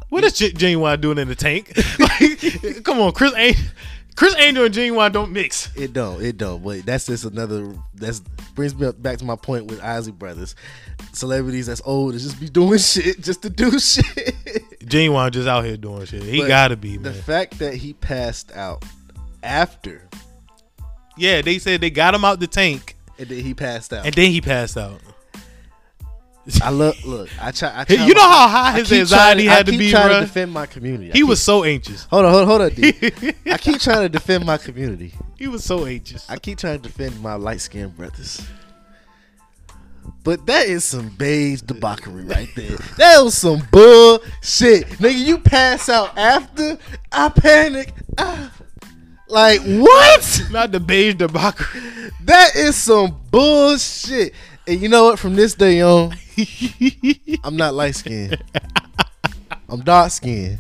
[0.09, 1.73] What is Gen- Ginuwine doing in the tank?
[1.99, 3.63] Like, come on, Criss Angel,
[4.17, 5.71] Criss Angel and Ginuwine don't mix.
[5.77, 6.63] It don't, it don't.
[6.65, 7.75] But that's just another.
[7.95, 8.21] That's
[8.55, 10.57] brings me up back to my point with Isley Brothers.
[11.13, 14.05] Celebrities that's old is just be doing shit just to do shit.
[14.81, 16.23] Ginuwine just out here doing shit.
[16.23, 17.23] He But gotta be The man.
[17.23, 18.85] fact that he passed out
[19.43, 20.09] after
[21.17, 24.07] yeah, they said they got him out the tank and then he passed out.
[24.07, 25.01] and then he passed out.
[26.63, 27.29] I look, look.
[27.41, 27.73] I try.
[27.81, 29.77] I try You know how high his anxiety trying, had to be.
[29.77, 31.11] I keep trying to defend my community.
[31.11, 32.05] I He keep- was so anxious.
[32.05, 32.69] Hold on, hold on, hold on.
[33.53, 35.13] I keep trying to defend my community.
[35.37, 36.29] He was so anxious.
[36.29, 38.41] I keep trying to defend my light skinned brothers.
[40.25, 42.77] But that is some beige debauchery right there.
[42.97, 44.87] That was some bullshit.
[44.99, 46.79] Nigga, you pass out after
[47.13, 47.93] I panic.
[48.17, 48.51] Ah.
[49.29, 50.43] Like, what?
[50.51, 52.11] Not the beige debauchery.
[52.25, 54.33] That is some bullshit.
[54.69, 55.19] And you know what?
[55.19, 56.15] From this day on,
[57.45, 58.43] I'm not light skinned.
[59.69, 60.59] I'm dark skinned.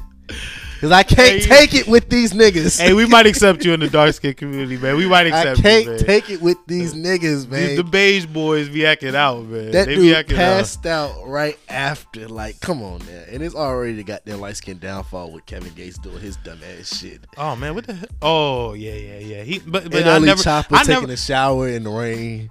[0.74, 1.40] Because I can't Hey.
[1.40, 2.80] take it with these niggas.
[2.80, 4.96] hey, we might accept you in the dark skin community, man.
[4.96, 5.59] We might accept.
[5.59, 7.68] I can't you, take it with these niggas, man.
[7.70, 9.72] These- the beige boys be acting out, man.
[9.72, 12.28] That they be dude acting passed out right after.
[12.28, 13.24] Like, come on, man.
[13.30, 16.96] And it's already the goddamn light skin downfall with Kevin Gates doing his dumb ass
[16.96, 17.26] shit.
[17.36, 17.94] Oh man, what the?
[17.94, 18.09] Hell?
[18.22, 19.42] Oh yeah, yeah, yeah.
[19.42, 21.12] He, but but and I only never, Choppa I taking never.
[21.14, 22.50] a shower in the rain.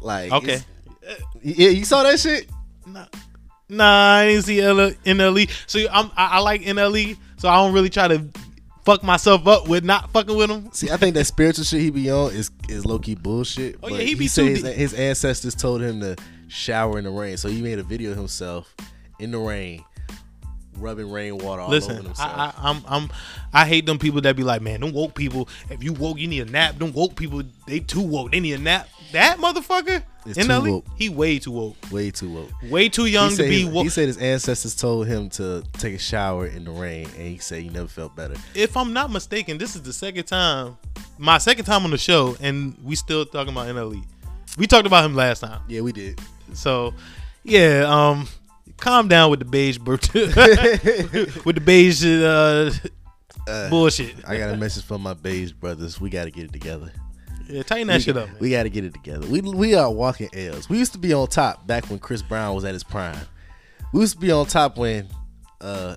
[0.00, 0.60] Like, Okay.
[1.08, 2.48] Uh, yeah, you saw that shit.
[3.68, 5.50] Nah, I didn't see L- NLE.
[5.66, 8.24] So I'm, I, I like NLE, so I don't really try to
[8.84, 10.70] fuck myself up with not fucking with him.
[10.72, 13.76] See, I think that spiritual shit he be on is is low key bullshit.
[13.82, 14.74] Oh, but yeah, he be said too his, deep.
[14.74, 16.16] his ancestors told him to
[16.48, 18.72] shower in the rain, so he made a video of himself
[19.18, 19.84] in the rain,
[20.78, 22.06] rubbing rainwater all over Listen.
[22.18, 23.10] I, I, I'm, I'm,
[23.52, 25.48] I hate them people that be like, man, them woke people.
[25.70, 26.78] If you woke, you need a nap.
[26.78, 28.32] Them woke people, they too woke.
[28.32, 28.88] They need a nap.
[29.12, 30.86] That motherfucker, It's too woke.
[30.96, 31.76] he way too woke.
[31.92, 32.50] Way too woke.
[32.70, 33.84] Way too young to be his, woke.
[33.84, 37.38] He said his ancestors told him to take a shower in the rain, and he
[37.38, 38.34] said he never felt better.
[38.54, 40.76] if I'm not mistaken, this is the second time,
[41.18, 44.02] my second time on the show, and we still talking about NLE.
[44.58, 46.20] We talked about him last time, Yeah, we did.
[46.52, 46.92] so
[47.44, 47.84] yeah.
[47.86, 48.26] Um,
[48.78, 52.70] calm down with the beige, bro- with the beige uh,
[53.48, 54.14] Uh, bullshit.
[54.26, 56.00] I got a message from my beige brothers.
[56.00, 56.90] We got to get it together.
[57.48, 58.26] Yeah, tighten that we, shit up.
[58.28, 58.36] Man.
[58.40, 59.26] We got to get it together.
[59.28, 60.68] We we are walking L's.
[60.68, 63.16] We used to be on top back when Chris Brown was at his prime.
[63.92, 65.06] We used to be on top when
[65.60, 65.94] uh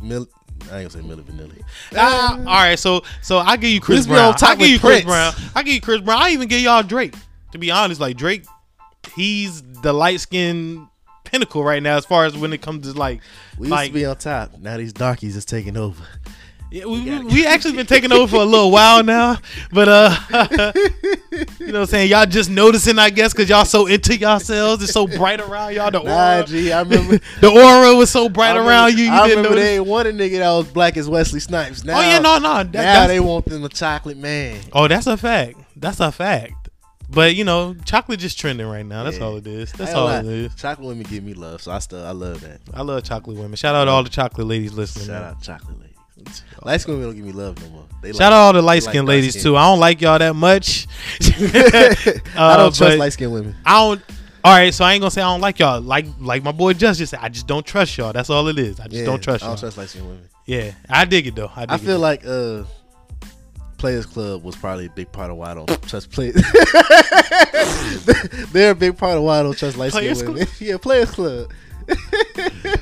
[0.00, 0.28] Mil-
[0.70, 1.60] I ain't gonna say Milli Vanilli.
[1.96, 4.34] Ah, all right, so so I give you Chris Brown.
[4.40, 5.32] I give you with Chris Brown.
[5.56, 6.22] I give you Chris Brown.
[6.22, 7.14] I even give y'all Drake.
[7.50, 8.44] To be honest, like Drake,
[9.16, 10.86] he's the light skin
[11.32, 13.20] pinnacle right now as far as when it comes to like
[13.58, 14.58] We used like to be on top.
[14.60, 16.04] Now these darkies is taking over.
[16.70, 19.36] Yeah, we, we, we actually been taking over for a little while now,
[19.72, 20.16] but uh,
[21.60, 22.10] you know what I'm saying?
[22.10, 24.82] Y'all just noticing, I guess, because y'all so into yourselves.
[24.82, 25.90] It's so bright around y'all.
[25.90, 27.18] The Nah, aura, G, I remember.
[27.42, 29.04] the aura was so bright remember- around you.
[29.04, 29.64] You I didn't remember notice.
[29.64, 31.84] they ain't want a nigga that was black as Wesley Snipes.
[31.84, 32.64] Now, oh yeah, no, no.
[32.64, 34.58] That, now they want them a chocolate man.
[34.72, 35.58] oh, that's a fact.
[35.76, 36.61] That's a fact.
[37.12, 39.04] But you know, chocolate just trending right now.
[39.04, 39.24] That's Yeah.
[39.24, 39.70] all it is.
[39.72, 40.20] That's all lie.
[40.20, 40.54] it is.
[40.54, 42.60] Chocolate women give me love, so I still I love that.
[42.72, 43.54] I love chocolate women.
[43.56, 45.06] Shout out to all the chocolate ladies listening.
[45.08, 46.42] Shout out chocolate ladies.
[46.62, 47.84] Light skin women don't give me love no more.
[48.00, 49.54] They Shout out all the light skinned like ladies dark-skinned.
[49.54, 49.56] too.
[49.56, 50.86] I don't like y'all that much.
[51.22, 53.56] I Uh, don't trust light skinned women.
[53.66, 54.00] I don't.
[54.44, 55.80] All right, so I ain't gonna say I don't like y'all.
[55.80, 58.12] Like like my boy Just just said, I just don't trust y'all.
[58.12, 58.80] That's all it is.
[58.80, 59.54] I just Yeah, don't trust I y'all.
[59.56, 60.28] don't trust light skinned women.
[60.46, 61.50] yeah, I dig it though.
[61.54, 61.80] I, dig I it.
[61.80, 62.62] feel like uh
[63.82, 66.34] Players Club was probably a big part of why I don't trust players.
[68.52, 70.46] They're a big part of why I don't trust light skinned women.
[70.60, 71.50] yeah, Players Club.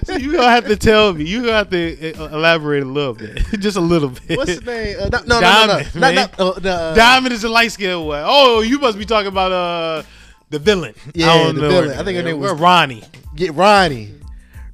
[0.05, 1.25] So you gonna have to tell me.
[1.25, 4.37] You gonna have to uh, elaborate a little bit, just a little bit.
[4.37, 4.97] What's his name?
[5.01, 6.15] Uh, no, no, Diamond, no, no, no.
[6.15, 8.23] not, uh, no, uh, Diamond is a light skinned one.
[8.27, 10.03] Oh, you must be talking about uh
[10.51, 10.95] the villain.
[11.15, 11.99] Yeah, the villain.
[11.99, 13.05] I think her name was- Ronnie.
[13.35, 14.13] Get Ronnie.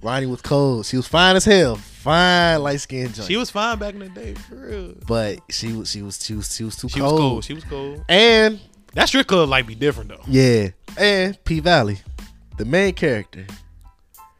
[0.02, 0.86] Ronnie was cold.
[0.86, 1.78] She was fine as hell.
[2.06, 3.26] Fine light skinned joint.
[3.26, 4.94] She was fine back in the day, for real.
[5.08, 6.92] but she was she was she was she was too cold.
[6.94, 7.18] She was cold.
[7.20, 7.40] cool.
[7.40, 8.04] She was cool.
[8.08, 8.60] And
[8.94, 10.20] That strip club like be different though.
[10.28, 11.98] yeah, and P Valley,
[12.58, 13.44] the main character.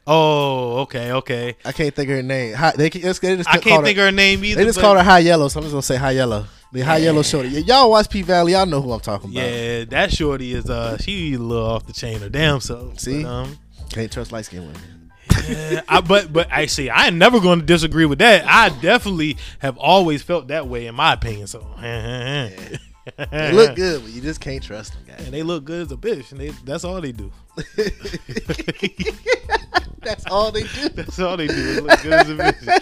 [0.09, 1.57] Oh, okay, okay.
[1.65, 2.53] I can't think of her name.
[2.53, 4.61] Hi, they, they just, they just I can't think of her name either.
[4.61, 6.45] They just called her High Yellow, so I'm just gonna say High Yellow.
[6.71, 7.49] The High Yellow shorty.
[7.49, 9.43] Y'all watch P Valley, y'all know who I'm talking about.
[9.43, 12.93] Yeah, that shorty is uh she a little off the chain or damn so.
[12.95, 13.23] See?
[13.23, 14.81] But, um, Can't trust light skinned women.
[15.47, 18.45] Yeah, I, but but I see I ain't never going to disagree with that.
[18.45, 21.47] I definitely have always felt that way in my opinion.
[21.47, 22.69] So They
[23.53, 25.23] look good, but you just can't trust them, guys.
[25.25, 27.31] and they look good as a bitch, and they, that's all they do.
[30.01, 30.89] That's all they do.
[30.89, 31.55] That's all they do.
[31.73, 32.81] They look good as a bitch.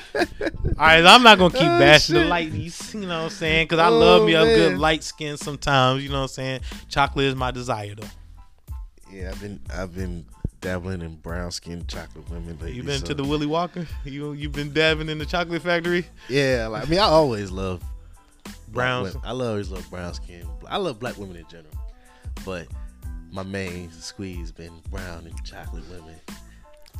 [0.77, 2.31] All right, I'm not gonna keep Oh, bashing the shit.
[2.31, 2.93] lighties.
[2.93, 3.65] You know what I'm saying?
[3.65, 6.03] Because I oh, love Oh, me a good light skin sometimes.
[6.03, 6.59] You know what I'm saying?
[6.89, 8.07] Chocolate is my desire though.
[9.11, 10.25] Yeah, I've been I've been
[10.65, 12.73] dabbling in brown skinned chocolate women lately.
[12.73, 13.87] You been so- to the Willy Wonka?
[14.03, 16.05] You you been dabbing in the chocolate factory?
[16.29, 17.83] Yeah, like I mean, I always love
[18.67, 19.11] brown.
[19.23, 20.47] I love- always love brown skin.
[20.67, 21.73] I love black women in general,
[22.43, 22.67] but
[23.31, 26.15] my main squeeze been brown and chocolate women.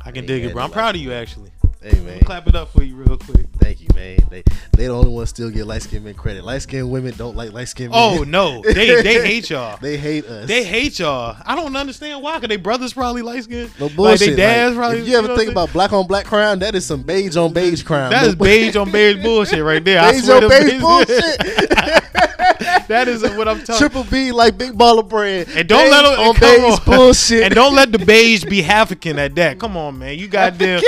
[0.00, 0.62] I can Ain't dig it, bro.
[0.62, 1.50] I'm proud of you actually.
[1.88, 3.46] Hey man, Clap it up for you real quick.
[3.60, 4.18] thank you, man.
[4.28, 4.42] They
[4.72, 6.44] they the only ones still get light skinned men credit.
[6.44, 8.18] Light skinned women don't like light skinned oh, men.
[8.18, 9.78] Oh no, they they hate y'all.
[9.80, 10.48] they hate us.
[10.48, 11.36] They hate y'all.
[11.46, 12.40] I don't understand why.
[12.40, 13.70] Cause they brothers probably light skinned.
[13.78, 14.30] no Like bullshit.
[14.30, 14.98] they dads Like, probably.
[15.02, 17.52] if you ever know think about black on black crime, that is some beige on
[17.52, 18.10] beige crime.
[18.10, 20.00] that is No- beige on beige bullshit right there.
[20.00, 21.38] I beige swear on to beige beige- bullshit.
[22.88, 23.76] that is what I'm talking.
[23.78, 25.46] Triple B like big ball of bread.
[25.54, 26.84] And don't Beige let 'em- on beige on.
[26.84, 27.42] bullshit.
[27.44, 29.60] And don't let the beige be African at that.
[29.60, 30.18] Come on, man.
[30.18, 30.82] You goddamn.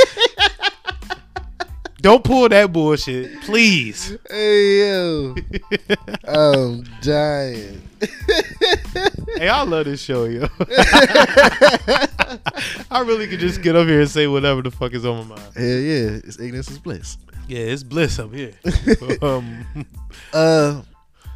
[2.00, 4.16] Don't pull that bullshit, please.
[4.30, 5.34] Hey yo,
[6.28, 7.82] I'm dying.
[9.36, 10.46] Hey, I love this show, yo.
[12.90, 15.36] I really could just get up here and say whatever the fuck is on my
[15.36, 15.52] mind.
[15.56, 17.18] Hell yeah, it's ignorance is bliss.
[17.48, 18.54] Yeah, it's bliss up here.
[19.22, 19.66] um,
[20.32, 20.82] Uh,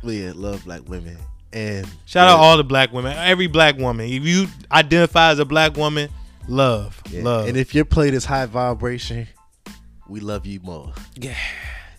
[0.05, 1.17] but yeah, love black women
[1.53, 4.07] and shout out all the black women, every black woman.
[4.07, 6.09] If you identify as a black woman,
[6.49, 7.23] love, yeah.
[7.23, 7.49] love.
[7.49, 9.29] And if your plate is high vibration,
[10.09, 10.93] we love you more.
[11.17, 11.37] yeah,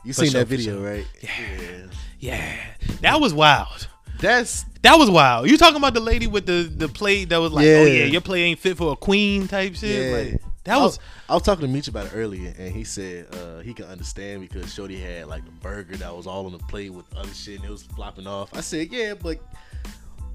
[0.03, 0.85] You seen sure, that video, sure.
[0.91, 1.07] right?
[1.21, 1.85] Yeah.
[2.19, 2.55] yeah,
[3.01, 3.87] that was wild.
[4.19, 5.49] That's That was wild.
[5.49, 8.03] You talking about the lady with the the plate that was like, oh Yeah.
[8.03, 10.11] yeah, your plate ain't fit for a queen type shit.
[10.11, 10.17] Yeah.
[10.31, 13.27] Like that I was I was talking to Meech about it earlier, and he said
[13.35, 16.59] uh, he can understand because Shorty had like the burger that was all on the
[16.59, 18.55] plate with other shit, and it was flopping off.
[18.55, 19.39] I said, yeah, but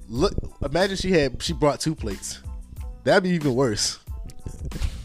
[0.09, 2.43] look, imagine she had she brought two plates.
[3.05, 4.01] That'd be even worse.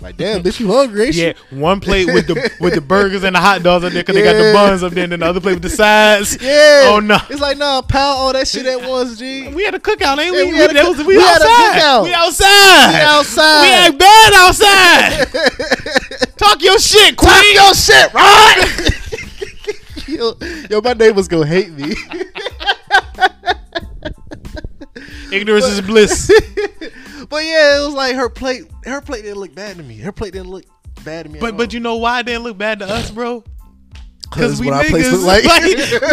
[0.01, 1.05] Like, damn, bitch, you hungry?
[1.05, 1.59] Ain't yeah, you?
[1.59, 4.21] one plate with the with the burgers and the hot dogs up there because they
[4.23, 6.37] got the buns up there, and then the other plate with the sides.
[6.41, 6.89] Yeah.
[6.91, 7.17] Oh no.
[7.29, 9.47] It's like, nah, pound all that shit at once, G.
[9.53, 10.51] We had a cookout, ain't Yeah, we?
[10.51, 11.81] we had a that cook- was- we we had a outside.
[11.81, 12.03] cookout.
[12.03, 12.89] We outside.
[12.89, 13.61] We outside.
[13.61, 15.27] We ain't bad outside.
[16.37, 17.31] Talk your shit, queen.
[17.31, 18.89] Talk your shit, right?
[20.07, 20.33] yo,
[20.69, 21.95] yo, my neighbors gonna hate me.
[25.31, 26.29] Ignorance is bliss.
[27.29, 28.65] But yeah, it was like her plate.
[28.85, 29.97] Her plate didn't look bad to me.
[29.97, 30.65] Her plate didn't look
[31.03, 31.39] bad to me.
[31.39, 33.43] But but you know why it didn't look bad to us, bro?
[34.33, 35.63] Cause we what our place niggas, look like.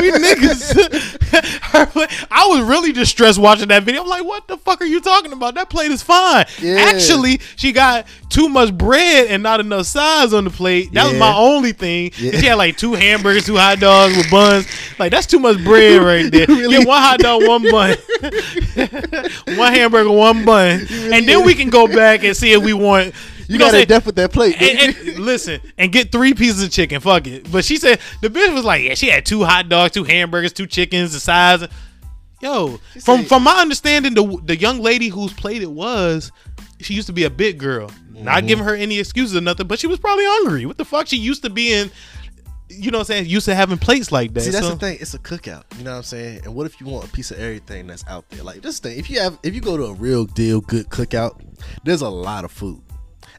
[0.00, 1.16] we niggas.
[2.30, 4.02] I was really distressed watching that video.
[4.02, 5.54] I'm like, what the fuck are you talking about?
[5.54, 6.46] That plate is fine.
[6.60, 6.76] Yeah.
[6.76, 10.92] Actually, she got too much bread and not enough size on the plate.
[10.92, 12.12] That was my only thing.
[12.18, 12.32] Yeah.
[12.32, 14.66] She had like two hamburgers, two hot dogs with buns.
[14.98, 16.46] Like that's too much bread right there.
[16.48, 17.96] really- Get one hot dog, one bun,
[19.56, 23.14] one hamburger, one bun, and then we can go back and see if we want.
[23.50, 24.60] You, know got I'm to death with that plate.
[24.60, 27.00] and, and listen, and get three pieces of chicken.
[27.00, 27.50] Fuck it.
[27.50, 30.52] But she said the bitch was like, yeah, she had two hot dogs, two hamburgers,
[30.52, 31.66] two chickens, the size.
[32.40, 36.32] Yo, from said- from my understanding, the the young lady whose plate it was,
[36.80, 37.88] she used to be a big girl.
[37.88, 38.24] Mm-hmm.
[38.24, 40.64] Not giving her any excuses or nothing, but she was probably hungry.
[40.66, 41.06] What the fuck?
[41.06, 41.90] She used to being,
[42.68, 44.42] you know, what I'm saying, used to having plates like that.
[44.42, 44.98] See, that's so- the thing.
[45.00, 45.64] It's a cookout.
[45.76, 46.42] You know what I'm saying?
[46.44, 48.42] And what if you want a piece of everything that's out there?
[48.42, 48.98] Like this thing.
[48.98, 51.40] If you have, if you go to a real deal good cookout,
[51.84, 52.80] there's a lot of food,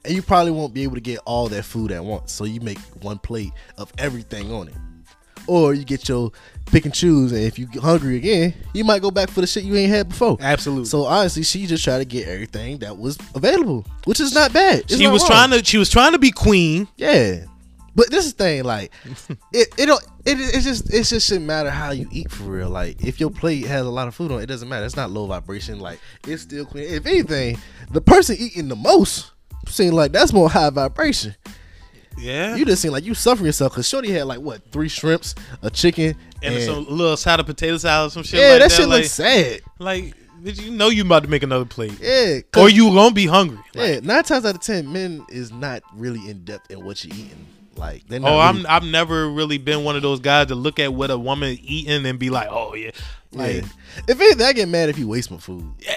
[0.06, 2.32] and you probably won't be able to get all that food at once.
[2.32, 4.74] So you make one plate of everything on it,
[5.48, 6.32] or you get your
[6.68, 7.32] pick and choose.
[7.32, 9.92] And if you get hungry again, you might go back for the shit you ain't
[9.92, 10.38] had before.
[10.40, 10.86] Absolutely.
[10.86, 14.80] So honestly, she just tried to get everything that was available, which is not bad.
[14.82, 15.30] It's she not was wrong.
[15.30, 16.88] trying to she was trying to be queen.
[16.98, 17.46] Yeah.
[17.94, 18.92] But this is the thing, like
[19.52, 22.70] it, it don't it it just it just shouldn't matter how you eat for real.
[22.70, 24.86] Like if your plate has a lot of food on it, it doesn't matter.
[24.86, 25.80] It's not low vibration.
[25.80, 26.86] Like it's still clean.
[26.86, 27.58] If anything,
[27.92, 29.31] the person eating the most
[29.68, 31.36] seem like that's more high vibration.
[32.18, 32.56] Yeah.
[32.56, 35.70] You just seem like you suffering yourself because Shorty had like what three shrimps, a
[35.70, 38.76] chicken, and, and, some little side of potato salad, some shit yeah, like that, that.
[38.76, 39.62] shit like, looks sad.
[39.80, 41.98] like, bitch, you know you about to make another plate.
[42.02, 43.58] Yeah, Or you gonna be hungry.
[43.74, 44.00] Like, yeah.
[44.02, 47.48] Nine times out of ten, men is not really in depth in what you're eating.
[47.76, 48.04] Like.
[48.12, 51.10] Oh, really- I'm I've never really been one of those guys to look at what
[51.10, 52.92] a woman eating and be like, oh yeah,
[53.32, 53.62] like yeah.
[54.08, 55.74] If anything, I get mad if you waste my food.
[55.80, 55.96] yeah.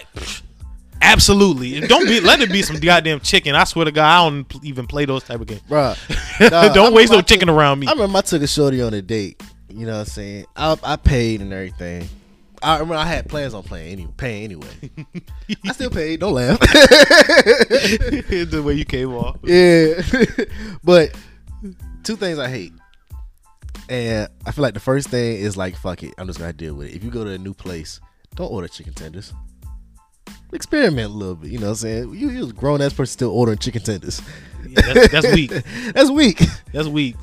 [1.04, 1.80] Absolutely.
[1.86, 3.54] Don't be let it be some goddamn chicken.
[3.54, 5.62] I swear to God, I don't even play those type of games.
[5.68, 5.96] Bruh.
[6.50, 7.86] Nah, don't waste no I chicken took- around me.
[7.86, 9.40] I remember I took a shorty on a date.
[9.68, 10.46] You know what I'm saying?
[10.56, 12.08] I, I paid and everything.
[12.62, 14.90] I remember I had plans on playing any, paying anyway.
[15.66, 16.20] I still paid.
[16.20, 16.58] Don't laugh.
[16.60, 19.36] the way you came off.
[19.44, 20.00] yeah,
[20.82, 21.14] but
[22.02, 22.72] two things I hate,
[23.88, 26.14] and I feel like the first thing is like fuck it.
[26.18, 26.96] I'm just gonna deal with it.
[26.96, 28.00] If you go to a new place,
[28.34, 29.32] don't order chicken tenders.
[30.54, 31.50] Experiment a little bit.
[31.50, 32.14] You know what I'm saying?
[32.14, 34.22] You, you a grown ass person still ordering chicken tenders.
[34.66, 35.50] Yeah, that's, that's weak.
[35.94, 36.40] That's weak.
[36.72, 37.16] That's weak.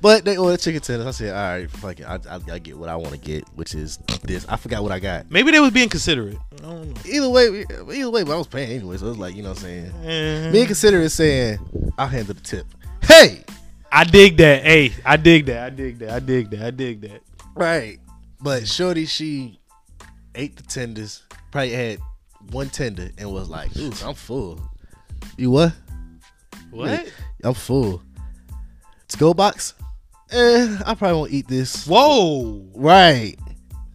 [0.00, 1.06] But they ordered chicken tenders.
[1.06, 2.04] I said, all right, fuck it.
[2.04, 4.46] I, I, I get what I want to get, which is this.
[4.48, 5.30] I forgot what I got.
[5.30, 6.38] Maybe they was being considerate.
[6.58, 7.00] I don't know.
[7.04, 8.96] Either way, either way, but I was paying anyway.
[8.96, 9.92] So it was like, you know what I'm saying?
[10.04, 10.50] Eh.
[10.52, 11.58] Being considerate saying,
[11.98, 12.66] I'll handle the tip.
[13.02, 13.44] Hey!
[13.90, 14.62] I dig that.
[14.62, 15.64] Hey, I dig that.
[15.64, 16.10] I dig that.
[16.10, 16.62] I dig that.
[16.62, 17.22] I dig that.
[17.54, 17.98] Right.
[18.40, 19.58] But Shorty, she
[20.34, 21.98] ate the tenders, probably had
[22.50, 24.60] one tender and was like, ooh, I'm full.
[25.36, 25.72] You what?
[26.70, 27.12] What?
[27.44, 28.02] I'm full.
[29.08, 29.74] To go box?
[30.30, 31.86] Eh, I probably won't eat this.
[31.86, 32.66] Whoa.
[32.74, 33.36] Right.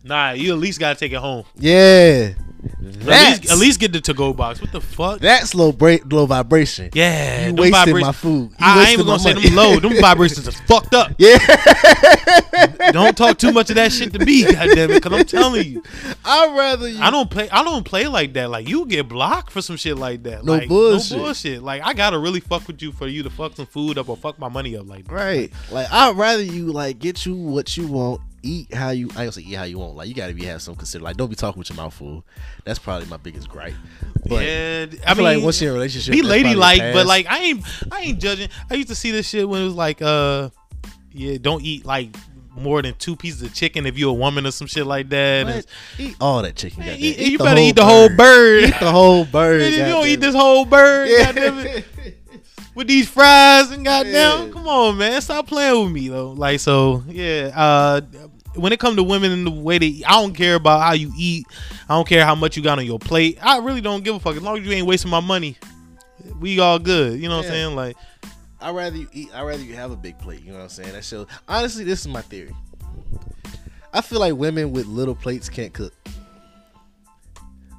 [0.04, 1.46] Nah, you at least gotta take it home.
[1.56, 2.34] Yeah.
[2.64, 4.62] At least, at least get the to go box.
[4.62, 5.20] What the fuck?
[5.20, 6.90] that's low break, low vibration.
[6.94, 8.52] yeah, you wasted my food.
[8.52, 9.48] You I, I ain't even gonna say money.
[9.48, 9.80] them low.
[9.84, 11.12] Them vibrations is fucked up.
[11.18, 11.38] Yeah,
[12.92, 15.04] Don't talk too much of that shit to me, goddamn it.
[15.04, 15.84] Cause I'm telling you,
[16.24, 17.00] I'd rather you.
[17.02, 17.50] I don't play.
[17.50, 18.50] I don't play like that.
[18.50, 20.46] Like you get blocked for some shit like that.
[20.46, 21.18] No like, bullshit.
[21.18, 21.64] No bullshit.
[21.64, 24.18] Like I gotta really fuck with you for you to fuck some food up or
[24.18, 24.88] fuck my money up.
[24.88, 25.52] Like Right.
[25.72, 29.10] Like I'd rather you like get you what you want, eat how you.
[29.16, 29.96] I don't say eat how you want.
[29.96, 31.04] Like you gotta be have some consider.
[31.04, 32.24] Like don't be talking with your mouth full.
[32.66, 33.74] That's probably my biggest gripe.
[34.28, 37.26] But yeah, I, I, mean, like once you're in a relationship, be ladylike, but like
[37.28, 38.50] I ain't I ain't judging.
[38.70, 40.50] I used to see this shit when it was like uh
[41.12, 42.16] yeah, don't eat like
[42.56, 45.66] more than two pieces of chicken if you're a woman or some shit like that.
[45.98, 46.80] Eat all that chicken.
[46.82, 48.66] Man, eat- Eat you better eat the whole bird.
[48.66, 49.62] Eat the whole bird.
[49.62, 51.82] Man, if you don't eat this whole bird, Yeah.
[52.76, 54.54] with these fries and goddamn, Yeah.
[54.54, 56.32] come on, man, stop playing with me though.
[56.32, 57.52] Like so, yeah.
[57.56, 58.02] Uh,
[58.56, 61.12] when it comes to women and the way they, I don't care about how you
[61.18, 61.48] eat.
[61.90, 63.38] I don't care how much you got on your plate.
[63.42, 65.58] I really don't give a fuck as long as you ain't wasting my money.
[66.40, 67.20] We all good.
[67.20, 67.76] You know what I'm saying?
[67.76, 67.98] Like,
[68.62, 69.30] I'd rather you eat.
[69.34, 70.42] I'd rather you have a big plate.
[70.42, 70.94] You know what I'm saying?
[70.94, 71.28] That shows.
[71.48, 72.56] Honestly, this is my theory.
[73.94, 75.94] I feel like women with little plates can't cook.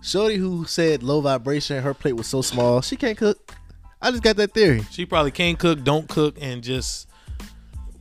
[0.02, 3.54] Shorty who said low vibration, her plate was so small, she can't cook.
[4.02, 4.84] I just got that theory.
[4.90, 7.08] she probably can't cook, don't cook, and just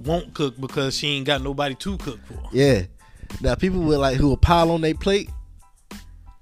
[0.05, 2.39] won't cook because she ain't got nobody to cook for.
[2.51, 2.83] Yeah.
[3.41, 5.29] Now people with like who will pile on their plate.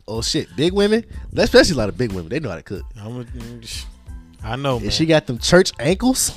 [0.08, 1.06] Oh shit, big women,
[1.38, 2.84] especially a lot of big women, they know how to cook.
[3.00, 3.26] I'm a,
[4.44, 4.86] I know, man.
[4.86, 6.32] And she got them church ankles.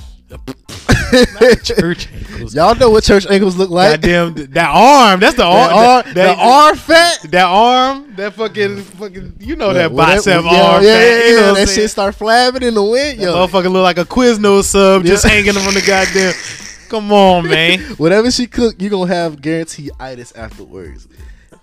[1.62, 2.54] church ankles.
[2.54, 4.00] Y'all know what church ankles look like.
[4.02, 5.20] Goddamn, that arm.
[5.20, 5.74] That's the That arm.
[5.74, 7.18] arm, that, the that- arm fat.
[7.30, 8.14] That arm.
[8.16, 9.36] That fucking fucking.
[9.40, 10.84] You know that Well, bicep yeah, arm.
[10.84, 11.52] Yeah, fat, yeah, you know yeah.
[11.64, 13.34] That shit start flapping in the wind, That yo.
[13.46, 15.30] motherfucker look like a Quiznos sub just Yeah.
[15.30, 16.32] hanging from the goddamn.
[16.88, 17.80] Come on, man.
[17.96, 21.08] Whatever she cook, you gonna have guarantee itis afterwards.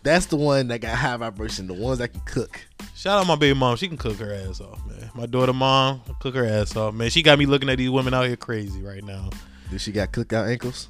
[0.03, 1.67] That's the one that got high vibration.
[1.67, 2.59] The ones that can cook.
[2.95, 3.75] Shout out my baby mom.
[3.77, 5.11] She can cook her ass off, man.
[5.13, 7.09] My daughter mom cook her ass off, man.
[7.09, 9.29] She got me looking at these women out here crazy right now.
[9.69, 10.89] Do she got cookout ankles?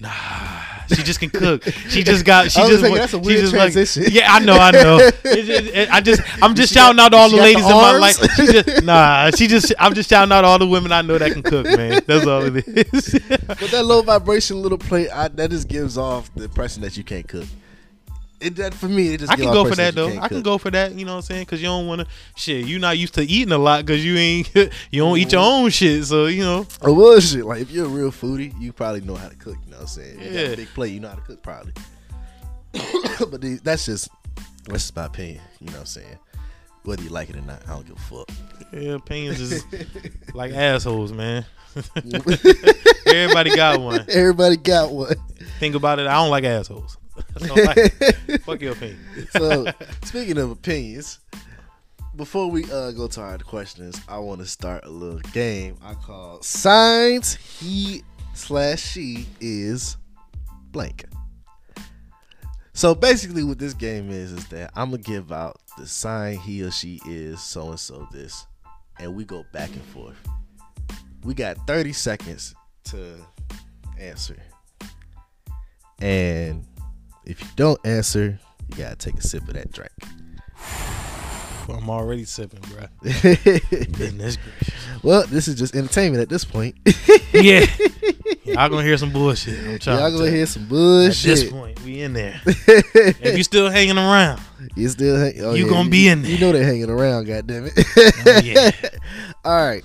[0.00, 0.10] Nah,
[0.88, 1.62] she just can cook.
[1.88, 2.50] She just got.
[2.50, 2.82] She I was just.
[2.82, 4.04] thinking, went- that's a she weird just like- transition.
[4.12, 4.98] yeah, I know, I know.
[5.24, 7.42] It just- it- I just, I'm just She got- shouting out to all the got
[7.42, 8.16] the ladies in my life.
[8.34, 9.72] She just, nah, she just.
[9.78, 12.02] I'm just shouting out all the women I know that can cook, man.
[12.06, 13.18] That's all it is.
[13.46, 17.04] But that low vibration little plate, I, that just gives off the impression that you
[17.04, 17.46] can't cook.
[18.44, 20.08] It that for me, it just I can go for that though.
[20.08, 20.44] I can cook.
[20.44, 20.92] go for that.
[20.92, 21.42] You know what I'm saying?
[21.42, 22.06] Because you don't want to.
[22.36, 24.50] Shit, you not used to eating a lot because you ain't.
[24.90, 26.04] You don't eat your own shit.
[26.04, 26.66] So you know.
[26.82, 27.44] Oh, well, shit.
[27.44, 29.56] Like if you're a real foodie, you probably know how to cook.
[29.64, 30.18] You know what I'm saying?
[30.18, 30.40] You got Yeah.
[30.40, 31.72] a big plate, you know how to cook probably.
[33.30, 34.08] but these, that's just
[34.66, 35.40] that's just my opinion.
[35.60, 36.18] You know what I'm saying?
[36.84, 38.30] Whether you like it or not, I don't give a fuck.
[38.72, 39.64] Yeah, opinions is
[40.34, 41.46] like assholes, man.
[43.06, 44.04] Everybody got one.
[44.08, 45.14] Everybody got one.
[45.58, 46.06] Think about it.
[46.06, 46.98] I don't like assholes.
[47.34, 48.40] That's all I like.
[48.42, 48.98] Fuck your opinion.
[49.30, 49.66] so
[50.04, 51.20] speaking of opinions,
[52.16, 55.94] before we uh, go to our questions, I want to start a little game I
[55.94, 58.02] call Signs He
[58.34, 59.96] slash She is
[60.70, 61.04] blank.
[62.72, 66.62] So basically, what this game is is that I'm gonna give out the sign he
[66.62, 68.46] or she is so and so this,
[68.98, 70.16] and we go back and forth.
[71.22, 72.54] We got 30 seconds
[72.86, 73.14] to
[73.98, 74.36] answer,
[76.00, 76.66] and
[77.26, 78.38] if you don't answer,
[78.70, 79.92] you gotta take a sip of that drink.
[81.68, 82.84] I'm already sipping, bro.
[83.02, 84.74] Goodness gracious.
[85.02, 86.76] well, this is just entertainment at this point.
[87.32, 87.64] Yeah.
[88.44, 89.58] Y'all gonna hear some bullshit.
[89.66, 91.30] I'm trying Y'all to gonna hear some bullshit.
[91.30, 92.38] At this point, we in there.
[92.46, 94.42] If you still hanging around,
[94.76, 96.30] You still, hang- oh, You yeah, gonna be in there.
[96.30, 97.24] You know they're hanging around.
[97.24, 97.86] Goddamn it!
[98.26, 98.70] Oh, yeah.
[99.42, 99.82] All right,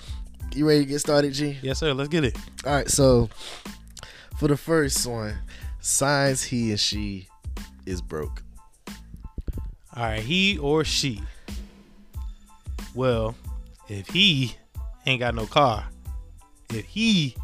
[0.53, 1.57] you ready to get started, G?
[1.61, 1.94] yes sir.
[1.94, 2.38] Let's get it.
[2.66, 3.30] All right, so
[4.38, 5.38] for the first one,
[5.80, 7.28] signs he and she
[7.85, 8.43] is broke.
[9.95, 11.22] All right, he or she.
[12.95, 13.35] Well,
[13.88, 14.56] if he
[15.06, 15.85] ain't got no car,
[16.73, 17.35] if he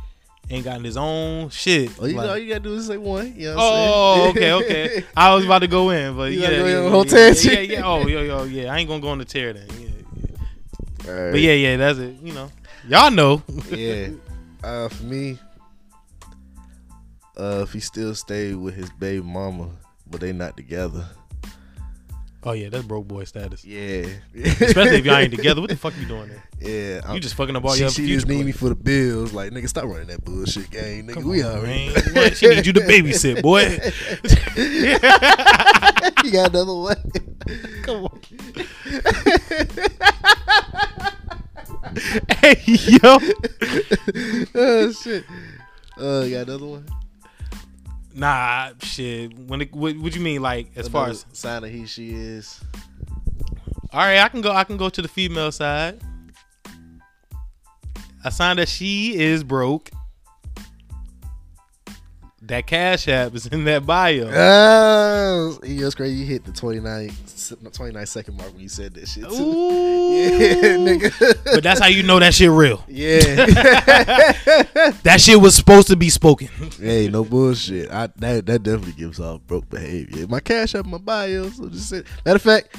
[0.50, 1.92] ain't got his own shit.
[2.00, 3.34] Oh, you like- know, all you gotta do is say one.
[3.36, 5.06] You know what I'm Oh, okay, okay.
[5.18, 7.30] I was about to go in, but You yeah, gotta go yeah, yeah, whole yeah,
[7.34, 7.82] yeah, yeah.
[7.84, 8.74] Oh, yo, yo, yeah.
[8.74, 9.68] I ain't gonna go on the tear then.
[9.80, 11.12] Yeah, yeah.
[11.12, 11.32] All right.
[11.32, 12.16] But yeah, yeah, that's it.
[12.22, 12.52] You know,
[12.88, 13.42] y'all know.
[13.72, 14.10] yeah.
[14.64, 15.38] Uh, for me,
[17.38, 19.70] uh, if he still stay with his baby mama,
[20.10, 21.08] but they not together.
[22.48, 23.66] Oh yeah, that's broke boy status.
[23.66, 24.06] Yeah.
[24.36, 25.62] Especially if y'all ain't together.
[25.62, 26.44] What the fuck you doing there?
[26.62, 27.02] Yeah.
[27.04, 28.76] I'm- You just fucking up all she, your she future just need me for the
[28.76, 29.34] bills.
[29.34, 31.14] Like, nigga, stop running that bullshit game, nigga.
[31.16, 31.92] Come we on, already.
[32.14, 32.32] man.
[32.36, 33.62] She need you to babysit, boy.
[36.24, 36.98] you got another one.
[37.82, 38.20] Come on.
[42.38, 43.18] hey yo.
[44.54, 45.24] oh shit.
[46.00, 46.86] Uh, you got another one.
[48.16, 49.38] Nah, shit.
[49.38, 51.26] When it, what, what you mean, like as far as?
[51.34, 52.62] sign of he she is.
[53.92, 54.52] All right, I can go.
[54.52, 56.02] I can go to the female side.
[58.24, 59.92] A sign that she is broke.
[62.48, 64.30] That cash app is in that bio.
[64.32, 66.16] Oh, it was crazy.
[66.16, 67.12] You hit the 29,
[67.74, 69.28] 29 second mark when you said that shit.
[69.30, 69.36] Too.
[69.36, 69.96] Ooh.
[70.16, 71.44] Yeah, nigga.
[71.44, 72.84] But that's how you know that shit real.
[72.88, 73.20] yeah.
[75.04, 76.48] That shit was supposed to be spoken.
[76.80, 77.90] hey, no bullshit.
[77.92, 80.28] I that that definitely gives off broke behavior.
[80.28, 81.50] My cash App, my bio.
[81.50, 82.76] So just say, matter of fact,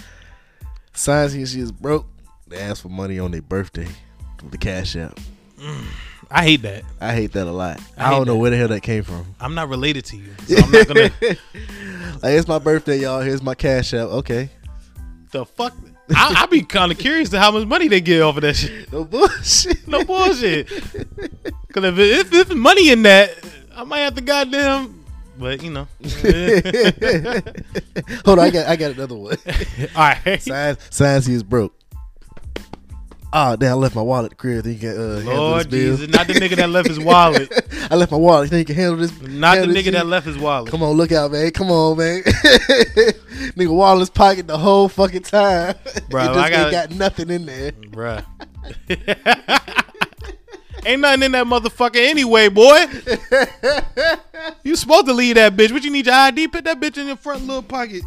[0.92, 2.06] signs he she is broke.
[2.46, 3.88] They ask for money on their birthday
[4.42, 5.18] with the cash app.
[5.58, 5.84] Mm.
[6.30, 6.84] I hate that.
[7.00, 7.80] I hate that a lot.
[7.96, 8.38] I I, don't know that.
[8.38, 9.34] where the hell that came from.
[9.40, 11.02] I'm not related to you, so I'm not gonna.
[11.20, 11.38] like
[12.24, 13.20] it's my birthday, y'all.
[13.20, 14.08] Here's my cash app.
[14.08, 14.50] Okay,
[15.30, 15.74] the fuck.
[16.14, 18.54] I, I be kind of curious to how much money they get off of that
[18.54, 18.92] shit.
[18.92, 19.88] no bullshit.
[19.88, 20.68] No bullshit.
[20.68, 23.30] Cause if, if if money in that,
[23.74, 25.04] I might have to goddamn.
[25.38, 25.86] But you know.
[28.24, 29.36] Hold on, I got I got another one.
[29.96, 30.40] All right.
[30.40, 31.74] Signs he is broke.
[33.32, 33.72] Oh damn!
[33.72, 34.64] I left my wallet at the crib.
[34.66, 35.96] You can uh, handle this Lord bill.
[35.96, 37.50] Jesus, not the nigga that left his wallet.
[37.90, 38.48] I left my wallet.
[38.50, 39.12] Think you can handle this?
[39.20, 40.70] Not the handle this nigga that left his wallet.
[40.70, 41.50] Come on, look out, man.
[41.50, 42.22] Come on, man.
[43.56, 45.74] Nigga wallet's pocket the whole fucking time.
[46.08, 47.72] Bro, it just I ain't got- got nothing in there.
[47.72, 48.24] Bruh.
[50.86, 52.84] Ain't nothing in that motherfucker anyway, boy.
[54.62, 55.72] You supposed to leave that bitch.
[55.72, 56.48] What you need your ID?
[56.48, 58.02] Put that bitch in your front little pocket.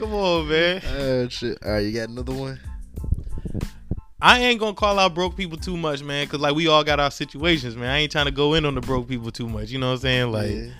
[0.00, 0.82] Come on, man.
[0.96, 1.58] Oh shit!
[1.62, 2.58] All right, you got another one?
[4.22, 6.98] I ain't gonna call out broke people too much, man, cause like we all got
[6.98, 7.90] our situations, man.
[7.90, 9.68] I ain't trying to go in on the broke people too much.
[9.68, 10.32] You know what I'm saying?
[10.32, 10.70] Like, Yeah.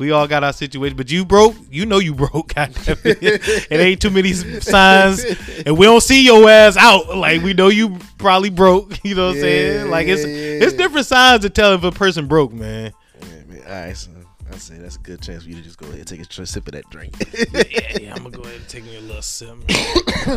[0.00, 1.54] We all got our situation, but you broke.
[1.70, 2.32] You know you broke.
[2.54, 3.68] goddamn it.
[3.70, 5.24] it ain't too many signs,
[5.64, 7.16] and we don't see your ass out.
[7.16, 8.92] Like we know you probably broke.
[9.04, 9.84] You know what I'm saying?
[9.86, 12.92] Yeah, Like it's yeah, it's different signs to tell if a person broke, man.
[13.20, 13.62] Man.
[13.68, 14.10] All right, so
[14.54, 16.24] I say that's a good chance for you to just go ahead and take a
[16.24, 17.12] tr- sip of that drink.
[17.52, 18.14] yeah, yeah.
[18.14, 19.56] I'm gonna go ahead and take me a little sip.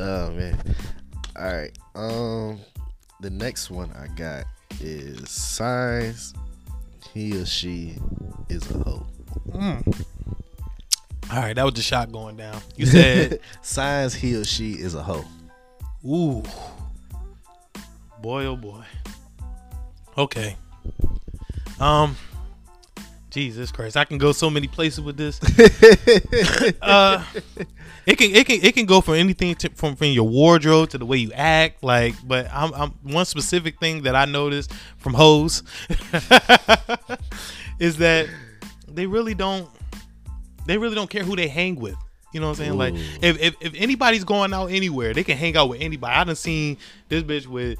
[0.00, 0.58] oh man.
[1.38, 1.78] All right.
[1.94, 2.58] Um,
[3.20, 4.46] the next one I got
[4.80, 6.34] is signs
[7.14, 7.98] he or she
[8.48, 9.06] is a hoe.
[11.30, 12.60] All right, that was the shot going down.
[12.76, 15.24] You said, signs he or she is a hoe.
[16.04, 16.42] "Ooh,
[18.20, 18.82] boy, oh boy."
[20.16, 20.56] Okay.
[21.78, 22.16] Um,
[23.30, 25.38] Jesus Christ, I can go so many places with this.
[26.82, 27.22] uh,
[28.06, 30.98] it can it can it can go from anything to, from from your wardrobe to
[30.98, 31.82] the way you act.
[31.82, 35.62] Like, but I'm, I'm one specific thing that I noticed from hoes
[37.78, 38.28] is that
[38.88, 39.68] they really don't
[40.66, 41.96] they really don't care who they hang with.
[42.32, 42.78] You know what I'm saying?
[42.78, 46.14] Like if, if if anybody's going out anywhere, they can hang out with anybody.
[46.14, 46.78] I done seen
[47.08, 47.78] this bitch with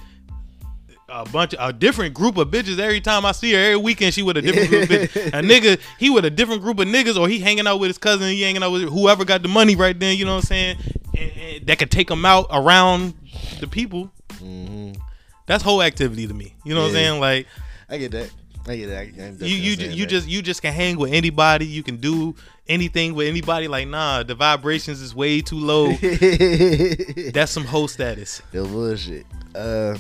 [1.09, 3.59] a bunch of a different group of bitches every time I see her.
[3.59, 5.27] Every weekend she with a different group of bitches.
[5.29, 7.99] A nigga, he with a different group of niggas, or he hanging out with his
[7.99, 10.47] cousin, he hanging out with whoever got the money right then, you know what I'm
[10.47, 10.77] saying?
[11.17, 13.15] And, and that could take him out around
[13.61, 14.11] the people.
[14.39, 14.93] hmm
[15.47, 16.55] That's whole activity to me.
[16.65, 17.21] You know what I'm saying?
[17.21, 17.47] Like
[17.89, 18.31] I get that.
[18.67, 18.99] I get that.
[18.99, 20.11] I, you you saying you that.
[20.11, 21.65] just you just can hang with anybody.
[21.65, 22.35] You can do
[22.69, 23.67] anything with anybody.
[23.67, 25.93] Like nah, the vibrations is way too low.
[27.33, 28.43] That's some whole status.
[28.53, 29.25] the bullshit.
[29.55, 29.97] Uh,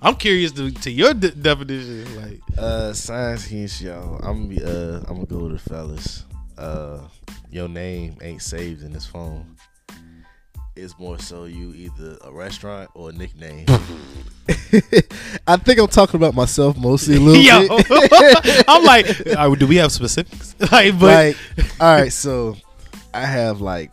[0.00, 2.04] I'm curious to, to your de- definition.
[2.16, 4.16] Like uh, signs he and y'all.
[4.16, 4.62] I'm gonna be.
[4.62, 6.24] Uh, I'm gonna go to the fellas.
[6.56, 7.00] Uh,
[7.50, 9.56] your name ain't saved in this phone.
[10.76, 13.66] It's more so you either a restaurant or a nickname.
[15.46, 18.64] I think I'm talking about myself mostly a little yo, bit.
[18.68, 20.54] I'm like, uh, do we have specifics?
[20.70, 22.56] like, but like, all right, so
[23.12, 23.92] I have like,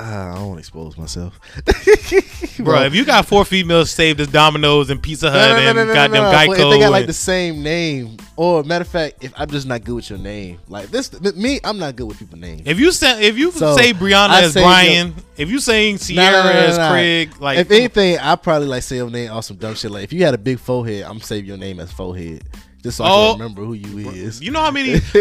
[0.00, 1.38] uh, I don't want to expose myself,
[2.58, 6.52] bro, if you got four females saved as Domino's and Pizza Hut and goddamn Geico,
[6.52, 9.84] If they got like the same name, or matter of fact, if I'm just not
[9.84, 12.62] good with your name, like this, me, I'm not good with people's names.
[12.64, 15.98] if you say if you So, say Brianna I as say Brian, if you saying
[15.98, 16.78] Sierra as.
[16.90, 19.90] Craig, like if anything, I probably like say your name on some dumb shit.
[19.90, 22.44] Like if you had a big forehead, I'm saving your name as forehead,
[22.82, 23.32] just so I Oh.
[23.34, 24.40] can remember who you is.
[24.42, 24.94] you know how many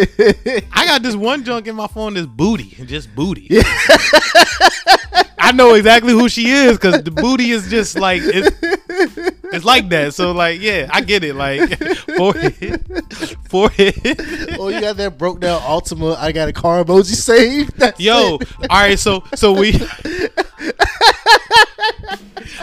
[0.71, 3.47] I got this one junk in my phone that's booty, just booty.
[5.41, 8.55] I know exactly who she is because the booty is just like it's,
[9.51, 10.13] it's like that.
[10.13, 11.33] So like, yeah, I get it.
[11.35, 11.77] Like
[12.17, 12.85] forehead,
[13.49, 13.95] forehead.
[14.59, 16.15] oh, you got that broke down Altima.
[16.17, 17.75] I got a car emoji saved.
[17.77, 18.47] That's Yo, it.
[18.69, 19.71] all right, so so we.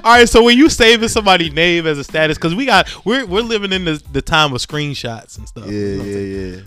[0.05, 3.25] All right, so when you saving somebody's name as a status, because we got we're
[3.27, 5.67] we're living in the, the time of screenshots and stuff.
[5.67, 6.33] Yeah, You know what I'm saying?
[6.33, 6.63] yeah, yeah.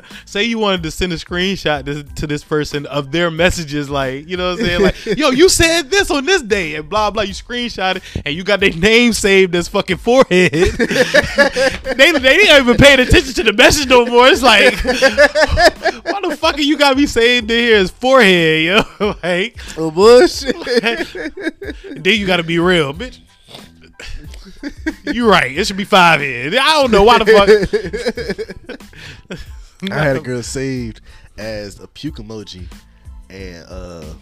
[0.24, 4.28] say you wanted to send a screenshot to, to this person of their messages, like
[4.28, 7.10] you know what I'm saying, like yo, you said this on this day and blah
[7.10, 7.22] blah.
[7.22, 10.52] You screenshot it and you got their name saved as fucking forehead.
[10.52, 14.26] they they ain't even paying attention to the message no more.
[14.28, 19.14] It's like, why the fuck are you got me saved in here as forehead, yo?
[19.22, 20.56] like, Oh bullshit.
[22.04, 23.18] Then you got to be real, bitch.
[25.04, 25.56] You're right.
[25.56, 26.54] It should be five head.
[26.54, 27.26] I don't know why the
[29.28, 29.90] fuck.
[29.90, 31.00] I had a girl saved
[31.38, 32.66] as a puke emoji,
[33.30, 34.14] and uh,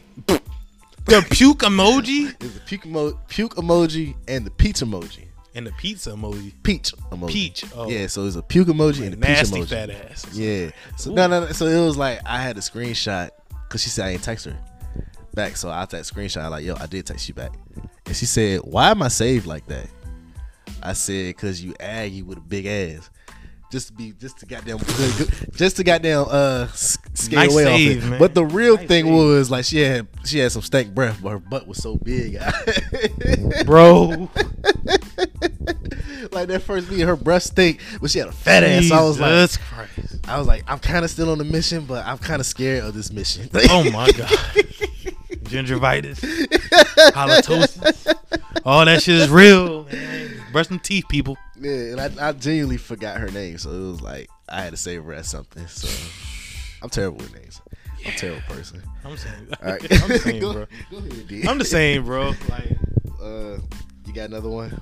[1.07, 5.27] the puke emoji it's a puke, emo- puke emoji and the peach emoji.
[5.55, 6.53] and the pizza emoji.
[6.63, 7.29] Peach emoji.
[7.29, 7.89] Peach, oh.
[7.89, 9.69] Yeah, so it's a puke emoji and a peach emoji.
[9.69, 10.27] fat ass.
[10.33, 10.71] Yeah.
[10.97, 11.53] So no, no, no.
[11.53, 13.31] So it was like I had a screenshot
[13.69, 14.59] because she said I didn't text her
[15.35, 15.57] back.
[15.57, 17.53] So after that screenshot, like, yo, I did text you back,
[18.07, 19.87] and she said, "Why am I saved like that?"
[20.83, 23.11] I said, "Cause you aggy with a big ass."
[23.73, 24.79] Just to be, just to goddamn,
[25.57, 28.11] just to goddamn, uh, s- scare Nice away save, off it.
[28.11, 28.19] man.
[28.21, 29.15] But the real Nice thing save.
[29.15, 32.39] was like she had, she had some stank breath, but her butt was so big.
[33.67, 34.31] Bro.
[36.31, 38.89] like that first meeting, her breath stink, but she had a fat ass.
[38.89, 40.21] So I was like, Christ.
[40.29, 42.85] I was like, I'm kind of still on the mission, but I'm kind of scared
[42.85, 43.49] of this mission.
[43.71, 44.31] Oh my God.
[45.45, 46.21] Gingivitis.
[47.13, 48.15] Halitosis.
[48.65, 50.31] All that shit is real, man.
[50.53, 51.37] Brush some teeth, people.
[51.61, 54.77] yeah, and I, I genuinely forgot her name, so it was like I had to
[54.77, 55.67] save her as something.
[55.67, 55.89] So
[56.83, 57.61] I'm terrible with names.
[58.05, 58.83] I'm a terrible person.
[59.05, 59.49] I'm saying.
[59.63, 60.67] Right, I'm the same, Go- bro.
[60.91, 61.47] go ahead.
[61.49, 62.33] I'm the same, bro.
[62.49, 62.79] Like,
[63.23, 63.59] Uh,
[64.07, 64.77] you got another one?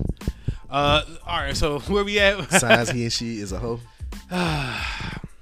[0.69, 1.55] uh, all right.
[1.57, 2.51] So where we at?
[2.51, 3.79] Signs he and she is a hoe.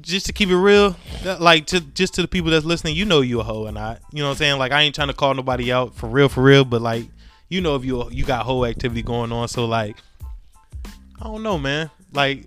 [0.00, 0.96] just to keep it real,
[1.38, 4.00] like to just to the people that's listening, you know you a hoe or not.
[4.12, 4.58] You know what I'm saying?
[4.58, 7.06] Like I ain't trying to call nobody out for real, for real, but like
[7.48, 9.96] you know if you you got hoe activity going on, so like
[11.20, 11.90] I don't know, man.
[12.12, 12.46] Like,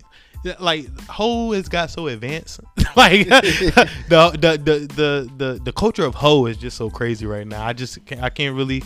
[0.60, 2.60] like hoe has got so advanced.
[2.96, 7.48] like the, the the the the the culture of hoe is just so crazy right
[7.48, 7.66] now.
[7.66, 8.84] I just can't, I can't really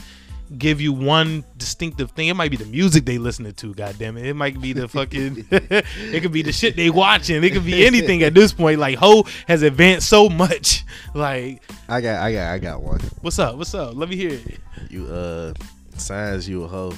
[0.57, 2.27] give you one distinctive thing.
[2.27, 3.73] It might be the music they listening to.
[3.73, 4.25] Goddamn it!
[4.25, 5.47] It might be the fucking.
[5.51, 7.43] it could be the shit they watching.
[7.43, 8.79] It could be anything at this point.
[8.79, 10.85] Like hoe has advanced so much.
[11.13, 12.99] Like, I got, I got, I got one.
[13.21, 13.55] what's up?
[13.55, 13.95] What's up?
[13.95, 14.59] Let me hear it.
[14.89, 15.53] You uh,
[15.97, 16.93] signs you a hoe,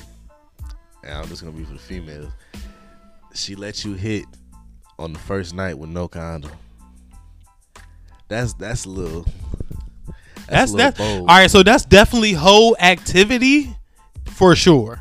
[1.03, 2.31] and I'm just gonna be for the females.
[3.34, 4.26] She let you hit
[4.97, 6.51] on the first night with no condom.
[8.27, 9.26] That's that's a little.
[10.49, 11.19] That's a little that.
[11.21, 13.76] All right, so that's definitely hoe activity
[14.26, 14.99] for sure.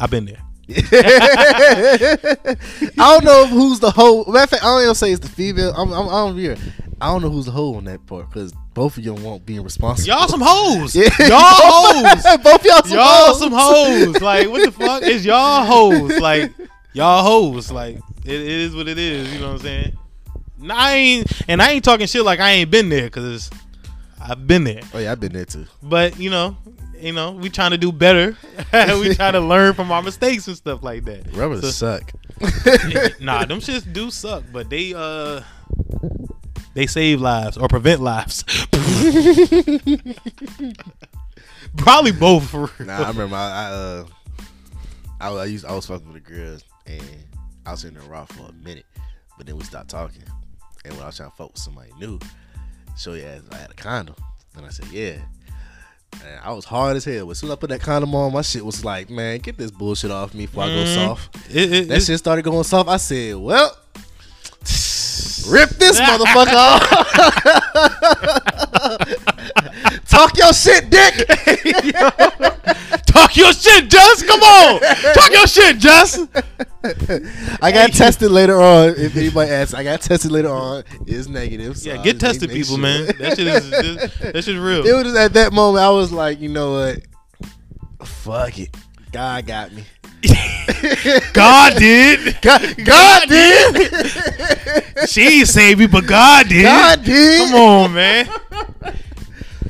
[0.00, 0.40] I've been there.
[0.70, 2.56] I
[2.96, 4.24] don't know who's the hoe.
[4.24, 5.72] Matter of fact, I don't even say it's the female.
[5.76, 6.58] I'm, I'm, I don't.
[7.00, 9.62] I don't know who's the hoe on that part because both of y'all won't being
[9.62, 10.08] responsible.
[10.08, 10.96] Y'all some hoes.
[10.96, 11.10] Yeah.
[11.18, 12.38] Y'all hoes.
[12.42, 13.38] both y'all some y'all hoes.
[13.38, 14.20] some hoes.
[14.22, 16.18] Like what the fuck is y'all hoes?
[16.18, 16.52] Like
[16.92, 17.70] y'all hoes.
[17.70, 19.32] Like it, it is what it is.
[19.32, 19.98] You know what I'm saying?
[20.64, 23.50] Nah, I ain't, and I ain't talking shit like I ain't been there because
[24.20, 24.80] I've been there.
[24.94, 25.66] Oh yeah, I've been there too.
[25.82, 26.56] But you know,
[26.98, 28.36] you know, we trying to do better.
[28.72, 31.34] we trying to learn from our mistakes and stuff like that.
[31.36, 32.12] Rubbers So- suck.
[33.20, 35.42] nah, them shits do suck, but they uh
[36.74, 38.42] they save lives or prevent lives.
[41.76, 42.48] Probably both.
[42.48, 42.86] For real.
[42.88, 44.04] Nah, I remember I, I uh
[45.20, 47.02] I, was- I used I was fucking with a girl and
[47.66, 48.86] I was in the raw for a minute,
[49.36, 50.22] but then we stopped talking.
[50.84, 52.18] And when I was trying to fuck with somebody new,
[52.96, 54.16] show so yeah, I had a condom,
[54.56, 55.16] and I said yeah.
[56.24, 57.24] And I was hard as hell.
[57.26, 59.56] But as soon as I put that condom on, my shit was like, man, get
[59.58, 60.94] this bullshit off me before I go Mhm.
[60.94, 61.36] soft.
[61.50, 62.88] It- it- That it's- shit started going soft.
[62.88, 63.76] I said, well,
[65.48, 66.82] rip this motherfucker off.
[70.14, 71.26] Talk your shit, dick.
[73.06, 74.26] Talk your shit, Just.
[74.26, 74.80] Come on,
[75.14, 76.20] talk your shit, Just.
[77.62, 78.90] I got tested later on.
[78.96, 80.84] If anybody asks, I got tested later on.
[81.06, 81.76] It's negative.
[81.78, 82.82] so Yeah, get tested, make- make people, sure.
[82.82, 83.06] man.
[83.18, 84.86] That shit is just, that shit real.
[84.86, 87.00] It was at that moment I was like, you know what?
[88.06, 88.76] Fuck it.
[89.12, 89.84] God got me.
[91.32, 92.36] God did.
[92.42, 95.08] God, God did.
[95.08, 96.62] She saved me, but God did.
[96.64, 97.50] God did.
[97.50, 98.28] Come on, man.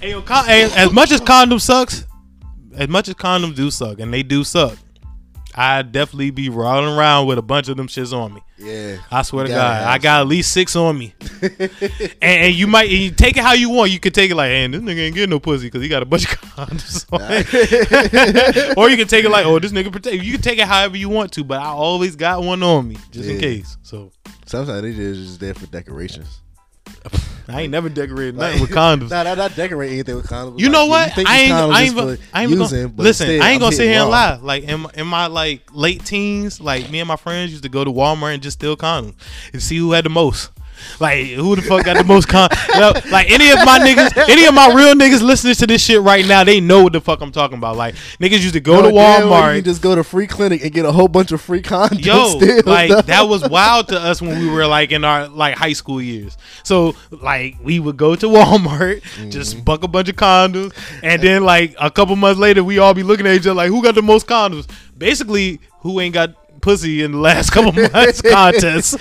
[0.04, 2.06] Hey, yo, con- as much as condom sucks,
[2.76, 4.76] as much as condoms do suck, and they do suck,
[5.54, 8.42] I definitely be rolling around with a bunch of them shits on me.
[8.58, 8.98] Yeah.
[9.10, 11.14] I swear to God, I got at least six on me.
[11.42, 11.70] and,
[12.20, 13.92] and you might and you take it how you want.
[13.92, 16.02] You can take it like, hey, this nigga ain't getting no pussy because he got
[16.02, 18.76] a bunch of condoms on.
[18.76, 20.22] or you can take it like, oh, this nigga protect.
[20.22, 22.96] You can take it however you want to, but I always got one on me
[23.12, 23.76] just in case.
[23.82, 24.12] So
[24.46, 26.40] Sometimes they just just there for decorations.
[27.48, 29.10] I ain't never decorated nothing with condoms.
[29.10, 30.58] Nah, nah, not decorate anything with condoms.
[30.58, 31.12] You Like, know you what?
[31.12, 31.52] think I ain't.
[31.52, 31.94] I ain't.
[31.94, 33.26] Gonna, for I ain't using, gonna, but listen.
[33.30, 34.38] instead I ain't I'm gonna sit here and lie.
[34.42, 37.68] Like in my, in my like late teens, like me and my friends used to
[37.68, 39.14] go to Walmart and just steal condoms
[39.52, 40.50] and see who had the most.
[41.00, 42.48] Like who the fuck got the most con?
[42.70, 46.00] Well, like any of my niggas, any of my real niggas listening to this shit
[46.00, 47.76] right now, they know what the fuck I'm talking about.
[47.76, 49.54] Like niggas used to go No, to You Walmart.
[49.56, 52.04] can just go to free clinic and get a whole bunch of free condoms.
[52.04, 53.06] Yo, still, like dog.
[53.06, 56.36] that was wild to us when we were like in our like high school years.
[56.62, 59.30] So like we would go to Walmart, Mm-hmm.
[59.30, 60.72] just buck a bunch of condoms,
[61.02, 63.68] and then like a couple months later, we all be looking at each other like,
[63.68, 64.68] who got the most condoms?
[64.96, 68.96] Basically, who ain't got pussy in the last couple months contest.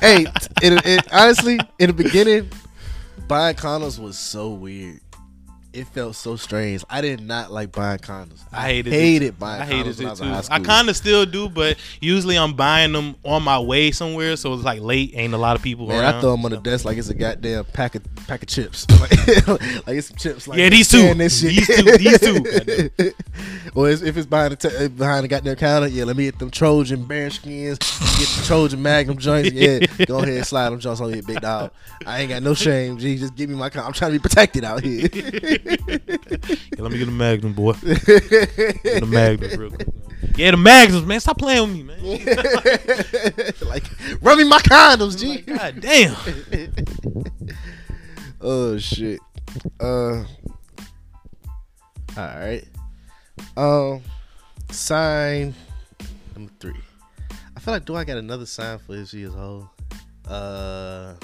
[0.00, 0.26] Hey,
[0.62, 2.50] it, it, honestly, in the beginning,
[3.28, 5.00] buying condoms was so weird.
[5.74, 6.84] It felt so strange.
[6.88, 8.44] I did not like buying condoms.
[8.52, 9.38] I hated hated it.
[9.40, 10.52] buying I hated condoms when I it too.
[10.52, 14.54] I kind of still do, but usually I'm buying them on my way somewhere, so
[14.54, 16.14] it's like late, ain't a lot of people Man, around.
[16.14, 18.86] I throw them on the desk like it's a goddamn pack of pack of chips.
[19.00, 20.46] like, like it's some chips.
[20.46, 21.12] Like Yeah, these two.
[21.14, 21.50] This shit.
[21.50, 22.40] These two.
[22.40, 23.12] These two.
[23.74, 26.38] or if it's behind the t- uh, behind the goddamn counter, yeah, let me get
[26.38, 27.78] them Trojan BareSkins,
[28.18, 29.50] get the Trojan Magnum joints.
[29.50, 31.72] Yeah, go ahead and slide them joints on your big dog.
[32.06, 32.98] I ain't got no shame.
[32.98, 33.70] G, just give me my.
[33.70, 35.08] Con- I'm trying to be protected out here.
[35.64, 37.72] Yeah, let me get a Magnum, boy.
[37.82, 39.88] Get a Magnums real quick.
[40.36, 41.20] Yeah, the Magnums, man.
[41.20, 42.00] Stop playing with me, man.
[43.68, 43.84] like,
[44.20, 45.28] run me my condoms, G.
[45.28, 46.16] Like, God damn.
[48.40, 49.20] oh shit.
[49.78, 50.24] Uh.
[52.16, 52.64] All right.
[53.56, 54.02] Um.
[54.70, 55.54] Sign
[56.34, 56.80] number three.
[57.56, 59.70] I feel like do I got another sign for this year's whole?
[60.26, 61.14] Uh.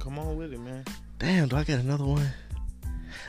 [0.00, 0.84] Come on with it, man.
[1.18, 1.46] Damn.
[1.48, 2.28] Do I got another one?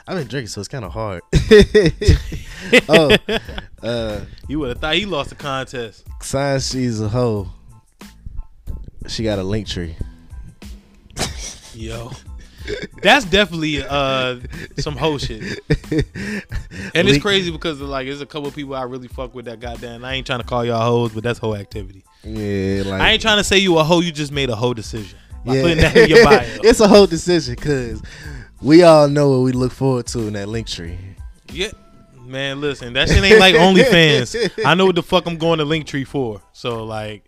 [0.10, 1.22] I've been drinking, so it's kind of hard.
[2.90, 3.16] oh.
[3.84, 4.22] Uh.
[4.48, 6.08] You would have thought he lost the contest.
[6.24, 7.48] Sign she's a hoe.
[9.08, 9.94] She got a Linktree.
[11.76, 12.12] Yo.
[13.04, 14.40] that's definitely uh
[14.80, 15.60] some hoe shit.
[16.96, 20.04] And it's crazy because like there's a couple people I really fuck with that goddamn.
[20.04, 22.04] I ain't trying to call y'all hoes, but that's hoe activity.
[22.24, 24.00] Yeah, like I ain't trying to say you a hoe.
[24.00, 25.62] You just made a hoe decision yeah.
[25.62, 26.40] putting that in your bio.
[26.64, 28.02] it's a whole decision because
[28.62, 30.98] we all know what we look forward to in that Linktree.
[31.52, 31.72] yeah,
[32.26, 32.60] man.
[32.62, 34.66] Listen, that shit ain't like OnlyFans.
[34.66, 36.42] I know what the fuck I'm going to Linktree for.
[36.54, 37.24] So like,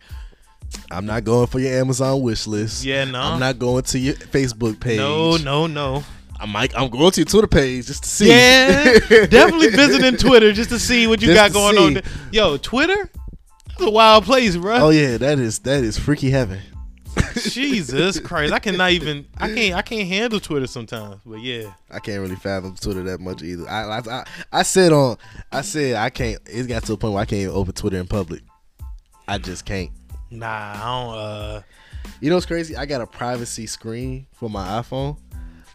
[0.90, 2.84] I'm not going for your Amazon wish list.
[2.84, 4.98] yeah, no, I'm not going to your Facebook page.
[4.98, 6.02] no, no, no.
[6.40, 6.76] I might.
[6.76, 8.28] I'm going to your Twitter page just to see.
[8.28, 8.84] Yeah,
[9.26, 12.00] definitely visiting Twitter just to see what you Just got going see.
[12.00, 12.02] on.
[12.32, 13.08] Yo, Twitter,
[13.68, 14.76] that's a wild place, bro.
[14.76, 16.58] Oh yeah, that is that is freaky heaven.
[17.50, 19.26] Jesus Christ, I cannot even.
[19.38, 19.74] I can't.
[19.74, 21.20] I can't handle Twitter sometimes.
[21.24, 23.68] But yeah, I can't really fathom Twitter that much either.
[23.68, 25.16] I, I I I said on
[25.50, 26.40] I said I can't.
[26.46, 28.42] It's got to a point where I can't even open Twitter in public.
[29.28, 29.90] I just can't.
[30.30, 31.18] nah, I don't.
[31.18, 31.62] Uh,
[32.20, 32.76] You know what's crazy?
[32.76, 35.16] I got a privacy screen for my iPhone,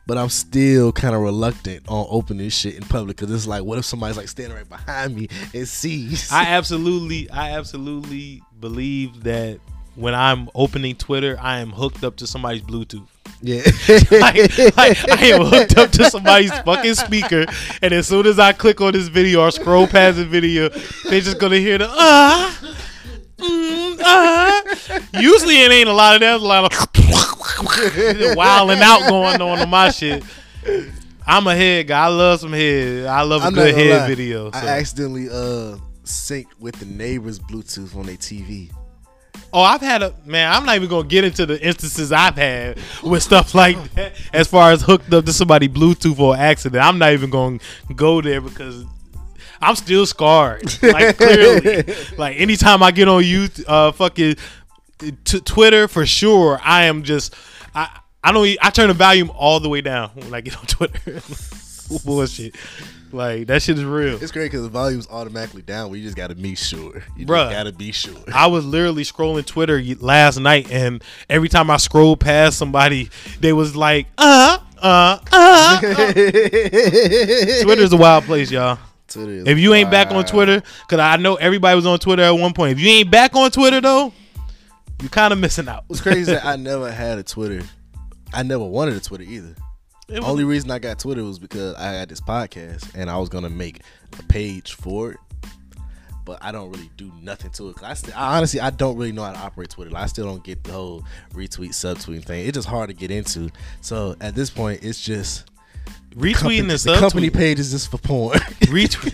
[0.06, 3.78] but I'm still kind of reluctant on opening shit in public because it's like, what
[3.78, 6.32] if somebody's like standing right behind me and sees?
[6.32, 9.60] I absolutely, I absolutely believe that
[9.98, 13.08] when I'm opening Twitter, I am hooked up to somebody's Bluetooth.
[13.42, 13.62] yeah.
[14.22, 17.46] like, like, I am hooked up to somebody's fucking speaker,
[17.82, 20.70] and as soon as I click on this video or scroll past the video,
[21.10, 22.76] they're just gonna hear the ah.
[23.38, 24.64] Mm, ah.
[25.20, 26.40] Usually it ain't a lot of that.
[26.40, 30.24] A lot of wilding out going on on my shit.
[31.26, 32.06] I'm a head guy.
[32.06, 33.06] I love some head.
[33.06, 34.08] I love a I'm good head lie.
[34.08, 34.52] video.
[34.52, 38.72] I accidentally uh synced with the neighbor's Bluetooth on their TV.
[39.54, 40.52] Oh, I've had a man.
[40.52, 44.14] I'm not even gonna get into the instances I've had with stuff like that.
[44.34, 47.60] As far as hooked up to somebody Bluetooth or accident, I'm not even gonna
[47.96, 48.86] go there because
[49.62, 50.64] I'm still scarred.
[50.84, 51.84] Like clearly,
[52.18, 54.36] like anytime I get on YouTube, uh, fucking
[55.24, 57.34] t- Twitter for sure, I am just
[57.74, 60.66] I I don't I turn the volume all the way down when I get on
[60.66, 61.22] Twitter.
[62.06, 62.56] Bullshit.
[63.12, 64.22] Like that shit is real.
[64.22, 65.90] It's great because the volume's automatically down.
[65.90, 67.04] We just gotta be sure.
[67.16, 67.46] You Bruh.
[67.46, 68.18] just gotta be sure.
[68.34, 73.10] I was literally scrolling Twitter last night, and every time I scrolled past somebody,
[73.40, 75.82] they was like, "Uh, uh, uh." uh.
[77.64, 78.78] Twitter's a wild place, y'all.
[79.08, 80.26] Twitter is If you ain't back on.
[80.26, 82.74] Twitter, because I know everybody was on Twitter at one point.
[82.74, 84.12] If you ain't back on Twitter though,
[85.02, 85.84] you kind of missing out.
[85.88, 87.62] What's crazy that I never had a Twitter.
[88.34, 89.56] I never wanted a Twitter either.
[90.22, 93.50] Only reason I got Twitter was because I had this podcast and I was gonna
[93.50, 93.82] make
[94.20, 95.18] a page for it.
[96.24, 97.76] But I don't really do nothing to it.
[97.78, 99.92] 'Cause I, I honestly I don't really know how to operate Twitter.
[99.92, 101.04] Like, I still don't get the whole
[101.34, 102.46] retweet subtweet thing.
[102.48, 103.50] It's just hard to get into.
[103.82, 105.50] So at this point, it's just
[106.16, 108.40] retweeting company, the company page is just for porn.
[108.40, 109.14] Retweet.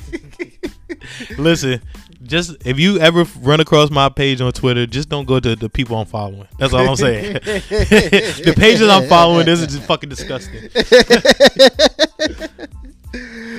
[1.37, 1.81] Listen,
[2.23, 5.69] just if you ever run across my page on Twitter, just don't go to the
[5.69, 6.47] people I'm following.
[6.57, 7.33] That's all I'm saying.
[7.43, 10.69] the pages I'm following, this is just fucking disgusting.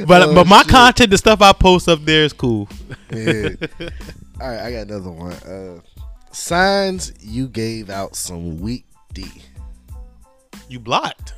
[0.07, 0.69] but Oh, but my shit.
[0.70, 2.69] content, the stuff I post up there is cool.
[3.12, 3.51] yeah.
[4.41, 5.32] All right, I got another one.
[5.32, 5.81] Uh,
[6.32, 9.27] signs you gave out some weak D.
[10.69, 11.35] You blocked.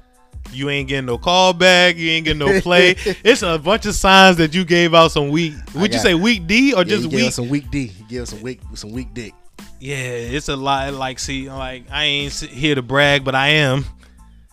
[0.53, 1.97] You ain't getting no call back.
[1.97, 2.91] You ain't getting no play.
[3.25, 5.55] it's a bunch of signs that you gave out some weak.
[5.75, 7.33] Would you say weak D or Yeah, just weak?
[7.33, 7.93] some weak D.
[7.99, 9.35] You gave us some weak some weak dick.
[9.81, 10.95] Yeah, it's a lot.
[10.95, 13.85] Like, see, like I ain't here to brag, but I am.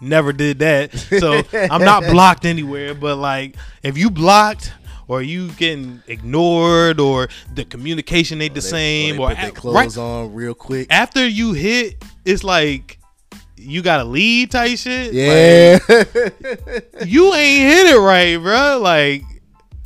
[0.01, 2.93] Never did that, so I'm not blocked anywhere.
[2.93, 4.73] But like, if you blocked
[5.07, 9.29] or you getting ignored or the communication ain't the oh, oh, They- same, they or
[9.29, 10.87] put their clothes right on real quick.
[10.89, 12.92] after you hit, it's like
[13.63, 15.13] you got to lead type shit.
[15.13, 15.79] Yeah.
[15.87, 18.79] Like, you ain't hit it right, bro.
[18.81, 19.23] Like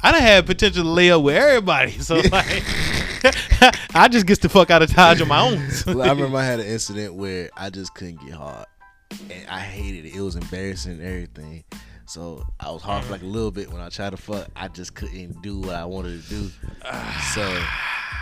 [0.02, 2.64] I done had potential to lay up with everybody, so like
[3.96, 5.58] I just gets the fuck out of Dodge on my own.
[5.88, 8.66] Well, I remember I had an incident where I just couldn't get hard,
[9.32, 10.16] and I hated it.
[10.16, 11.64] It was embarrassing and everything.
[12.08, 14.48] So I was hard for like a little bit when I tried to fuck.
[14.56, 16.50] I just couldn't do what I wanted to do.
[17.34, 17.42] So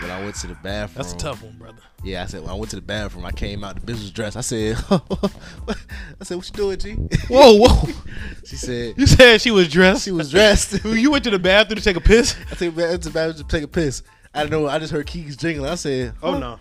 [0.01, 1.77] when I went to the bathroom, That's a tough one, brother.
[2.03, 4.35] Yeah, I said when I went to the bathroom, I came out the business dress.
[4.35, 6.93] I said, I said, what you doing, G?
[7.29, 7.89] Whoa, whoa!
[8.45, 10.05] She said You said she was dressed.
[10.05, 10.83] she was dressed.
[10.85, 12.35] You went to the bathroom to take a piss.
[12.51, 14.01] I took to the bathroom to take a piss.
[14.33, 14.67] I don't know.
[14.67, 15.69] I just heard keys jingling.
[15.71, 16.59] I said, Oh no!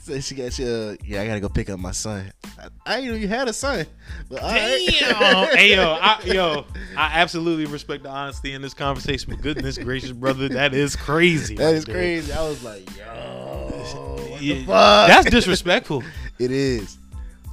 [0.00, 2.32] So she got she, uh, yeah, I gotta go pick up my son.
[2.58, 3.86] I, I know you had a son.
[4.28, 4.86] But all right.
[4.98, 5.56] Damn!
[5.56, 6.64] hey yo, I, yo,
[6.96, 9.32] I absolutely respect the honesty in this conversation.
[9.34, 11.56] But goodness gracious, brother, that is crazy.
[11.56, 12.32] that is crazy.
[12.32, 15.08] I was like, yo, what Yeah, the fuck?
[15.08, 16.02] That's disrespectful.
[16.38, 16.98] it is.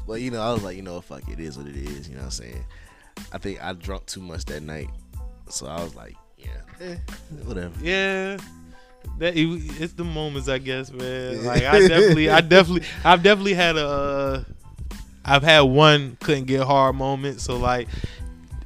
[0.08, 2.08] But you know, I was like, you know, fuck, it is what it is.
[2.08, 2.66] You know what I'm saying?
[3.34, 4.90] I think I drunk too much that night,
[5.50, 6.48] so I was like, yeah,
[6.80, 6.96] eh,
[7.44, 7.74] whatever.
[7.84, 8.38] Yeah.
[9.20, 11.44] That it- it's the moments, I guess, man.
[11.46, 14.44] Like I definitely, I definitely, I've definitely had a, uh,
[15.26, 17.42] I've had one couldn't get hard moment.
[17.42, 17.88] So like,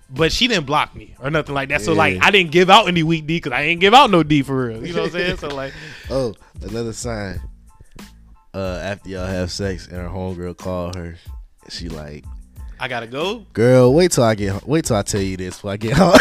[0.10, 1.82] but she didn't block me or nothing like that.
[1.82, 4.24] So like I didn't give out any weak D because I ain't give out no
[4.24, 4.86] D for real.
[4.86, 5.38] You know what I'm saying?
[5.38, 5.74] So like
[6.10, 7.40] Oh, another sign.
[8.54, 11.16] Uh, after y'all have sex and her homegirl call her,
[11.70, 12.26] she like,
[12.82, 13.46] I gotta go.
[13.54, 16.14] "Girl, wait till I get, wait till I tell you this before I get home.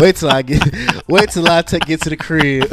[0.00, 2.64] wait till I get, wait till I take get to the crib.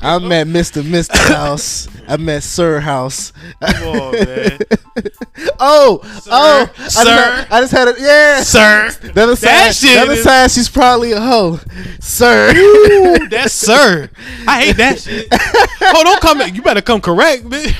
[0.00, 1.88] I'm at Mister Mister House.
[2.06, 3.32] I'm at Sir House.
[3.60, 4.58] Come on, man.
[5.58, 5.98] oh,
[6.30, 7.10] oh, I just, Sir.
[7.10, 7.96] had, I just had it.
[7.98, 8.90] Yeah, Sir.
[9.10, 9.50] Another sign.
[9.50, 10.48] That shit Another is- sign.
[10.50, 11.58] She's probably a hoe,
[11.98, 12.52] sir.
[12.56, 14.08] Ooh, that's sir.
[14.46, 15.26] I hate that shit.
[15.32, 16.40] Oh, don't come.
[16.54, 17.74] You better come correct, bitch.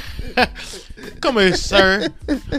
[1.21, 2.09] Come in, sir.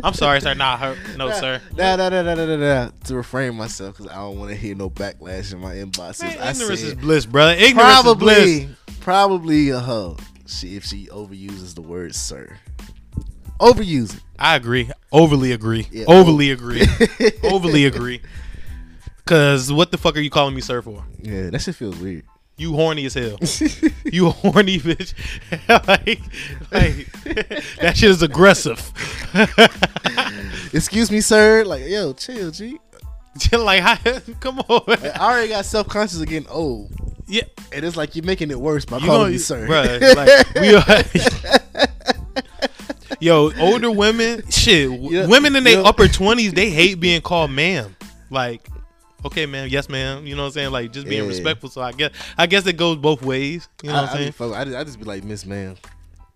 [0.04, 0.54] I'm sorry, sir.
[0.54, 0.98] Nah, her.
[1.18, 1.62] No, sir.
[1.76, 2.90] Nah, nah, nah, nah, nah, nah, nah.
[3.06, 6.24] To refrain myself because I don't want to hear no backlash in my inboxes.
[6.24, 7.54] Man, I ignorance is bliss, brother.
[7.54, 8.66] Ignorance is bliss.
[8.66, 8.70] probably,
[9.02, 10.18] probably a hoe.
[10.48, 12.58] She if she overuses the word sir,
[13.60, 14.22] overuse it.
[14.38, 14.92] I agree.
[15.12, 15.88] Overly agree.
[15.92, 16.06] Yeah.
[16.08, 16.84] Overly agree.
[17.44, 18.22] Overly agree.
[19.26, 21.04] Cause what the fuck are you calling me sir for?
[21.22, 22.26] Yeah, that shit feels weird.
[22.58, 23.38] You horny as hell.
[24.06, 25.14] You a horny bitch.
[25.88, 26.22] like,
[26.72, 27.12] like
[27.82, 28.80] that shit is aggressive.
[30.74, 31.66] Excuse me, sir.
[31.66, 32.80] Like, yo, chill, G.
[33.52, 33.98] like, how,
[34.40, 34.84] come on.
[34.88, 36.94] Like, I already got self conscious of getting old,
[37.28, 39.68] Yeah, and it's like you're making it worse by you calling me sir.
[39.68, 41.04] bruh, like, we are,
[43.20, 45.88] Yo, older women, shit, Yeah, women in their yeah.
[45.90, 47.96] upper twenties, they hate being called ma'am.
[48.30, 48.70] Like,
[49.26, 50.26] okay, ma'am, yes, ma'am.
[50.26, 50.72] You know what I'm saying?
[50.72, 51.28] Like, just being Yeah.
[51.30, 51.70] respectful.
[51.70, 53.68] So I guess, I guess it goes both ways.
[53.84, 54.32] You know I, what I'm saying?
[54.34, 55.76] fuck- I, just, I just be like Miss Ma'am.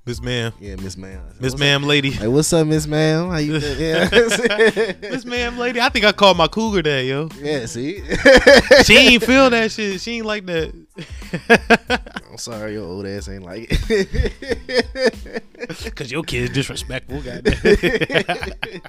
[0.05, 1.21] Miss ma'am, Yeah, Miss Ma'am.
[1.39, 1.59] Miss What's up?
[1.59, 3.29] ma'am, lady, Like, what's up, Miss Ma'am?
[3.29, 3.79] How you doing?
[3.79, 4.09] Yeah.
[5.01, 5.79] Miss ma'am, lady.
[5.79, 7.29] I think I called my cougar that, yo.
[7.39, 8.01] yeah, see?
[8.85, 10.01] She ain't feel that shit.
[10.01, 10.73] She ain't like that.
[12.31, 15.43] I'm sorry, your old ass ain't like it.
[15.95, 17.21] Cause your kid's disrespectful.
[17.21, 18.81] Goddamn.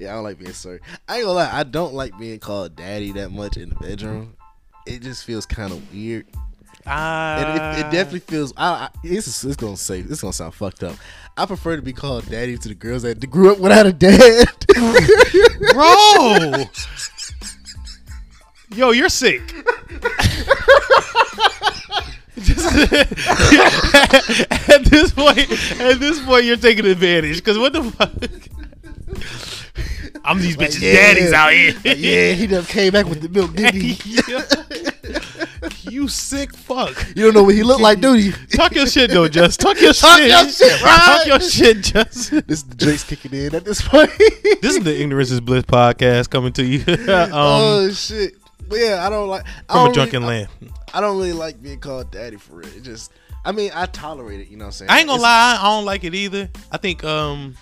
[0.00, 0.80] Yeah, I don't like being sir.
[1.08, 4.34] I ain't gonna lie, I don't like being called daddy that much in the bedroom.
[4.86, 6.26] It just feels kind of weird.
[6.86, 8.54] And it, it uh, definitely feels.
[8.56, 10.00] I, I, it's, it's gonna say.
[10.00, 10.96] It's gonna sound fucked up.
[11.36, 14.48] I prefer to be called daddy to the girls that grew up without a dad.
[15.72, 16.64] bro.
[18.74, 19.42] Yo, you're sick.
[22.40, 22.46] at
[24.84, 25.50] this point,
[25.80, 27.36] at this point, you're taking advantage.
[27.36, 28.10] Because what the fuck?
[30.24, 30.92] I'm these Like, bitches' yeah.
[30.94, 31.72] daddies out here.
[31.84, 33.98] Like, yeah, he done came back with the milk, didn't he?
[35.90, 36.94] you sick fuck.
[37.16, 38.32] You don't know what he looked like, do you?
[38.32, 39.60] Talk your shit though, Just.
[39.60, 40.28] Talk your Talk shit.
[40.30, 41.02] your shit, right?
[41.04, 42.30] Talk your shit, Just.
[42.30, 44.10] This is the drinks kicking in at this point.
[44.62, 46.80] This is the Ignorance is Bliss podcast coming to you
[47.12, 48.34] um, oh shit!
[48.68, 50.72] But yeah, I don't like I from a don't drunken really, land.
[50.92, 52.68] I, I don't really like being called daddy for real.
[52.68, 53.12] It just,
[53.44, 54.48] I mean, I tolerate it.
[54.48, 54.90] You know what I'm saying?
[54.90, 56.48] I ain't gonna It's- lie, I don't like it either.
[56.70, 57.56] I think um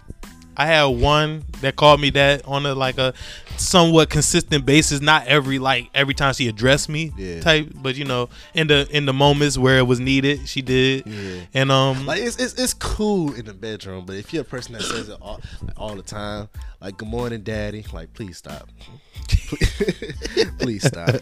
[0.58, 3.14] I had one that called me that on a like a
[3.56, 5.00] somewhat consistent basis.
[5.00, 7.40] Not every like every time she addressed me Yeah.
[7.40, 11.06] type, but you know, in the in the moments where it was needed, she did.
[11.06, 11.40] Yeah.
[11.54, 14.72] And um Like it's, it's it's cool in the bedroom, but if you're a person
[14.74, 15.40] that says it all,
[15.76, 16.48] all the time,
[16.80, 18.68] like "Good morning, daddy," like please stop,
[20.58, 21.14] please stop.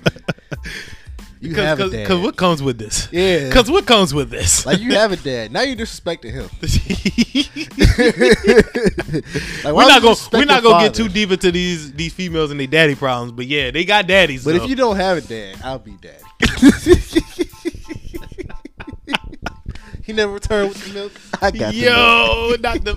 [1.41, 2.07] You have a dad.
[2.07, 3.09] cause, what comes with this?
[3.13, 3.51] Yeah.
[3.51, 4.65] Cause what comes with this?
[4.65, 5.53] like you have a dad.
[5.53, 6.49] Now you're disrespecting him.
[9.65, 12.61] Like, we're not gonna we're not gonna get too deep into these these females and
[12.61, 14.45] their daddy problems, but yeah, they got daddies.
[14.45, 14.63] But though.
[14.63, 16.23] if you don't have a dad, I'll be daddy.
[20.05, 21.13] he never returned with the milk.
[21.41, 21.83] I got the milk.
[21.83, 22.93] Yo, not the.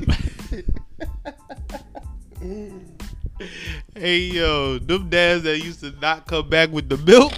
[3.96, 7.34] hey yo, them dads that used to not come back with the milk.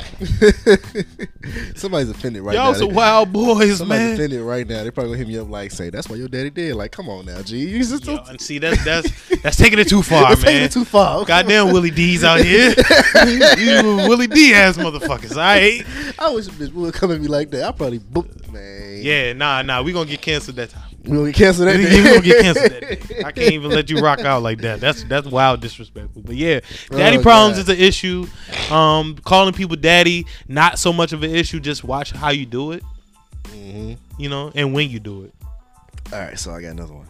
[1.76, 2.64] Somebody's offended right now.
[2.65, 2.80] Y'all now.
[2.80, 4.14] some wild boys, Somebody's man.
[4.14, 4.84] offended right now.
[4.84, 7.10] They probably gonna hit me up like, "Say that's why your daddy did." Like, come
[7.10, 7.57] on now, G.
[7.57, 10.64] You just Yo, and see that's that's that's taking it too far, It's taking man.
[10.65, 11.26] it too far.
[11.26, 12.69] Goddamn Willie D's out here.
[13.57, 15.32] you Willie D ass motherfuckers.
[15.32, 15.84] All right.
[16.19, 17.64] I wish a bitch would come at me like that.
[17.64, 18.99] I probably booked, man.
[19.02, 19.82] Yeah, nah, nah.
[19.82, 20.84] We gonna get canceled that time.
[21.03, 22.03] We gonna get canceled that day.
[22.03, 23.23] gonna get canceled that day.
[23.26, 24.80] I can't even let you rock out like that.
[24.80, 26.22] That's that's wild disrespectful.
[26.22, 26.60] But yeah,
[26.90, 27.69] daddy Oh, problems God.
[27.72, 28.28] is an issue.
[28.69, 31.60] Um, calling people daddy not so much of an issue.
[31.60, 32.84] Just watch how you do it.
[33.45, 33.98] Mhm.
[34.19, 35.34] You know, and when you do it.
[36.14, 37.07] All right, so I got another one.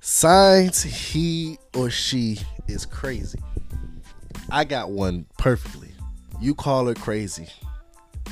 [0.00, 2.38] Signs he or she
[2.68, 3.40] is crazy.
[4.50, 5.88] I got one perfectly.
[6.40, 7.48] You call her crazy,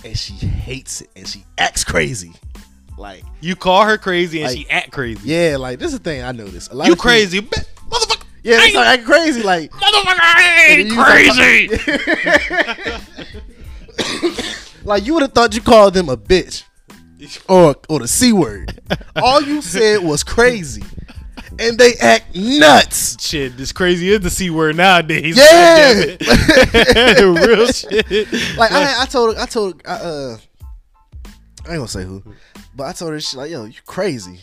[0.04, 2.32] and she hates it, and she acts crazy.
[2.98, 5.20] Like, You call her crazy and Like- she act crazy.
[5.24, 6.72] yeah, like this is the thing I noticed.
[6.72, 7.56] A lot you of crazy, bi-
[7.90, 8.22] motherfucker.
[8.42, 9.42] Yeah, it's like acting crazy.
[9.42, 11.68] Like, Motherfucker, I ain't you crazy.
[14.84, 16.62] like you would have thought you called them a bitch
[17.48, 18.78] or or the c word.
[19.16, 20.84] All you said was crazy,
[21.58, 23.16] and they act nuts.
[23.26, 25.36] Shit, this crazy is the c word nowadays.
[25.36, 26.16] Yeah.
[26.16, 26.18] God
[26.82, 27.46] damn it.
[27.46, 28.28] real shit.
[28.56, 30.36] Like I, I told, I told, I, uh,
[31.66, 32.22] I ain't gonna say who,
[32.76, 34.40] but I told her she like, yo, you crazy,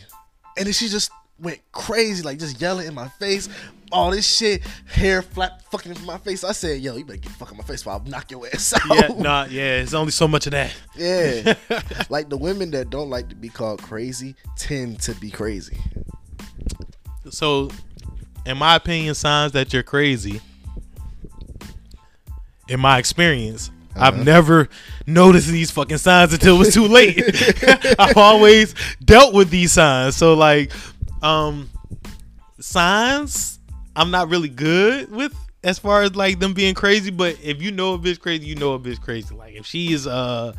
[0.56, 3.48] and then she just went crazy, like just yelling in my face,
[3.92, 6.44] all this shit, hair flap fucking in my face.
[6.44, 8.46] I said, yo, you better get the fuck out my face, or I'll knock your
[8.46, 8.96] ass out.
[8.96, 9.80] yeah, nah, yeah.
[9.80, 10.74] It's only so much of that.
[10.96, 11.54] Yeah.
[12.08, 15.78] like the women that don't like to be called crazy tend to be crazy.
[17.30, 17.70] So,
[18.44, 20.40] in my opinion, signs that you're crazy.
[22.68, 24.68] In my experience, I've never
[25.06, 27.22] noticed these fucking signs until it was too late.
[27.98, 30.16] I've always dealt with these signs.
[30.16, 30.72] So, like,
[31.22, 31.70] um,
[32.60, 33.58] signs,
[33.96, 37.10] I'm not really good with as far as like them being crazy.
[37.10, 39.34] But if you know a bitch crazy, you know a bitch crazy.
[39.34, 40.54] Like, if she is uh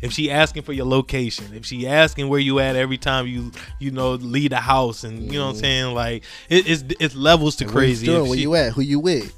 [0.00, 3.50] if she asking for your location, if she asking where you at every time you
[3.78, 7.14] you know leave the house, and you know what I'm saying, like it, it's it's
[7.14, 8.06] levels to you crazy.
[8.06, 8.28] doing?
[8.28, 8.72] Where she- you at?
[8.72, 9.34] Who you with?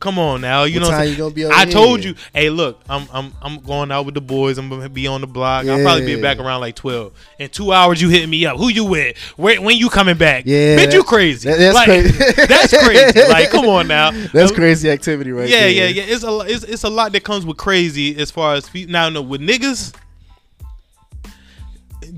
[0.00, 3.06] Come on now, you What know you gonna be I told you, hey, look, I'm
[3.12, 4.58] I'm I'm going out with the boys.
[4.58, 5.66] I'm gonna be on the block.
[5.66, 7.12] I'll probably be back around like twelve.
[7.38, 8.56] In two hours, you hitting me up.
[8.56, 9.16] Who you with?
[9.36, 10.44] Where when you coming back?
[10.46, 11.48] Yeah, bitch, you crazy.
[11.48, 12.32] that- that's Like, crazy.
[12.46, 13.28] that's crazy.
[13.28, 14.10] Like, come on now.
[14.32, 15.70] That's crazy activity right yeah, there.
[15.70, 16.02] yeah, yeah.
[16.06, 19.08] It's a it's, it's a lot that comes with crazy as far as now.
[19.08, 19.94] No, with niggas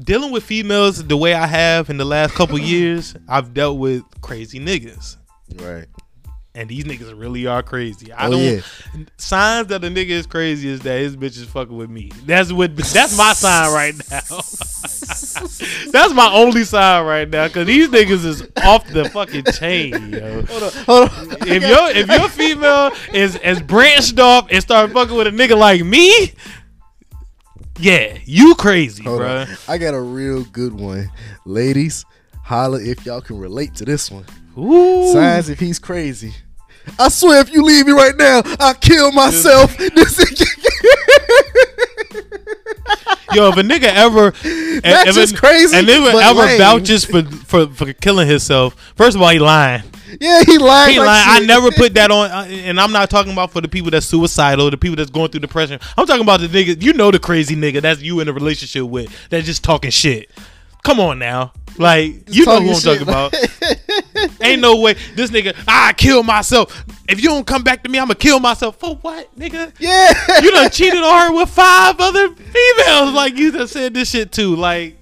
[0.05, 4.05] dealing with females the way I have in the last couple years, I've dealt with
[4.21, 5.17] crazy niggas.
[5.57, 5.87] Right.
[6.55, 8.13] And these niggas really are crazy.
[8.13, 8.61] I Oh, don't yeah.
[9.17, 12.11] signs that a nigga is crazy is that his bitch is fucking with me.
[12.27, 14.21] That's what that's my sign right now.
[15.93, 17.49] that's my only sign right now.
[17.49, 20.43] Cause these niggas is off the fucking chain, yo.
[20.43, 21.37] Hold on.
[21.49, 25.57] If your if your female is as branched off and start fucking with a nigga
[25.57, 26.33] like me,
[27.79, 29.49] yeah, you crazy, Hold on.
[29.69, 31.11] I got a real good one.
[31.47, 32.05] Ladies,
[32.43, 34.25] holla if y'all can relate to this one.
[34.59, 35.13] Ooh.
[35.13, 36.35] Signs if he's crazy.
[36.99, 39.77] I swear if you leave me right now, I'll kill myself.
[39.77, 40.19] This
[43.35, 46.59] Yo, if a nigga ever, That's if just a, crazy, And nigga ever lame.
[46.59, 49.83] vouches for, for for killing himself, first of all, he lying.
[50.21, 50.91] yeah, he lied.
[50.91, 51.43] He like lying.
[51.45, 54.05] I never put that on, uh, and I'm not talking about for the people that's
[54.05, 55.81] suicidal, the people that's going through depression.
[55.97, 56.83] I'm talking about the nigga.
[56.83, 60.31] You know the crazy nigga that's you in a relationship with that's just talking shit.
[60.83, 64.41] Come on now, like you know who I'm talking talking shit, about.
[64.43, 65.57] Ain't no way this nigga.
[65.67, 66.85] I kill myself.
[67.09, 68.79] If you don't come back to me, I'ma kill myself.
[68.79, 69.73] For what, nigga?
[69.79, 70.41] Yeah.
[70.41, 73.13] You done cheated on her with five other females.
[73.15, 74.57] Like you done said this shit too.
[74.57, 74.97] Like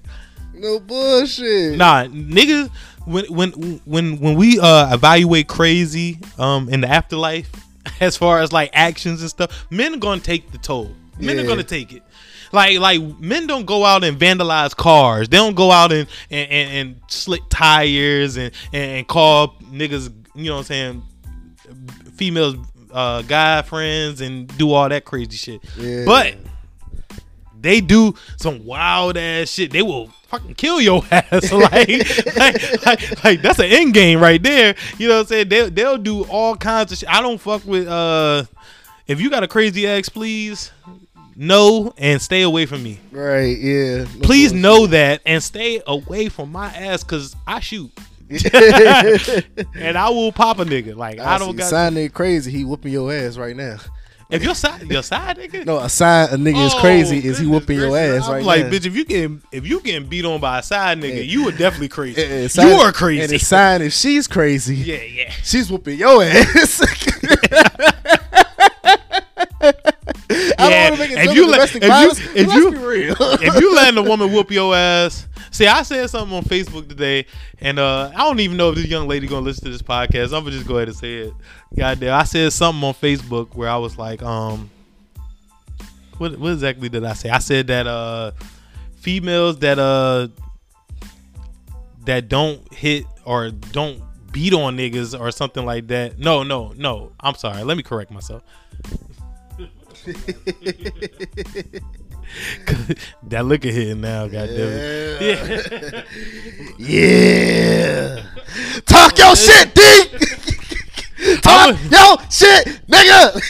[0.53, 1.77] no bullshit.
[1.77, 2.69] Nah, niggas.
[3.05, 3.51] When when
[3.85, 7.49] when when we uh evaluate crazy um in the afterlife,
[7.99, 10.91] as far as like actions and stuff, men are gonna take the toll.
[11.19, 12.03] Men are gonna take it.
[12.51, 15.29] Like like men don't go out and vandalize cars.
[15.29, 20.13] They don't go out and and, and, and slick tires and, and and call niggas.
[20.35, 21.03] You know what I'm saying?
[22.15, 22.55] Females,
[22.91, 25.61] uh, guy friends, and do all that crazy shit.
[25.77, 26.05] Yeah.
[26.05, 26.35] But
[27.59, 29.71] they do some wild ass shit.
[29.71, 31.51] They will fucking kill your ass.
[31.51, 31.89] like,
[32.35, 34.75] like, like, like, that's an end game right there.
[34.97, 35.49] You know what I'm saying?
[35.49, 37.09] They, they'll do all kinds of shit.
[37.09, 38.45] I don't fuck with, uh,
[39.07, 40.71] if you got a crazy ex, please
[41.35, 42.99] know and stay away from me.
[43.11, 43.97] Right, yeah.
[44.03, 44.61] No Please bullshit.
[44.61, 47.91] know that and stay away from my ass because I shoot.
[49.75, 50.95] and I will pop a nigga.
[50.95, 51.69] Like, I, don't got.
[51.69, 52.49] sign nigga crazy.
[52.51, 53.77] He whooping your ass right now.
[54.29, 55.65] If your side, your side nigga.
[55.65, 58.43] No, a sign a nigga is Oh, crazy is he whooping your ass I'm right
[58.45, 58.71] like, now.
[58.71, 61.23] bitch, if you getting if you getting beat on by a side nigga, Yeah.
[61.23, 62.21] you are definitely crazy.
[62.61, 63.23] You are crazy.
[63.23, 65.31] And a sign if she's crazy, yeah, yeah.
[65.43, 66.81] she's whooping your ass.
[70.59, 73.15] I Yeah, don't want to make it if you let- domestic if you- if you-
[73.47, 77.25] if you letting a woman whoop your ass, see, I said something on Facebook today,
[77.59, 80.25] and uh, I don't even know if this young lady gonna listen to this podcast.
[80.35, 81.33] I'm gonna just go ahead and say it.
[81.77, 84.69] Goddamn, I said something on Facebook where I was like, um,
[86.17, 87.29] what what exactly did I say?
[87.29, 88.31] I said that uh,
[89.01, 90.27] females that uh
[92.05, 94.01] that don't hit or don't
[94.31, 96.17] beat on niggas or something like that.
[96.17, 97.11] No, no, no.
[97.19, 97.63] I'm sorry.
[97.63, 98.41] Let me correct myself.
[103.23, 106.05] that look at him now, goddamn it.
[106.77, 106.77] Yeah.
[106.77, 108.23] yeah.
[108.85, 109.81] Talk your shit, D.
[111.41, 113.41] Talk I'm your shit, nigga.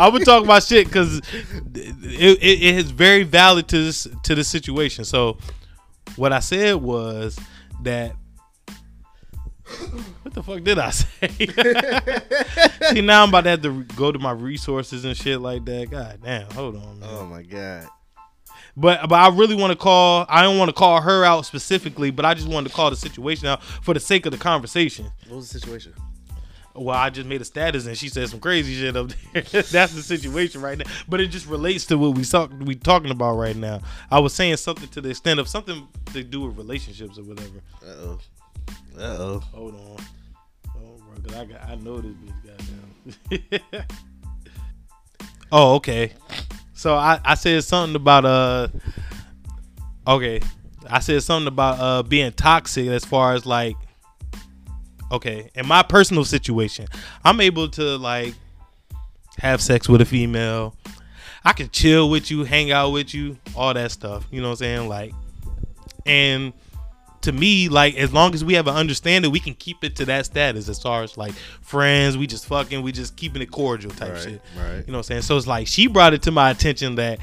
[0.00, 4.34] I would talk about shit because it, it, it is very valid to this to
[4.34, 5.04] the situation.
[5.04, 5.38] So
[6.16, 7.38] what I said was
[7.82, 8.16] that
[10.22, 11.28] what the fuck did I say?
[12.94, 15.90] See now I'm about to have to go to my resources and shit like that.
[15.90, 17.08] God damn, hold on, man.
[17.10, 17.88] oh my god.
[18.76, 20.26] But but I really want to call.
[20.28, 22.96] I don't want to call her out specifically, but I just wanted to call the
[22.96, 25.10] situation out for the sake of the conversation.
[25.28, 25.94] What was the situation?
[26.74, 29.42] Well, I just made a status and she said some crazy shit up there.
[29.62, 30.84] That's the situation right now.
[31.08, 33.80] But it just relates to what we talk we talking about right now.
[34.10, 37.62] I was saying something to the extent of something to do with relationships or whatever.
[37.82, 38.18] Uh oh.
[38.98, 39.38] Uh oh.
[39.52, 40.04] Hold on.
[40.76, 43.84] Oh, bro, cause I got I know this bitch goddamn.
[45.52, 46.12] oh, okay.
[46.74, 48.68] So I, I said something about uh
[50.06, 50.40] okay.
[50.88, 53.76] I said something about uh being toxic as far as like
[55.12, 56.86] okay, in my personal situation,
[57.24, 58.34] I'm able to like
[59.38, 60.74] have sex with a female.
[61.44, 64.26] I can chill with you, hang out with you, all that stuff.
[64.30, 64.88] You know what I'm saying?
[64.88, 65.12] Like
[66.06, 66.52] and
[67.26, 70.04] to me, like as long as we have an understanding, we can keep it to
[70.06, 73.90] that status as far as like friends, we just fucking, we just keeping it cordial
[73.92, 74.42] type Right, shit.
[74.58, 74.76] right.
[74.78, 75.22] You know what I'm saying?
[75.22, 77.18] So it's like she brought it to my attention that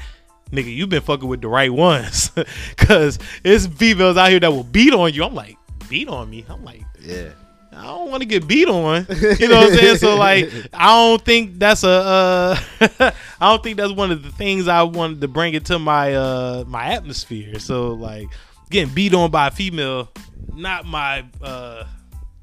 [0.52, 2.30] nigga, you've been fucking with the right ones.
[2.76, 5.24] Cause it's females out here that will beat on you.
[5.24, 5.56] I'm like,
[5.88, 6.44] beat on me?
[6.48, 7.30] I'm like, Yeah.
[7.76, 9.04] I don't want to get beat on.
[9.10, 9.96] You know what I'm saying?
[9.96, 11.88] So like, I don't think that's a.
[11.88, 12.56] Uh,
[13.40, 16.62] I don't think that's one of the things I wanted to bring into my uh
[16.68, 17.58] my atmosphere.
[17.58, 18.28] So like,
[18.70, 20.10] getting beat on by a female,
[20.54, 21.84] not my uh,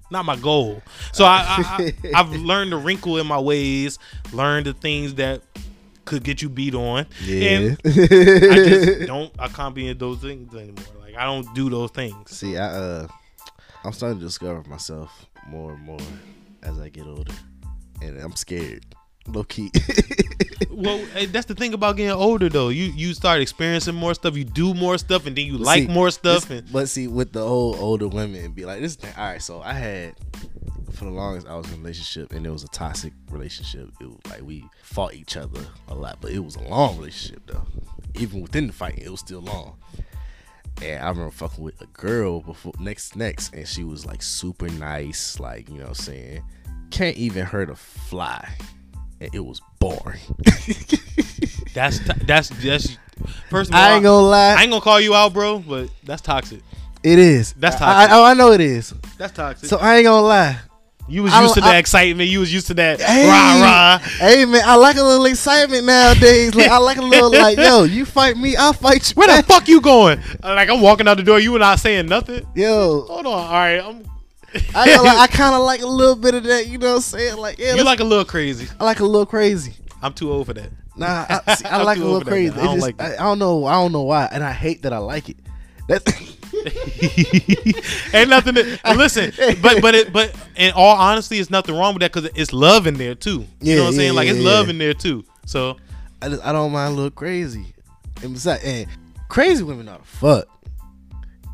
[0.10, 0.82] not my goal.
[1.14, 3.98] So I, I, I I've learned to wrinkle in my ways,
[4.34, 5.42] learned the things that
[6.06, 9.34] could get you beat on, and I just don't.
[9.40, 10.84] I can't be in those things anymore.
[11.00, 12.32] Like I don't do those things.
[12.32, 13.08] See, I uh,
[13.84, 16.00] I'm starting to discover myself more and more
[16.64, 17.34] as I get older,
[18.02, 18.86] and I'm scared,
[19.34, 19.72] low key.
[20.70, 22.70] Well, that's the thing about getting older, though.
[22.70, 25.88] You you start experiencing more stuff, you do more stuff, and then you like See,
[25.88, 26.48] more stuff.
[26.48, 28.96] this- and but see, with the whole older women, be like this.
[28.96, 30.16] Thing, All right, so I had
[30.94, 33.90] for the longest I was in a relationship, and it was a toxic relationship.
[34.00, 37.44] It was like we fought each other a lot, but it was a long relationship
[37.46, 37.66] though.
[38.16, 39.76] Even within the fight, it was still long.
[40.82, 44.70] And I remember fucking with a girl before next next, and she was like super
[44.70, 46.44] nice, like you know what I'm saying.
[46.90, 48.48] Can't even hurt a fly.
[49.22, 50.20] And it was boring.
[51.74, 52.98] that's to- that's that's.
[53.52, 54.56] First of all, I ain't gonna lie.
[54.58, 56.62] I ain't gonna call you out, bro, but that's toxic.
[57.04, 57.54] it is.
[57.54, 58.12] That's toxic.
[58.12, 58.94] I, I know it is.
[59.20, 59.70] That's toxic.
[59.70, 60.58] So I ain't gonna lie.
[61.08, 62.30] you was I used to that I- excitement.
[62.32, 63.98] You was used to that Hey, rah rah.
[64.00, 66.56] hey man, I like a little excitement nowadays.
[66.56, 69.14] Like I like a little like, yo, you fight me, I'll fight you.
[69.16, 70.20] Where the fuck you going?
[70.42, 72.44] Like I'm walking out the door, you were not saying nothing.
[72.56, 73.78] Yo, Hold on, all right.
[73.78, 74.04] I'm.
[74.76, 76.68] I, like, I kind of like a little bit of that.
[76.68, 77.38] You know what I'm saying?
[77.38, 78.68] Like, yeah, you like a little crazy.
[78.80, 79.74] I like a little crazy.
[80.02, 80.70] I'm too old for that.
[80.96, 82.54] Nah, I, see, I like a little crazy.
[82.60, 83.02] I don't just- like.
[83.02, 83.66] I, I don't know.
[83.66, 85.38] I don't know why, and I hate that I like it.
[85.88, 86.04] That's
[88.14, 88.56] Ain't nothing.
[88.56, 92.30] To, listen, but but it, but in all honesty, it's nothing wrong with that because
[92.36, 93.42] it's love in there too.
[93.42, 94.08] You Yeah, know what I'm saying?
[94.14, 94.72] yeah, Like it's love yeah.
[94.72, 95.24] in there too.
[95.46, 95.78] So
[96.22, 97.74] I just I don't mind a little crazy.
[98.22, 98.86] And besides, and
[99.30, 100.48] crazy women are the fuck.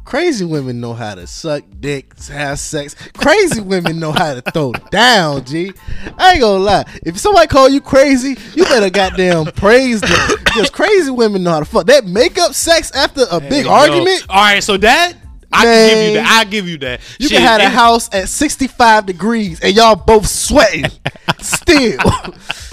[0.07, 2.95] Crazy women know how to suck dick, have sex.
[3.17, 5.73] Crazy women know how to throw down, G.
[6.17, 6.85] I ain't gonna lie.
[7.05, 10.37] If somebody call you crazy, you better goddamn praise them.
[10.45, 11.87] Because crazy women know how to fuck.
[11.87, 15.13] That makeup sex after a big argument, All right, so that
[15.51, 16.27] I can give you that.
[16.27, 16.99] I give you that.
[17.19, 20.91] you Shit, can have a house at 65 degrees and y'all both sweating.
[21.39, 21.99] Still.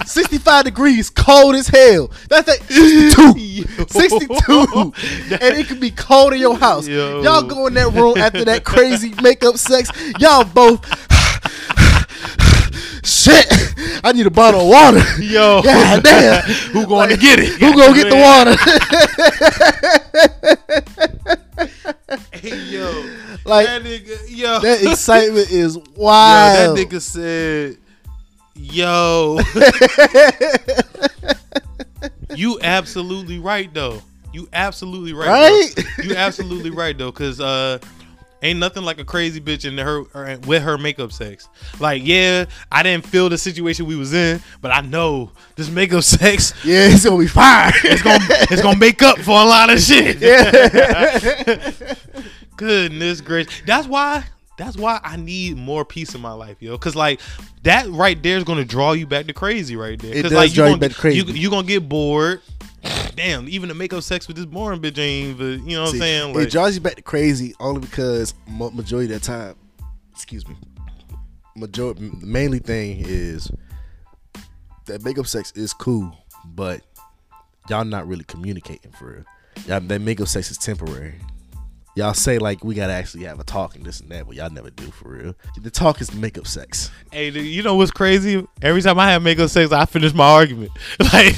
[0.05, 2.11] 65 degrees, cold as hell.
[2.29, 3.63] That's like 62.
[3.89, 4.93] 62.
[5.31, 6.87] and it could be cold in your house.
[6.87, 7.21] Yo.
[7.21, 9.89] Y'all go in that room after that crazy makeup sex.
[10.19, 10.83] Y'all both.
[13.05, 13.45] Shit.
[14.03, 15.01] I need a bottle of water.
[15.21, 16.41] Yo, God damn.
[16.43, 17.49] who going to get it?
[17.59, 18.15] Who gonna get the
[21.25, 21.35] water?
[22.33, 22.91] Hey, yo,
[23.45, 26.77] Like, that nigga, yo, that excitement is yo, wild.
[26.77, 27.77] that nigga said,
[28.55, 29.39] yo.
[32.35, 34.01] you absolutely right though.
[34.33, 35.27] You absolutely right.
[35.29, 35.85] Right?
[36.03, 37.79] You absolutely right though, cause uh,
[38.41, 41.49] ain't nothing like a crazy bitch in her or with her makeup sex.
[41.79, 46.03] Like, yeah, I didn't feel the situation we was in, but I know this makeup
[46.03, 47.71] sex Yeah, it's gonna be fire.
[47.83, 50.19] it's gonna it's gonna make up for a lot of shit.
[50.21, 51.93] yeah.
[52.57, 53.61] Goodness gracious.
[53.65, 54.23] That's why.
[54.57, 56.77] That's why I need more peace in my life, yo.
[56.77, 57.19] Cause like
[57.63, 60.15] that right there is gonna draw you back to crazy right there.
[60.15, 61.17] It does like draw you gonna, back to crazy.
[61.17, 62.41] You, you gonna get bored.
[63.15, 65.37] Damn, even the makeup sex with this boring bitch ain't.
[65.37, 66.29] But you know what I'm See, saying?
[66.31, 69.55] it Like, draws you back to crazy only because majority of the time,
[70.11, 70.55] excuse me,
[71.55, 73.49] majority the mainly thing is
[74.85, 76.81] that makeup sex is cool, but
[77.69, 79.23] y'all not really communicating for real.
[79.67, 81.15] Y'all that makeup sex is temporary.
[81.97, 84.49] Y'all say like we gotta actually have a talk and this and that, but y'all
[84.49, 85.35] never do for real.
[85.61, 86.91] The talk is makeup sex.
[87.09, 88.45] hey, dude, you know what's crazy?
[88.61, 90.71] Every time I have makeup sex, I finish my argument.
[91.13, 91.37] Like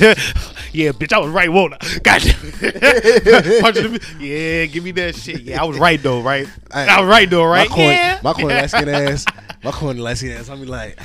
[0.71, 1.77] Yeah, bitch, I was right, won't I?
[2.03, 2.35] Gotcha.
[4.19, 5.41] Yeah, give me that shit.
[5.41, 6.47] Yeah, I was right though, right?
[6.71, 7.69] I, was right though, right?
[7.69, 8.19] My corny, yeah.
[8.23, 9.25] my corny light skin ass,
[9.63, 10.49] my corny light skin ass.
[10.49, 10.99] I'm be like,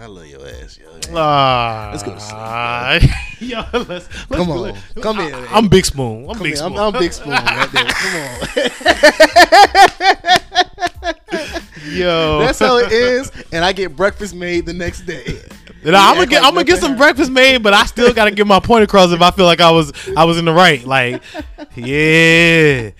[0.00, 0.86] I love your ass, yo.
[1.14, 3.10] Ah, Let's go to sleep,
[3.50, 4.64] yo, let's, let's Come go.
[4.66, 5.34] on, come I, in.
[5.50, 6.28] I'm Big Spoon.
[6.28, 6.76] I'm Come Big Spoon.
[6.76, 7.86] I'm, I'm big spoon right there.
[7.86, 8.26] Come on,
[11.88, 13.30] Yo, that's how it is.
[13.52, 15.40] And I get breakfast made the next day.
[15.86, 18.44] And I'm gonna get I'm gonna get some breakfast made, but I still gotta get
[18.46, 20.84] my point across if I feel like I was I was in the right.
[20.84, 21.22] Like,
[21.76, 22.90] yeah,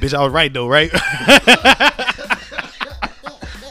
[0.00, 0.90] bitch, I was right though, right?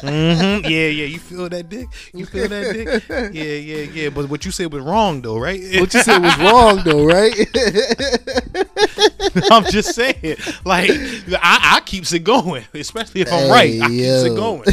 [0.01, 1.05] hmm Yeah, yeah.
[1.05, 1.87] You feel that dick?
[2.13, 3.33] You feel that dick?
[3.33, 4.09] Yeah, yeah, yeah.
[4.09, 5.59] But what you said was wrong though, right?
[5.79, 7.33] What you said was wrong though, right?
[9.51, 10.91] I'm just saying, like,
[11.41, 13.81] I, I keeps it going, especially if I'm right.
[13.81, 14.65] I keeps it going.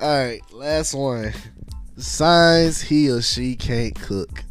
[0.00, 1.32] All right, last one.
[2.00, 4.44] Signs he or she can't cook.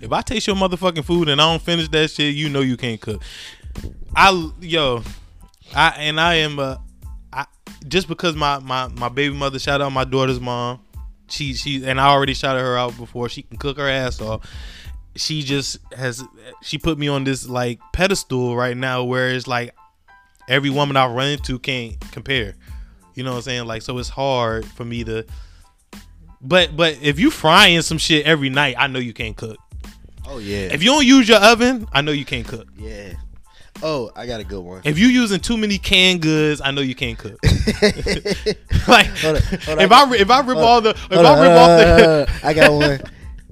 [0.00, 2.76] If I taste your motherfucking food and I don't finish that shit, you know you
[2.76, 3.22] can't cook.
[4.14, 5.02] I yo,
[5.74, 6.76] I and I am uh,
[7.32, 7.46] I
[7.86, 10.80] just because my my my baby mother shout out my daughter's mom.
[11.28, 13.28] She she and I already shouted her out before.
[13.28, 14.48] She can cook her ass off.
[15.14, 16.24] She just has
[16.62, 19.74] she put me on this like pedestal right now where it's like
[20.48, 22.56] every woman I run into can't compare.
[23.14, 23.66] You know what I'm saying?
[23.66, 25.24] Like so it's hard for me to
[26.40, 29.58] but but if you frying some shit every night, I know you can't cook.
[30.26, 30.68] Oh yeah.
[30.72, 32.68] If you don't use your oven, I know you can't cook.
[32.76, 33.12] yeah.
[33.80, 34.82] Oh, I got a good one.
[34.84, 37.38] If you using too many canned goods, I know you can't cook.
[38.88, 39.80] like Hold on, hold on.
[39.80, 42.40] if I if I rip all the if Hold I rip off the on, on.
[42.42, 43.00] I got one.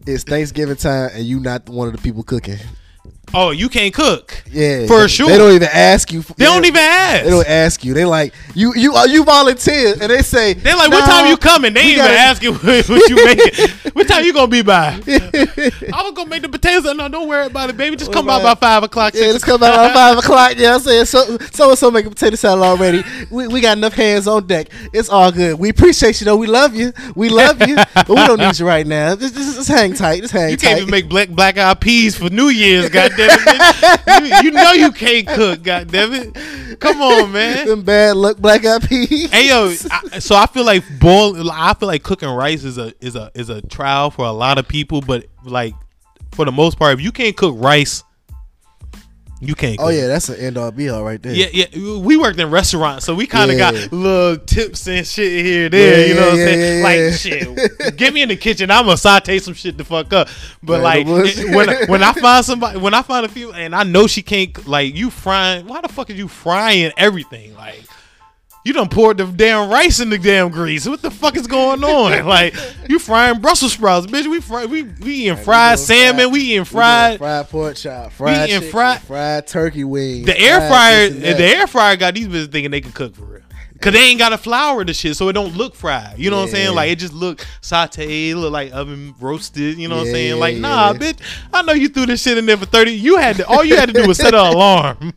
[0.05, 2.59] It's Thanksgiving time and you not one of the people cooking.
[3.37, 4.43] Oh you can't cook.
[4.51, 5.29] Yeah, For they, sure.
[5.29, 6.23] They don't even ask you.
[6.23, 7.25] They don't even ask.
[7.25, 7.95] They don't ask you.
[7.95, 8.75] They like you.
[8.75, 11.75] You are you volunteer, and they say They like, what time you coming?
[11.75, 13.69] They ain't even gotta- asking what, what you making.
[13.93, 14.89] what time you gonna be by?
[15.07, 16.85] I was gonna make the potatoes.
[16.97, 17.97] No, don't worry about it, baby.
[17.97, 19.15] Just come by by five o'clock.
[19.15, 20.55] Yeah, let's come out around five o'clock.
[20.57, 21.39] Yeah, I'm saying so.
[21.53, 23.05] So and so making potato salad already.
[23.31, 24.69] We, we got enough hands on deck.
[24.93, 25.59] It's all good.
[25.59, 26.37] We appreciate you though.
[26.37, 26.93] We love you.
[27.15, 27.77] We love you.
[27.95, 29.15] but we don't need you right now.
[29.17, 30.23] Just, just, just hang tight.
[30.23, 30.63] Just hang You tight.
[30.63, 34.45] You can't even make black black eyed peas for New Year's, goddamn it!
[34.45, 36.81] You, you know you can't cook, goddamn it!
[36.81, 37.67] Come on, man.
[37.67, 39.31] them bad luck black eyed peas.
[39.31, 41.51] Hey yo, I, so I feel like boil.
[41.51, 44.59] I feel like cooking rice is a is a is a trial for a lot
[44.59, 45.75] of people, but like
[46.33, 48.05] for the most part, if you can't cook rice,
[49.41, 49.77] you can't.
[49.79, 49.87] Cook.
[49.87, 51.33] Oh yeah, that's an end all be all right there.
[51.35, 51.99] Yeah, yeah.
[51.99, 53.73] We worked in restaurants, so we kind of Yeah.
[53.73, 56.01] got little tips and shit here, there.
[56.01, 57.53] Yeah, you know yeah, what I'm saying?
[57.53, 57.97] like shit.
[57.97, 58.71] Get me in the kitchen.
[58.71, 60.29] I'm gonna saute some shit to fuck up.
[60.63, 63.83] But like it- when when I find somebody, when I find a few, and I
[63.83, 65.67] know she can't like you frying.
[65.67, 67.55] Why the fuck are you frying everything?
[67.55, 67.85] Like.
[68.67, 70.89] You done poured the damn rice in the damn grease.
[70.89, 72.27] What the fuck is going on?
[72.27, 72.57] Like
[72.89, 74.27] you frying Brussels sprouts, bitch.
[74.29, 76.17] We fry, we we eating fried salmon.
[76.23, 77.19] fried- We eating We fried.
[77.19, 80.27] fried pork chop, fried eating chicken, fried- fried turkey wings.
[80.27, 83.36] The air fryer, the air fryer got these bitches thinking they can cook for real.
[83.81, 86.19] Cause they ain't got to flour the shit, so it don't look fried.
[86.19, 86.75] You know what I'm saying?
[86.75, 89.79] Like it just look sauteed, look like oven roasted.
[89.79, 90.41] You know what I'm saying?
[90.41, 90.99] Like nah, yeah.
[90.99, 91.21] bitch.
[91.53, 92.93] I know you threw this shit in there for thirty.
[92.93, 93.47] You had to.
[93.47, 95.13] All you had to do was set an alarm.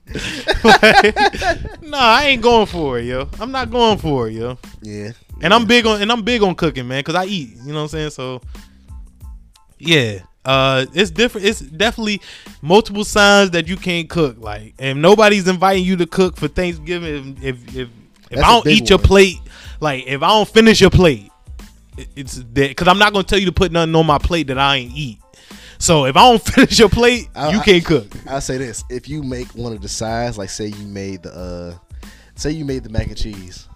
[0.63, 1.15] Like,
[1.81, 3.29] nah, I ain't going for it, yo.
[3.39, 4.57] I'm not going for it, yo.
[4.81, 5.11] yeah.
[5.41, 7.55] And I'm big on and I'm big on cooking, man, cause I eat.
[7.63, 8.09] You know what I'm saying?
[8.11, 8.41] So
[9.77, 10.19] yeah.
[10.45, 12.21] Uh it's different it's definitely
[12.61, 14.37] multiple signs that you can't cook.
[14.39, 17.89] Like if nobody's inviting you to cook for Thanksgiving, if if if,
[18.29, 19.37] if That's I don't eat your plate,
[19.79, 21.31] like if I don't finish your plate,
[22.15, 22.69] it's dead.
[22.69, 24.93] because I'm not gonna tell you to put nothing on my plate that I ain't
[24.95, 25.19] eat.
[25.77, 28.07] So if I don't finish your plate, I- you can't cook.
[28.27, 31.33] I'll say this: if you make one of the sides, like say you made the,
[31.33, 31.77] uh
[32.35, 33.67] say you made the mac and cheese,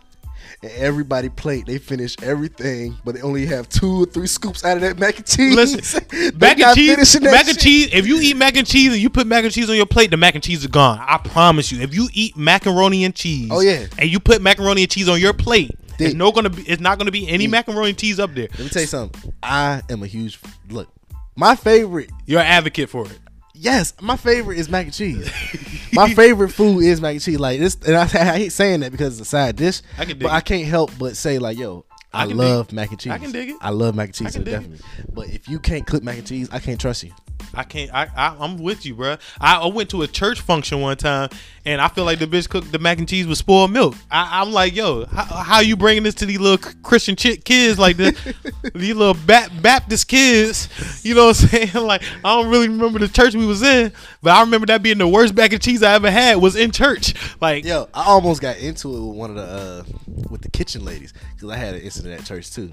[0.63, 4.77] and everybody plate, they finish everything, but they only have two or three scoops out
[4.77, 5.55] of that mac and cheese.
[5.55, 6.05] Listen,
[6.39, 7.89] mac and cheese, mac and cheese.
[7.93, 10.09] If you eat mac and cheese and you put mac and cheese on your plate,
[10.11, 10.99] the mac and cheese is gone.
[11.01, 11.81] I promise you.
[11.81, 13.85] If you eat macaroni and cheese, Oh, yeah.
[13.97, 16.63] and you put macaroni and cheese on your plate, it's no gonna be.
[16.63, 18.47] It's not gonna be any macaroni and cheese up there.
[18.51, 19.33] Let me tell you something.
[19.43, 20.89] I am a huge look.
[21.35, 23.19] My favorite, You're an advocate for it.
[23.53, 25.29] Yes, my favorite is mac and cheese.
[25.93, 27.39] my favorite food is mac and cheese.
[27.39, 29.81] Like this, and I, I hate saying that because it's a side dish.
[29.97, 30.31] I can dig but.
[30.31, 31.85] I can't help but say like, yo.
[32.15, 33.11] I I, love mac and cheese.
[33.11, 33.57] I can dig it.
[33.59, 34.51] I love mac and cheese, I so dig it.
[34.57, 34.85] definitely.
[35.13, 37.11] But if you can't cook mac and cheese, I can't trust you.
[37.53, 37.93] I can't.
[37.93, 39.17] I, I I'm with you, bro.
[39.39, 41.29] I, I went to a church function one time,
[41.65, 43.95] and I feel like the bitch cooked the mac and cheese with spoiled milk.
[44.11, 47.77] I, I'm like, yo, how, how you bringing this to these little Christian chick kids
[47.77, 48.19] like this?
[48.73, 50.67] these little ba- Baptist kids,
[51.05, 51.69] you know what I'm saying?
[51.83, 53.91] Like, I don't really remember the church we was in,
[54.21, 56.71] but I remember that being the worst mac and cheese I ever had was in
[56.71, 57.13] church.
[57.41, 59.83] Like, Yo, I almost got into it with one of the uh
[60.29, 62.71] with the kitchen ladies because I had an incident at church too.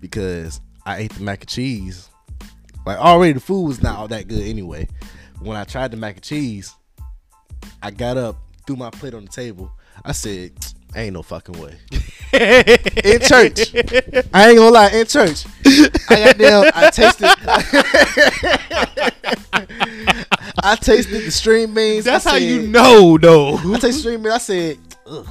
[0.00, 2.08] Because I ate the mac and cheese
[2.86, 4.88] Like already the food was not all that good anyway.
[5.40, 6.74] When I tried the mac and cheese,
[7.82, 8.36] I got up,
[8.66, 9.72] threw my plate on the table.
[10.04, 10.52] I said,
[10.94, 11.76] "Ain't no fucking way."
[12.32, 13.74] in church,
[14.32, 14.90] I ain't gonna lie.
[14.90, 15.44] In church,
[16.08, 16.70] I got down.
[16.74, 17.26] I tasted.
[20.62, 22.04] I tasted the string beans.
[22.04, 23.56] That's I how you know, though.
[23.56, 24.34] I tasted string beans.
[24.34, 25.26] I said, "Ugh,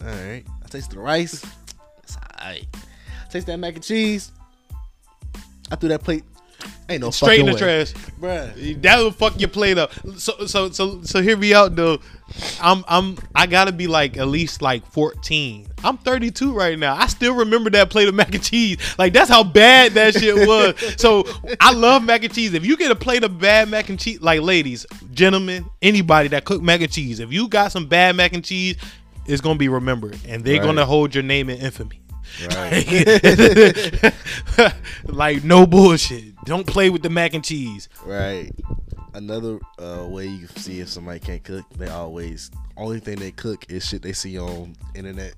[0.00, 1.42] all right." I tasted the rice.
[2.02, 2.66] It's alright.
[2.74, 4.32] I tasted that mac and cheese.
[5.70, 6.24] I threw that plate.
[6.90, 7.58] Ain't no Straight in the way.
[7.58, 7.92] trash.
[8.20, 8.82] bruh.
[8.82, 9.92] That would fuck your plate up.
[10.16, 11.98] So so so so hear me out though.
[12.60, 15.66] I'm I'm I gotta be like at least like 14.
[15.84, 16.94] I'm 32 right now.
[16.96, 18.78] I still remember that plate of mac and cheese.
[18.98, 20.74] Like that's how bad that shit was.
[21.00, 21.24] so
[21.60, 22.54] I love mac and cheese.
[22.54, 26.44] If you get a plate of bad mac and cheese, like ladies, gentlemen, anybody that
[26.44, 28.76] cook mac and cheese, if you got some bad mac and cheese,
[29.26, 30.64] it's gonna be remembered, and they're Right.
[30.64, 32.00] gonna hold your name in infamy.
[32.54, 34.12] Right.
[35.04, 36.34] like no bullshit.
[36.44, 37.88] Don't play with the mac and cheese.
[38.04, 38.50] Right.
[39.14, 43.32] Another uh, way you can see if somebody can't cook, they always only thing they
[43.32, 45.34] cook is shit they see on internet.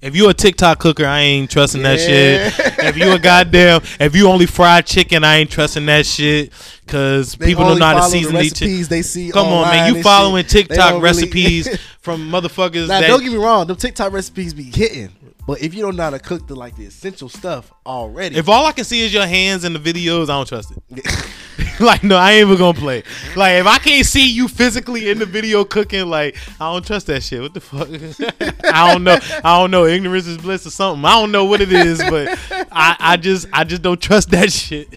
[0.00, 2.54] If you a TikTok cooker, I ain't trusting that shit.
[2.78, 6.52] If you a goddamn, if you only fry chicken, I ain't trusting that shit.
[6.86, 8.68] Cause They people don't know how to the season these chicken.
[8.68, 9.32] recipes they see.
[9.32, 10.68] Come on, man, you following shit.
[10.68, 14.54] TikTok don't really- recipes from motherfuckers now, that don't get me wrong, them TikTok recipes
[14.54, 15.10] be hitting,
[15.48, 18.50] but if you don't know how to cook the like the essential stuff already, If
[18.50, 21.80] all I can see is your hands in the videos, I don't trust it.
[21.80, 23.02] like, no, I ain't even gonna play.
[23.34, 27.06] Like, if I can't see you physically in the video cooking, like, I don't trust
[27.06, 27.40] that shit.
[27.40, 27.88] What the fuck?
[28.74, 29.18] I don't know.
[29.42, 29.86] I don't know.
[29.86, 31.02] Ignorance is bliss or something.
[31.06, 32.38] I don't know what it is, but
[32.70, 34.88] I, I just, I just don't trust that shit.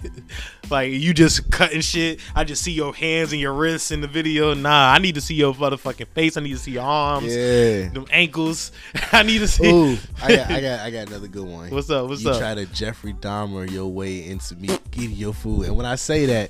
[0.71, 2.19] Like you just cutting shit.
[2.33, 4.53] I just see your hands and your wrists in the video.
[4.53, 6.37] Nah, I need to see your motherfucking face.
[6.37, 7.89] I need to see your arms, yeah.
[7.89, 8.71] them ankles.
[9.11, 9.69] I need to see.
[9.69, 11.69] Ooh, I got, I got, I got another good one.
[11.69, 12.07] What's up?
[12.07, 12.35] What's you up?
[12.35, 15.95] You try to Jeffrey Dahmer your way into me getting your food, and when I
[15.95, 16.49] say that,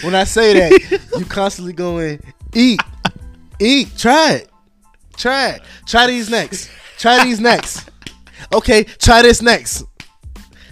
[0.02, 2.20] when I say that, you constantly going
[2.54, 2.80] eat,
[3.60, 4.50] eat, try it,
[5.16, 7.90] try it, try these next, try these next.
[8.52, 9.84] Okay, try this next.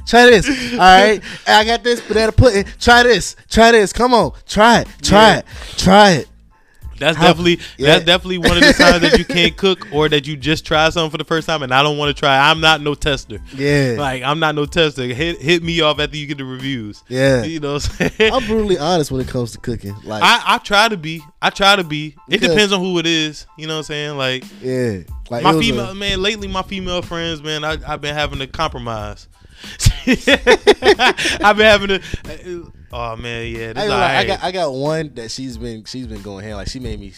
[0.07, 0.73] Try this.
[0.73, 1.21] All right.
[1.47, 2.65] I got this banana pudding.
[2.81, 3.37] Try this.
[3.51, 3.93] Try this.
[3.93, 4.33] Come on.
[4.47, 4.89] Try it.
[5.03, 5.39] Try Yeah.
[5.39, 5.47] it.
[5.77, 6.29] Try it.
[6.99, 7.87] That's How- definitely yeah.
[7.95, 10.89] that's definitely one of the times that you can't cook or that you just try
[10.91, 12.49] something for the first time and I don't want to try.
[12.49, 13.39] I'm not no tester.
[13.57, 13.97] Yeah.
[13.99, 15.03] Like I'm not no tester.
[15.07, 17.03] Hit hit me off after you get the reviews.
[17.09, 17.43] Yeah.
[17.43, 18.33] You know what I'm saying?
[18.33, 19.97] I'm brutally honest when it comes to cooking.
[20.05, 21.21] Like, I, I try to be.
[21.41, 22.15] I try to be.
[22.29, 23.47] It depends on who it is.
[23.59, 24.17] You know what I'm saying?
[24.17, 24.99] Like yeah.
[25.29, 28.39] Like my was a- female man, lately my female friends, man, I I've been having
[28.39, 29.27] to compromise.
[31.43, 33.71] I've been having to Oh man, yeah.
[33.71, 36.45] I, This ain't gonna I got I got one that she's been she's been going
[36.45, 37.13] hand like she made me.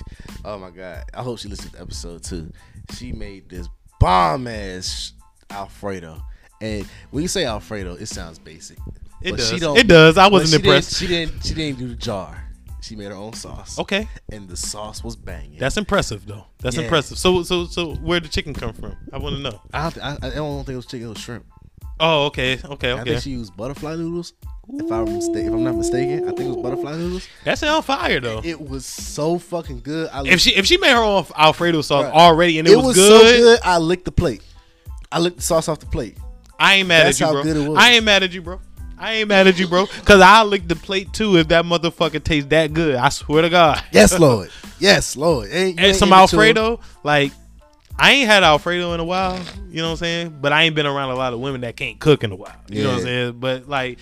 [0.45, 1.05] Oh my god!
[1.13, 2.51] I hope she listens to the episode too.
[2.97, 3.69] She made this
[3.99, 5.13] bomb ass
[5.51, 6.23] Alfredo,
[6.61, 8.79] and when you say Alfredo, it sounds basic.
[9.23, 9.51] it but does.
[9.51, 10.17] she don't- it does.
[10.19, 10.97] I wasn't she didn't- impressed.
[10.97, 11.45] she didn't.
[11.45, 12.41] She didn't do the jar.
[12.81, 13.79] She made her own sauce.
[13.79, 14.07] Okay.
[14.31, 15.59] and the sauce was banging.
[15.59, 16.45] That's impressive though.
[16.61, 16.83] That's Yeah.
[16.83, 17.17] impressive.
[17.19, 18.95] So so so where did the chicken come from?
[19.11, 19.61] I want to know.
[19.73, 21.07] I don't, I, I don't think it was chicken.
[21.07, 21.47] It was shrimp.
[22.01, 22.93] Oh, okay, okay, okay.
[22.93, 24.33] I think she used butterfly noodles.
[24.69, 27.29] If I'm mistake, if I'm not mistaken, I think it was butterfly noodles.
[27.45, 28.41] That's on fire though.
[28.43, 30.09] It was so fucking good.
[30.11, 32.87] I if she if she made her own Alfredo sauce already and it, it, was,
[32.87, 33.61] was, good, so good.
[33.63, 34.43] I licked the plate.
[35.13, 36.17] I licked the sauce off the plate.
[36.59, 37.43] I ain't mad That's at you, how bro.
[37.43, 37.79] good it was.
[37.79, 38.61] I ain't mad at you, bro.
[38.97, 39.87] I ain't mad at you, bro.
[39.87, 42.97] Cause I licked the plate too if that motherfucker tastes that good.
[42.97, 43.83] I swear to God.
[43.93, 44.51] Yes, Lord.
[44.79, 45.51] yes, Lord.
[45.53, 46.13] Ain't, and ain't some.
[46.13, 47.33] Alfredo, like
[47.99, 49.41] I ain't had Alfredo in a while.
[49.69, 50.39] You know what I'm saying?
[50.41, 52.55] But I ain't been around a lot of women that can't cook in a while.
[52.69, 53.41] You know what I'm saying?
[53.41, 53.99] But like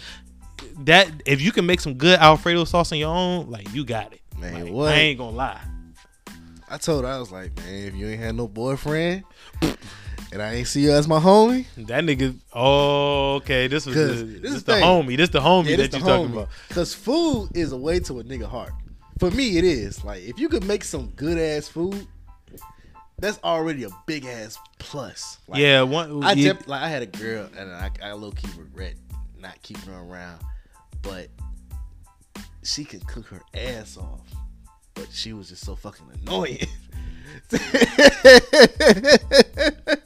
[0.81, 4.13] that, if you can make some good Alfredo sauce on your own, like you got
[4.13, 4.21] it.
[4.39, 4.93] Man, Like, what?
[4.93, 5.61] I ain't gonna lie.
[6.69, 9.25] I told her I was like, man, if you ain't had no boyfriend,
[9.61, 12.39] and I ain't see you as my homie, That nigga.
[12.55, 13.67] Oh, okay.
[13.67, 14.83] This was the, this this is the thing.
[14.83, 15.17] homie.
[15.19, 16.49] This is the homie yeah, that you talking about.
[16.71, 18.73] Cause food is a way to a nigga heart.
[19.19, 20.03] For me, it is.
[20.03, 22.07] Like if you could make some good ass food,
[23.23, 25.39] that's already a big ass plus.
[25.47, 26.25] Like, yeah, one.
[26.25, 28.95] I yeah, def- like I had a girl and I, I low key regret
[29.39, 30.43] not keeping her around,
[31.03, 31.29] but
[32.65, 34.27] she could cook her ass off.
[34.95, 36.67] But she was just so fucking annoying.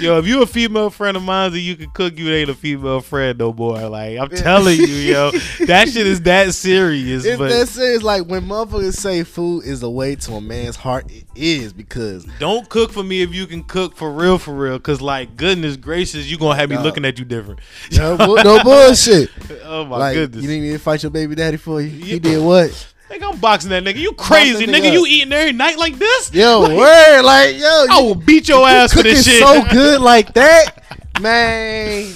[0.00, 2.54] Yo, if you a female friend of mine and you can cook, you ain't a
[2.54, 3.88] female friend no more.
[3.88, 5.30] Like I'm telling you, yo,
[5.66, 7.24] that shit is that serious.
[7.24, 8.02] It's but that serious.
[8.02, 12.24] Like when motherfuckers say food is a way to a man's heart, it is because
[12.38, 14.78] don't cook for me if you can cook for real, for real.
[14.78, 16.84] Cause like goodness gracious, you gonna have me Dog.
[16.84, 17.58] looking at you different.
[17.92, 19.30] no, no bullshit.
[19.64, 20.42] oh my like goodness.
[20.42, 21.88] you didn't even fight your baby daddy for you.
[21.88, 22.94] He did what?
[23.10, 23.96] Nigga, I'm boxing that nigga.
[23.96, 24.74] You crazy, nigga.
[24.82, 26.32] nigga You eating every night like this?
[26.32, 29.42] Yo, Like, word, like yo, I will beat your ass for this shit.
[29.42, 30.82] so good like that,
[31.20, 32.12] man.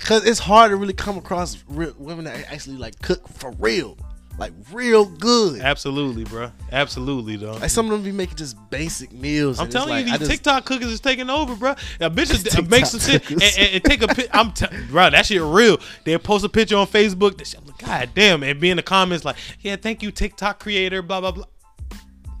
[0.00, 3.98] Cause it's hard to really come across real women that actually like cook for real,
[4.38, 5.60] like real good.
[5.60, 6.52] Absolutely, bro.
[6.70, 7.54] Absolutely, though.
[7.54, 9.58] Like some of them be making just basic meals.
[9.58, 11.72] I'm telling like, you, these just- TikTok cookers is taking over, bro.
[11.98, 14.28] A bitch is, TikTok make some shit and, and, and take a pic.
[14.32, 15.78] I'm, t- bro, that shit real.
[16.04, 17.36] They post a picture on Facebook.
[17.38, 21.02] That shit, God damn, and be in the comments like, yeah, thank you, TikTok creator,
[21.02, 21.44] blah blah blah.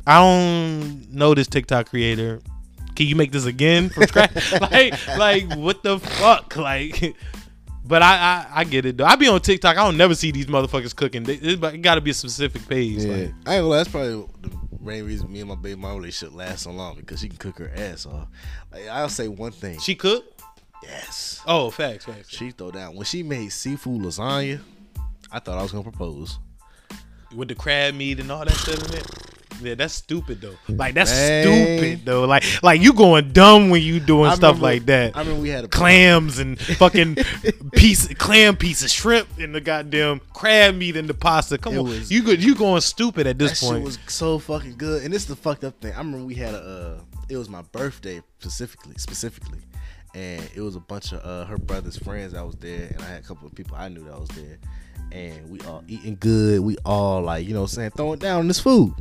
[0.06, 2.40] I don't know this TikTok creator.
[2.94, 4.52] Can you make this again from scratch?
[4.60, 6.56] like, like what the fuck?
[6.56, 7.14] Like,
[7.84, 9.04] but I, I, I get it though.
[9.04, 9.76] I be on TikTok.
[9.76, 11.24] I don't never see these motherfuckers cooking.
[11.24, 13.04] They- It, it got to be a specific page.
[13.04, 14.50] Yeah, Like, I ain't that's probably the
[14.80, 17.58] main reason me and my baby mama relationship lasts so long because she can cook
[17.58, 18.28] her ass off.
[18.72, 19.78] Like, I'll say one thing.
[19.80, 20.24] she cook.
[20.82, 22.30] yes, Oh, facts, facts.
[22.34, 24.60] she throw down when she made seafood lasagna.
[25.36, 26.38] I thought I was gonna propose.
[27.34, 29.06] with the crab meat and all that stuff in it.
[29.62, 30.54] Yeah, that's stupid though.
[30.68, 31.42] Like that's Man.
[31.78, 32.24] stupid though.
[32.24, 35.16] Like like you going dumb when you doing I stuff remember- like that.
[35.16, 37.16] I mean, we had a Clams and fucking
[37.72, 41.58] piece clam piece of shrimp and the goddamn crab meat in the pasta.
[41.58, 42.42] Come It on, was- you good?
[42.42, 43.84] You going stupid at That this shit point?
[43.84, 45.92] was so fucking good, and this is the fucked up thing.
[45.94, 46.58] I remember we had a.
[46.98, 49.58] Uh, it was my birthday specifically, specifically,
[50.14, 53.06] and it was a bunch of uh, her brother's friends that was there, and I
[53.08, 54.58] had a couple of people I knew that was there,
[55.12, 56.60] and we all eating good.
[56.60, 58.92] We all like, you know, what I'm saying throwing down this food.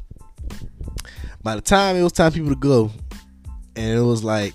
[1.43, 2.91] By the time it was time for people to go,
[3.75, 4.53] and it was like,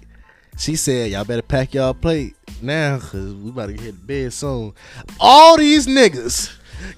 [0.59, 4.33] she said, "Y'all better pack y'all plate now, cause we about to get to bed
[4.33, 4.73] soon."
[5.19, 6.57] All these niggas.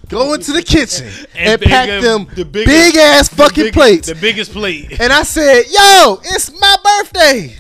[0.09, 3.65] Go into the kitchen and, big- pack uh, them the biggest- big ass The fucking
[3.65, 4.07] big- plates.
[4.09, 5.01] The biggest plate.
[5.01, 7.57] and I said, "Yo, it's my birthday.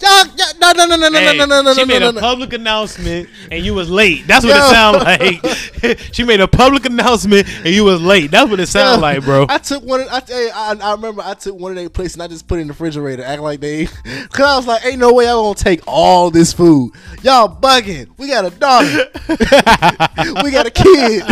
[0.00, 2.08] Y'all, y'all no, no, no, no, no, Hey, no, no, no, she no, made no,
[2.08, 2.20] a no.
[2.20, 4.26] public announcement and you was late.
[4.26, 4.64] That's what Yo.
[4.64, 6.12] it sounded like.
[6.12, 8.30] she made a public announcement and you was late.
[8.30, 9.46] That's what it sounded Yo, like, bro.
[9.48, 10.00] I took one.
[10.00, 10.22] Of, I,
[10.54, 12.68] I I remember I took one of their plates and I just put it in
[12.68, 13.86] the refrigerator, acting like they.
[14.32, 16.92] Cause I was like, "Ain't no way y'all gonna take all this food.
[17.22, 18.08] Y'all bugging.
[18.16, 19.10] We got a daughter.
[20.42, 21.24] we got a kid.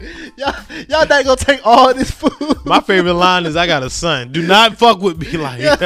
[0.36, 0.54] y'all,
[0.88, 2.64] y'all not gonna take all this food.
[2.64, 4.30] My favorite line is, "I got a son.
[4.32, 5.60] Do not fuck with me." Like,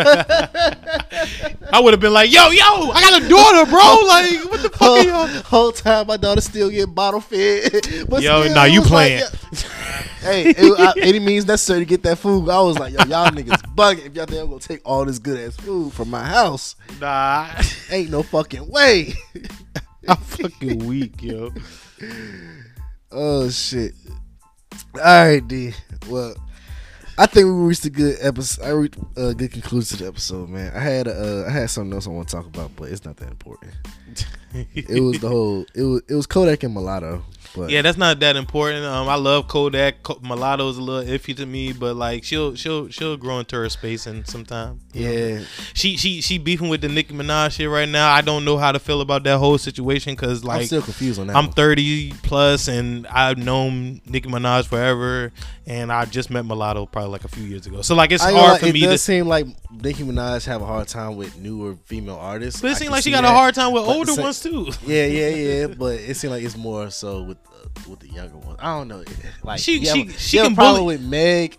[1.72, 4.06] I would have been like, "Yo, yo, I got a daughter, bro.
[4.06, 7.72] Like, what the fuck are whole, y'all?" whole time my daughter still get bottle fed.
[8.08, 9.24] But Yo, still, nah, you was like, playing.
[10.20, 12.48] hey, it, I, any means necessary to get that food.
[12.50, 14.06] I was like, yo, y'all niggas bugging.
[14.06, 17.48] If y'all think I'm gonna take all this good ass food from my house, Nah,
[17.90, 19.14] ain't no fucking way.
[20.08, 21.50] I'm fucking weak, yo.
[23.12, 23.94] Oh shit.
[24.94, 25.72] All right, D.
[26.08, 26.34] Well,
[27.18, 28.64] I think we reached a good episode.
[28.64, 30.72] I reached a good conclusion to the episode, man.
[30.74, 33.16] I had uh, I had something else I want to talk about, but it's not
[33.18, 33.72] that important.
[34.74, 35.64] It was the whole.
[35.74, 37.24] It was it was Kodak and Mulatto.
[37.54, 38.84] But Yeah, that's not that important.
[38.84, 40.02] Um, I love Kodak.
[40.02, 43.56] Ko- Mulatto is a little iffy to me, but like she'll she'll she'll grow into
[43.56, 44.80] her space in some time.
[44.92, 45.10] you know?
[45.12, 45.40] yeah.
[45.74, 48.10] she she she beefing with the Nicki Minaj shit right now.
[48.12, 50.82] I don't know how to feel about that whole situation because like I'm like still
[50.82, 51.36] confused on that.
[51.36, 51.54] I'm one.
[51.54, 55.32] 30 plus and I've known Nicki Minaj forever,
[55.66, 57.82] and I just met Mulatto probably like a few years ago.
[57.82, 58.98] So like it's I hard lie, for it me does to.
[58.98, 62.60] seem like Nicki Minaj have a hard time with newer female artists.
[62.60, 64.68] But it seems like she got a hard time with But older sa- ones too.
[64.86, 65.66] Yeah, yeah, yeah.
[65.66, 68.58] But it seems like it's more so with uh, with the younger ones.
[68.60, 69.02] I don't know.
[69.44, 71.58] Like She- you she- have, she you can a problem bully- with Meg.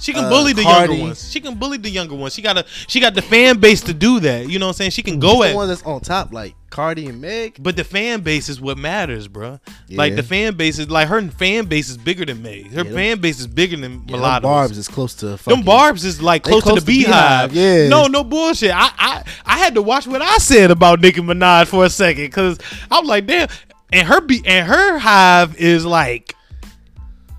[0.00, 0.92] She can Uh, bully the Cardi.
[0.92, 1.28] younger ones.
[1.28, 2.32] She can bully the younger ones.
[2.32, 4.48] She got a she got the fan base to do that.
[4.48, 4.90] You know what I'm saying?
[4.92, 7.56] She can go at the one that's on top, like Cardi and Meg.
[7.60, 9.58] But the fan base is what matters, bro.
[9.90, 12.70] Like the fan base is like her fan base is bigger than Meg.
[12.70, 14.42] Her Yeah, them- fan base is bigger than Yeah, them Mulatto's.
[14.48, 15.56] Barbs is close to fucking.
[15.56, 17.48] Them barbs is like close, close to the to BeyHive.
[17.48, 17.88] BeyHive, yeah.
[17.88, 18.70] No, no bullshit.
[18.72, 22.22] I, I I had to watch what I said about Nicki Minaj for a second
[22.26, 23.48] because I'm like, damn.
[23.92, 26.34] And her be and her hive is like,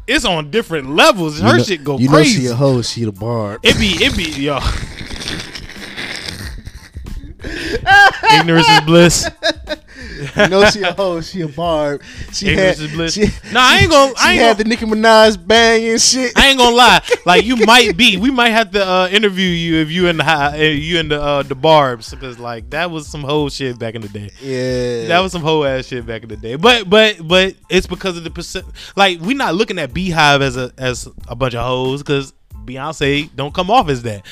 [0.08, 1.40] it's on different levels.
[1.40, 2.04] You Her know- shit go crazy.
[2.06, 2.82] You know she a hoe.
[2.82, 3.60] She the barb.
[3.64, 4.60] it be it be yo.
[8.40, 9.30] Ignorance is bliss.
[10.36, 11.22] You know she a hoe.
[11.22, 12.02] She a barb.
[12.34, 12.90] She Ignorance had.
[12.90, 13.14] is bliss.
[13.14, 13.24] She,
[13.54, 16.32] Nah, I ain't gonna- She, I ain't had gonna- the Nicki Minaj bang and shit.
[16.38, 17.02] I ain't gonna lie.
[17.26, 18.18] Like you might be.
[18.18, 21.10] We might have to uh, interview you if you in the hi- uh, you in
[21.10, 24.30] the uh, the barbs because like that was some whole shit back in the day.
[24.42, 25.08] yeah.
[25.08, 26.56] That was some whole ass shit back in the day.
[26.56, 28.66] But but but it's because of the percent.
[28.96, 32.34] Like we not looking at BeyHive as a as a bunch of hoes because
[32.66, 34.26] Beyonce don't come off as that.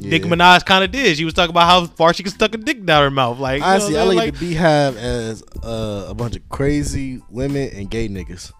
[0.00, 1.16] Nicki Minaj kind of did.
[1.16, 3.38] She was talking about how far she could stuck a dick down her mouth.
[3.38, 4.28] Like you Honestly, I I'm look saying?
[4.34, 8.52] at the BeyHive as uh, a bunch of crazy women and gay niggas.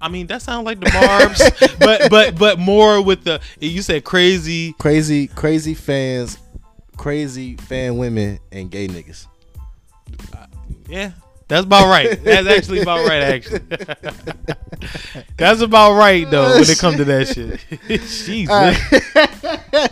[0.00, 4.04] I mean that sounds like the barbs, but but but more with the you said
[4.04, 4.74] crazy.
[4.74, 6.38] Crazy, crazy fans,
[6.96, 9.26] crazy fan women and gay niggas.
[10.88, 11.12] Yeah,
[11.48, 12.22] that's about right.
[12.24, 13.22] That's actually about right.
[13.22, 13.60] Actually,
[15.36, 17.60] that's about right though when it comes to that shit.
[17.88, 18.50] Jesus.
[18.50, 19.90] All right.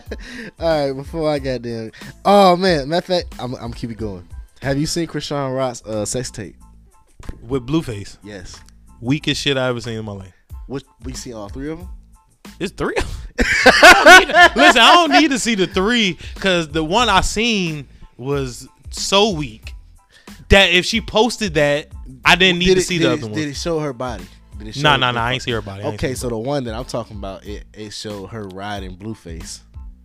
[0.59, 1.91] All right, before I got there.
[2.25, 4.29] Oh man, matter of fact, I'm I'm keep it going.
[4.63, 6.57] Have you seen Chrisean Rock's uh, sex tape?
[7.43, 8.19] with Blueface.
[8.23, 8.61] Yes.
[9.01, 10.35] Weakest shit I ever seen in my life.
[10.67, 11.89] What we see all three of them?
[12.59, 12.97] It's three.
[13.39, 17.89] I to- listen, I don't need to see the three because the one I seen
[18.17, 19.74] was so weak
[20.51, 21.89] that if she posted that,
[22.25, 23.35] I didn't need Did to it- see the it- other one.
[23.39, 24.25] Did it show her body?
[24.59, 25.25] Did it show Nah, nah, nah.
[25.25, 25.83] I ain't see her body.
[25.83, 28.45] I ain't Okay, see so the one that I'm talking about, it it showed her
[28.49, 29.61] riding Blueface,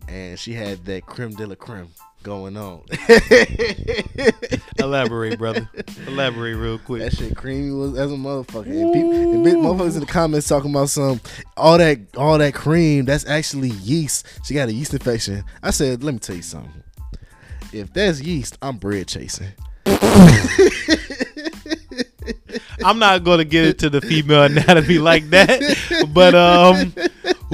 [0.08, 1.90] and she had that creme de la creme
[2.24, 2.82] going on.
[4.80, 5.70] Elaborate, brother.
[6.08, 7.02] Elaborate real quick.
[7.02, 8.66] That shit creamy was as a motherfucker.
[8.66, 11.22] And, people, and motherfuckers in the comments talking about some
[11.58, 13.06] all that all that cream.
[13.06, 14.26] That's actually yeast.
[14.46, 15.44] She got a yeast infection.
[15.64, 16.84] I said, let me tell you something.
[17.72, 19.50] If that's yeast, I'm bread chasing.
[22.84, 26.94] I'm not gonna get into the female anatomy like that, but um,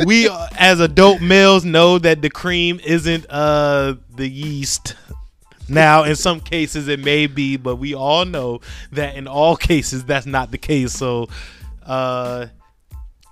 [0.05, 4.95] we uh, as adult males know that the cream isn't uh the yeast.
[5.67, 8.61] Now, in some cases, it may be, but we all know
[8.91, 10.93] that in all cases, that's not the case.
[10.93, 11.27] So,
[11.83, 12.47] uh,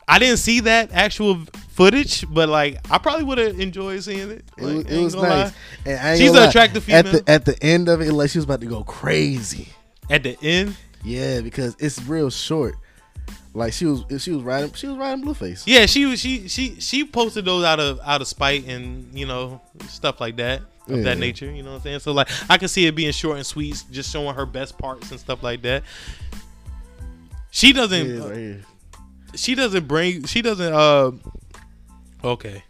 [0.08, 1.40] I didn't see that actual
[1.70, 4.46] footage, but like, I probably would have enjoyed seeing it.
[4.58, 5.54] It was, it was nice.
[5.86, 8.46] And She's an lie, attractive At the at the end of it, like she was
[8.46, 9.70] about to go crazy.
[10.10, 12.76] At the end, Yeah, because it's real short.
[13.56, 15.64] Like she was she was riding she was riding Blueface.
[15.68, 19.26] Yeah, she was she she she posted those out of out of spite and you
[19.28, 21.04] know stuff like that of Yeah.
[21.04, 21.50] that nature.
[21.52, 22.00] You know what I'm saying?
[22.00, 25.12] So like I can see it being short and sweet, just showing her best parts
[25.12, 25.84] and stuff like that.
[27.52, 28.08] She doesn't.
[28.08, 28.60] Yeah, right.
[29.36, 30.26] She doesn't bring.
[30.26, 30.74] She doesn't.
[30.74, 31.12] Uh.
[32.24, 32.64] Okay.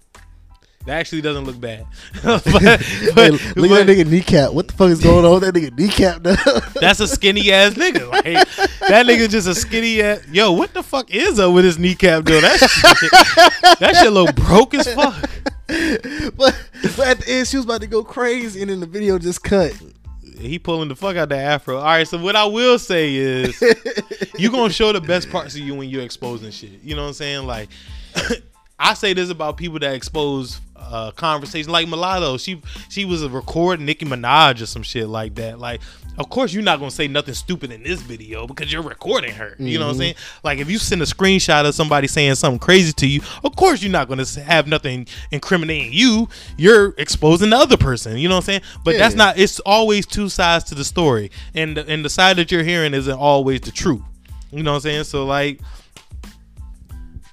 [0.86, 1.86] That actually doesn't look bad.
[2.24, 2.78] but, Hey,
[3.16, 4.52] but- look at that nigga kneecap.
[4.52, 6.36] What the fuck is going on with that nigga kneecap now?
[6.82, 8.10] that's a skinny ass nigga.
[8.12, 8.24] Like
[8.90, 10.26] that nigga just a skinny ass.
[10.30, 12.42] Yo, what the fuck is up with his kneecap though?
[12.42, 13.12] That shit,
[13.80, 15.30] that shit look broke as fuck.
[16.36, 16.62] but,
[16.98, 19.42] but at the end, she was about to go crazy, and then the video just
[19.42, 19.72] cut.
[20.44, 21.78] He pulling the fuck out that afro.
[21.78, 23.62] All right, so what I will say is
[24.38, 26.82] you gonna show the best parts of you when you're exposing shit.
[26.84, 27.48] You know what I'm saying?
[27.48, 27.70] Like
[28.80, 30.60] I say this about people that expose
[30.90, 32.38] uh conversation like Mulatto.
[32.38, 35.60] She she was a recording Nicki Minaj or some shit like that.
[35.60, 35.82] Like
[36.18, 39.56] of course you're not gonna say nothing stupid in this video because you're recording her.
[39.58, 40.16] You know what I'm saying?
[40.44, 43.82] Like if you send a screenshot of somebody saying something crazy to you, of course
[43.82, 46.30] you're not gonna have nothing incriminating you.
[46.58, 48.18] You're exposing the other person.
[48.18, 48.62] You know what I'm saying?
[48.84, 49.38] But that's not.
[49.40, 52.94] It's always two sides to the story, and the, and the side that you're hearing
[52.94, 54.02] isn't always the truth.
[54.52, 55.04] You know what I'm saying?
[55.06, 55.62] So like,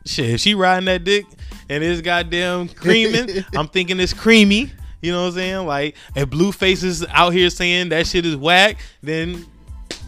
[0.06, 1.26] shit, if she riding that dick
[1.70, 4.70] and it's goddamn creaming, I'm thinking it's creamy.
[5.00, 5.66] You know what I'm saying?
[5.66, 9.46] Like, if Blueface is out here saying that shit is whack, then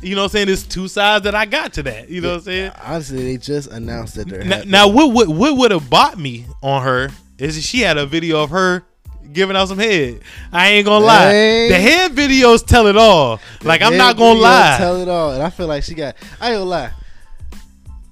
[0.02, 0.46] you know what I'm saying?
[0.48, 2.10] There's two sides that I got to that.
[2.10, 2.72] You know what I'm saying?
[2.82, 4.68] Honestly, they just announced that they're Now, happy.
[4.68, 7.08] now what would what would have bought me on her
[7.38, 8.84] is she had a video of her
[9.32, 10.20] giving out some head.
[10.52, 11.32] I ain't gonna lie.
[11.32, 11.70] Dang.
[11.70, 13.40] The head videos tell it all.
[13.62, 14.76] Like I'm not gonna lie.
[14.78, 16.16] Tell it all, and I feel like she got.
[16.40, 16.90] I ain't gonna lie.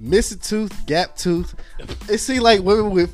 [0.02, 1.54] Missing tooth, gap tooth.
[2.08, 3.10] It seemed like women with.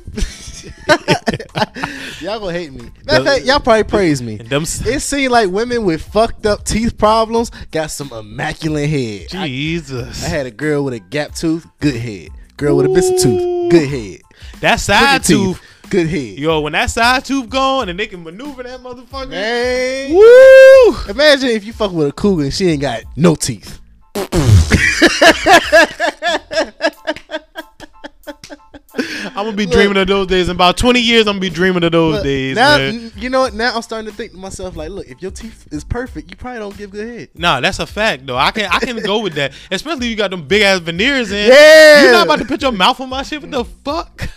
[2.21, 2.89] y'all gonna hate me.
[3.05, 4.39] Matter fact, y'all probably praise me.
[4.39, 9.27] It seemed like women with fucked up teeth problems got some immaculate head.
[9.27, 10.23] Jesus.
[10.23, 12.29] I had a girl with a gap tooth, good head.
[12.55, 14.21] Girl with a missing tooth, good head.
[14.61, 15.61] that side tooth.
[15.89, 16.39] good head.
[16.39, 19.29] Yo, when that side tooth gone and they can maneuver that motherfucker.
[19.29, 20.13] Man.
[20.13, 21.11] Woo!
[21.11, 23.81] Imagine if you fuck with a cougar and she ain't got no teeth.
[29.37, 30.49] I'm gonna be dreaming of those days.
[30.49, 32.55] In about 20 years, I'm gonna be dreaming of those Look, days.
[32.55, 33.11] now, man.
[33.15, 33.53] you know what?
[33.53, 36.37] Now I'm starting to think to myself, like, look, if your teeth is perfect, you
[36.37, 37.29] probably don't give good head.
[37.35, 38.37] Nah, that's a fact though.
[38.37, 39.53] I can I can go with that.
[39.71, 41.49] Especially if you got them big ass veneers in.
[41.49, 42.01] Yeah.
[42.01, 43.43] You're not about to put your mouth on my shit.
[43.43, 44.27] What the fuck?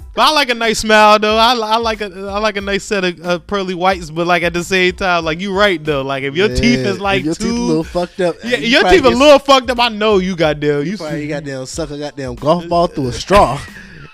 [0.16, 1.36] but I like a nice smile though.
[1.36, 4.10] I, I like a I like a nice set of uh, pearly whites.
[4.10, 6.02] But like at the same time, like you right though.
[6.02, 8.36] Like if your teeth is like your too, teeth a little fucked up.
[8.42, 9.78] yeah, you your teeth a little fucked up.
[9.78, 10.82] I know you got there.
[10.82, 13.60] You Probably see, got damn suck a goddamn golf ball through a straw.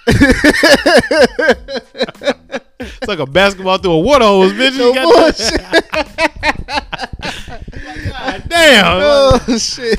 [0.06, 0.24] it's
[3.06, 4.76] like a basketball through a water hose, bitch.
[4.76, 5.40] No You got.
[7.72, 8.84] God damn.
[8.86, 9.98] oh shit!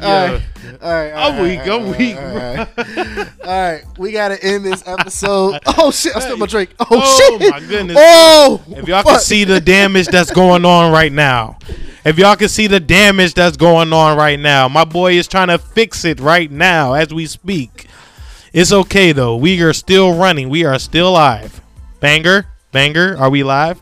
[0.00, 0.42] All right,
[0.82, 1.12] all right.
[1.12, 4.86] all I'm right, weak, I'm right, weak, All right, all right, we gotta end this
[4.86, 5.58] episode.
[5.78, 6.14] Oh shit!
[6.14, 6.70] I spilled my drink.
[6.78, 7.50] Oh, Oh, shit!
[7.50, 7.96] my goodness.
[7.98, 11.58] Oh, If y'all can see the damage that's going on right now,
[12.04, 15.48] if y'all can see the damage that's going on right now, my boy is trying
[15.48, 17.86] to fix it right now as we speak.
[18.52, 19.36] It's okay though.
[19.36, 20.48] We are still running.
[20.50, 21.60] We are still live.
[22.00, 23.16] Banger, banger.
[23.18, 23.80] Are we live?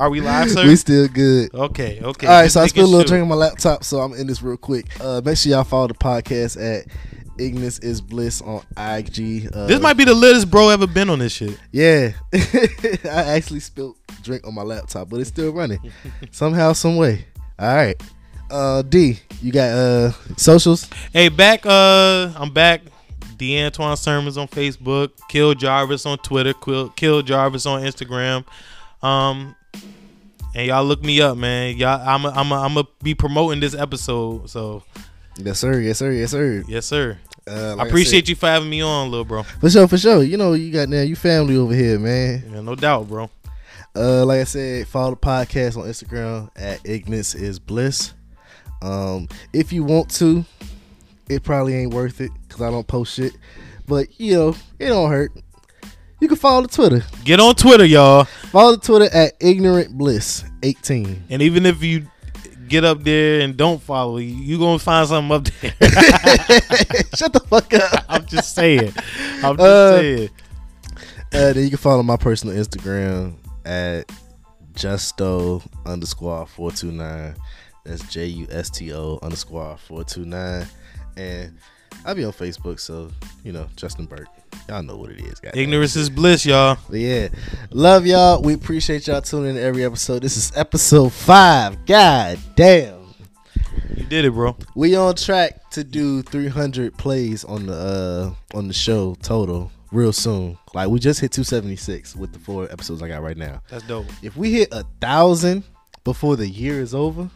[0.00, 0.66] Are we live, sir?
[0.66, 1.54] we still good.
[1.54, 2.26] okay, okay.
[2.26, 4.26] All right, Just so I spilled a little drink on my laptop, so I'm in
[4.26, 4.86] this real quick.
[5.00, 6.86] Uh, make sure y'all follow the podcast at
[7.38, 9.48] Ignorance is Bliss on IG.
[9.54, 11.58] Uh, This might be the littest bro ever been on this shit.
[11.72, 12.12] yeah.
[12.34, 15.92] I actually spilled drink on my laptop, but it's still running
[16.30, 17.26] somehow, some way.
[17.58, 18.02] All right.
[18.50, 20.88] Uh, D, you got uh socials?
[21.12, 21.64] Hey, back.
[21.64, 22.82] Uh, I'm back.
[23.36, 25.10] Deantoine Sirmons on Facebook.
[25.28, 26.52] Kill Jarvis on Twitter.
[26.54, 28.44] Kill, Kill Jarvis on Instagram.
[29.02, 29.54] Um,
[30.54, 31.76] and y'all look me up, man.
[31.76, 34.48] Y'all, I'm a, I'm a, I'm gonna be promoting this episode.
[34.50, 34.82] So
[35.44, 35.80] Yes, sir.
[35.80, 36.12] Yes, sir.
[36.12, 36.64] Yes, sir.
[36.68, 37.18] yes, sir.
[37.46, 39.42] Uh, I appreciate you for having me on, little bro.
[39.42, 39.88] for sure.
[39.88, 40.22] For sure.
[40.22, 42.44] You know, you got now you family over here, man.
[42.52, 43.30] Yeah, no doubt, bro.
[43.96, 48.12] Uh, like I said, follow the podcast on Instagram at Ignorance is Bliss.
[48.82, 50.44] Um, if you want to,
[51.28, 53.32] it probably ain't worth it because I don't post shit.
[53.88, 55.32] But you know, it don't hurt.
[56.20, 57.02] You can follow the Twitter.
[57.24, 58.24] Get on Twitter, y'all.
[58.24, 61.24] Follow the Twitter at Ignorant Bliss 18.
[61.30, 62.06] And even if you
[62.68, 65.70] get up there and don't follow, you you gonna find something up there.
[67.16, 68.04] Shut the fuck up.
[68.08, 68.92] I'm just saying.
[69.42, 70.30] I'm just Uh, saying.
[71.32, 73.34] Uh, then you can follow my personal Instagram
[73.64, 74.10] at
[74.74, 77.34] justo underscore four two nine.
[77.84, 80.66] That's J U S T O underscore four two nine.
[81.16, 81.56] And
[82.04, 83.10] I'll be on Facebook, so
[83.42, 84.28] you know Justin Burke.
[84.68, 85.52] Y'all know what it is, guys.
[85.54, 86.78] Ignorance is bliss, y'all.
[86.88, 87.28] But yeah,
[87.70, 88.40] love y'all.
[88.42, 90.22] We appreciate y'all tuning in every episode.
[90.22, 91.84] This is episode five.
[91.86, 93.00] God damn.
[93.94, 94.56] You did it, bro.
[94.74, 100.12] We on track to do 300 plays on the uh on the show total real
[100.12, 100.56] soon.
[100.74, 103.62] Like we just hit 276 with the four episodes I got right now.
[103.68, 104.06] That's dope.
[104.22, 105.64] If we hit a thousand
[106.04, 107.28] before the year is over,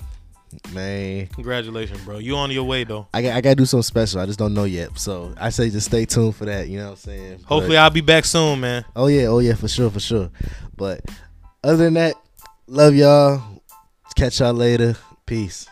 [0.72, 2.18] man, Congratulations, bro.
[2.18, 3.06] You on your way though.
[3.14, 4.20] I got I gotta do something special.
[4.20, 4.98] I just don't know yet.
[4.98, 6.68] So I say just stay tuned for that.
[6.68, 7.32] You know what I'm saying?
[7.46, 8.84] Hopefully, But- I'll be back soon, man.
[8.96, 10.30] oh yeah, oh yeah, for sure, for sure.
[10.76, 11.00] But
[11.62, 12.14] other than that,
[12.66, 13.42] love y'all.
[14.16, 14.96] Catch y'all later.
[15.26, 15.66] Peace.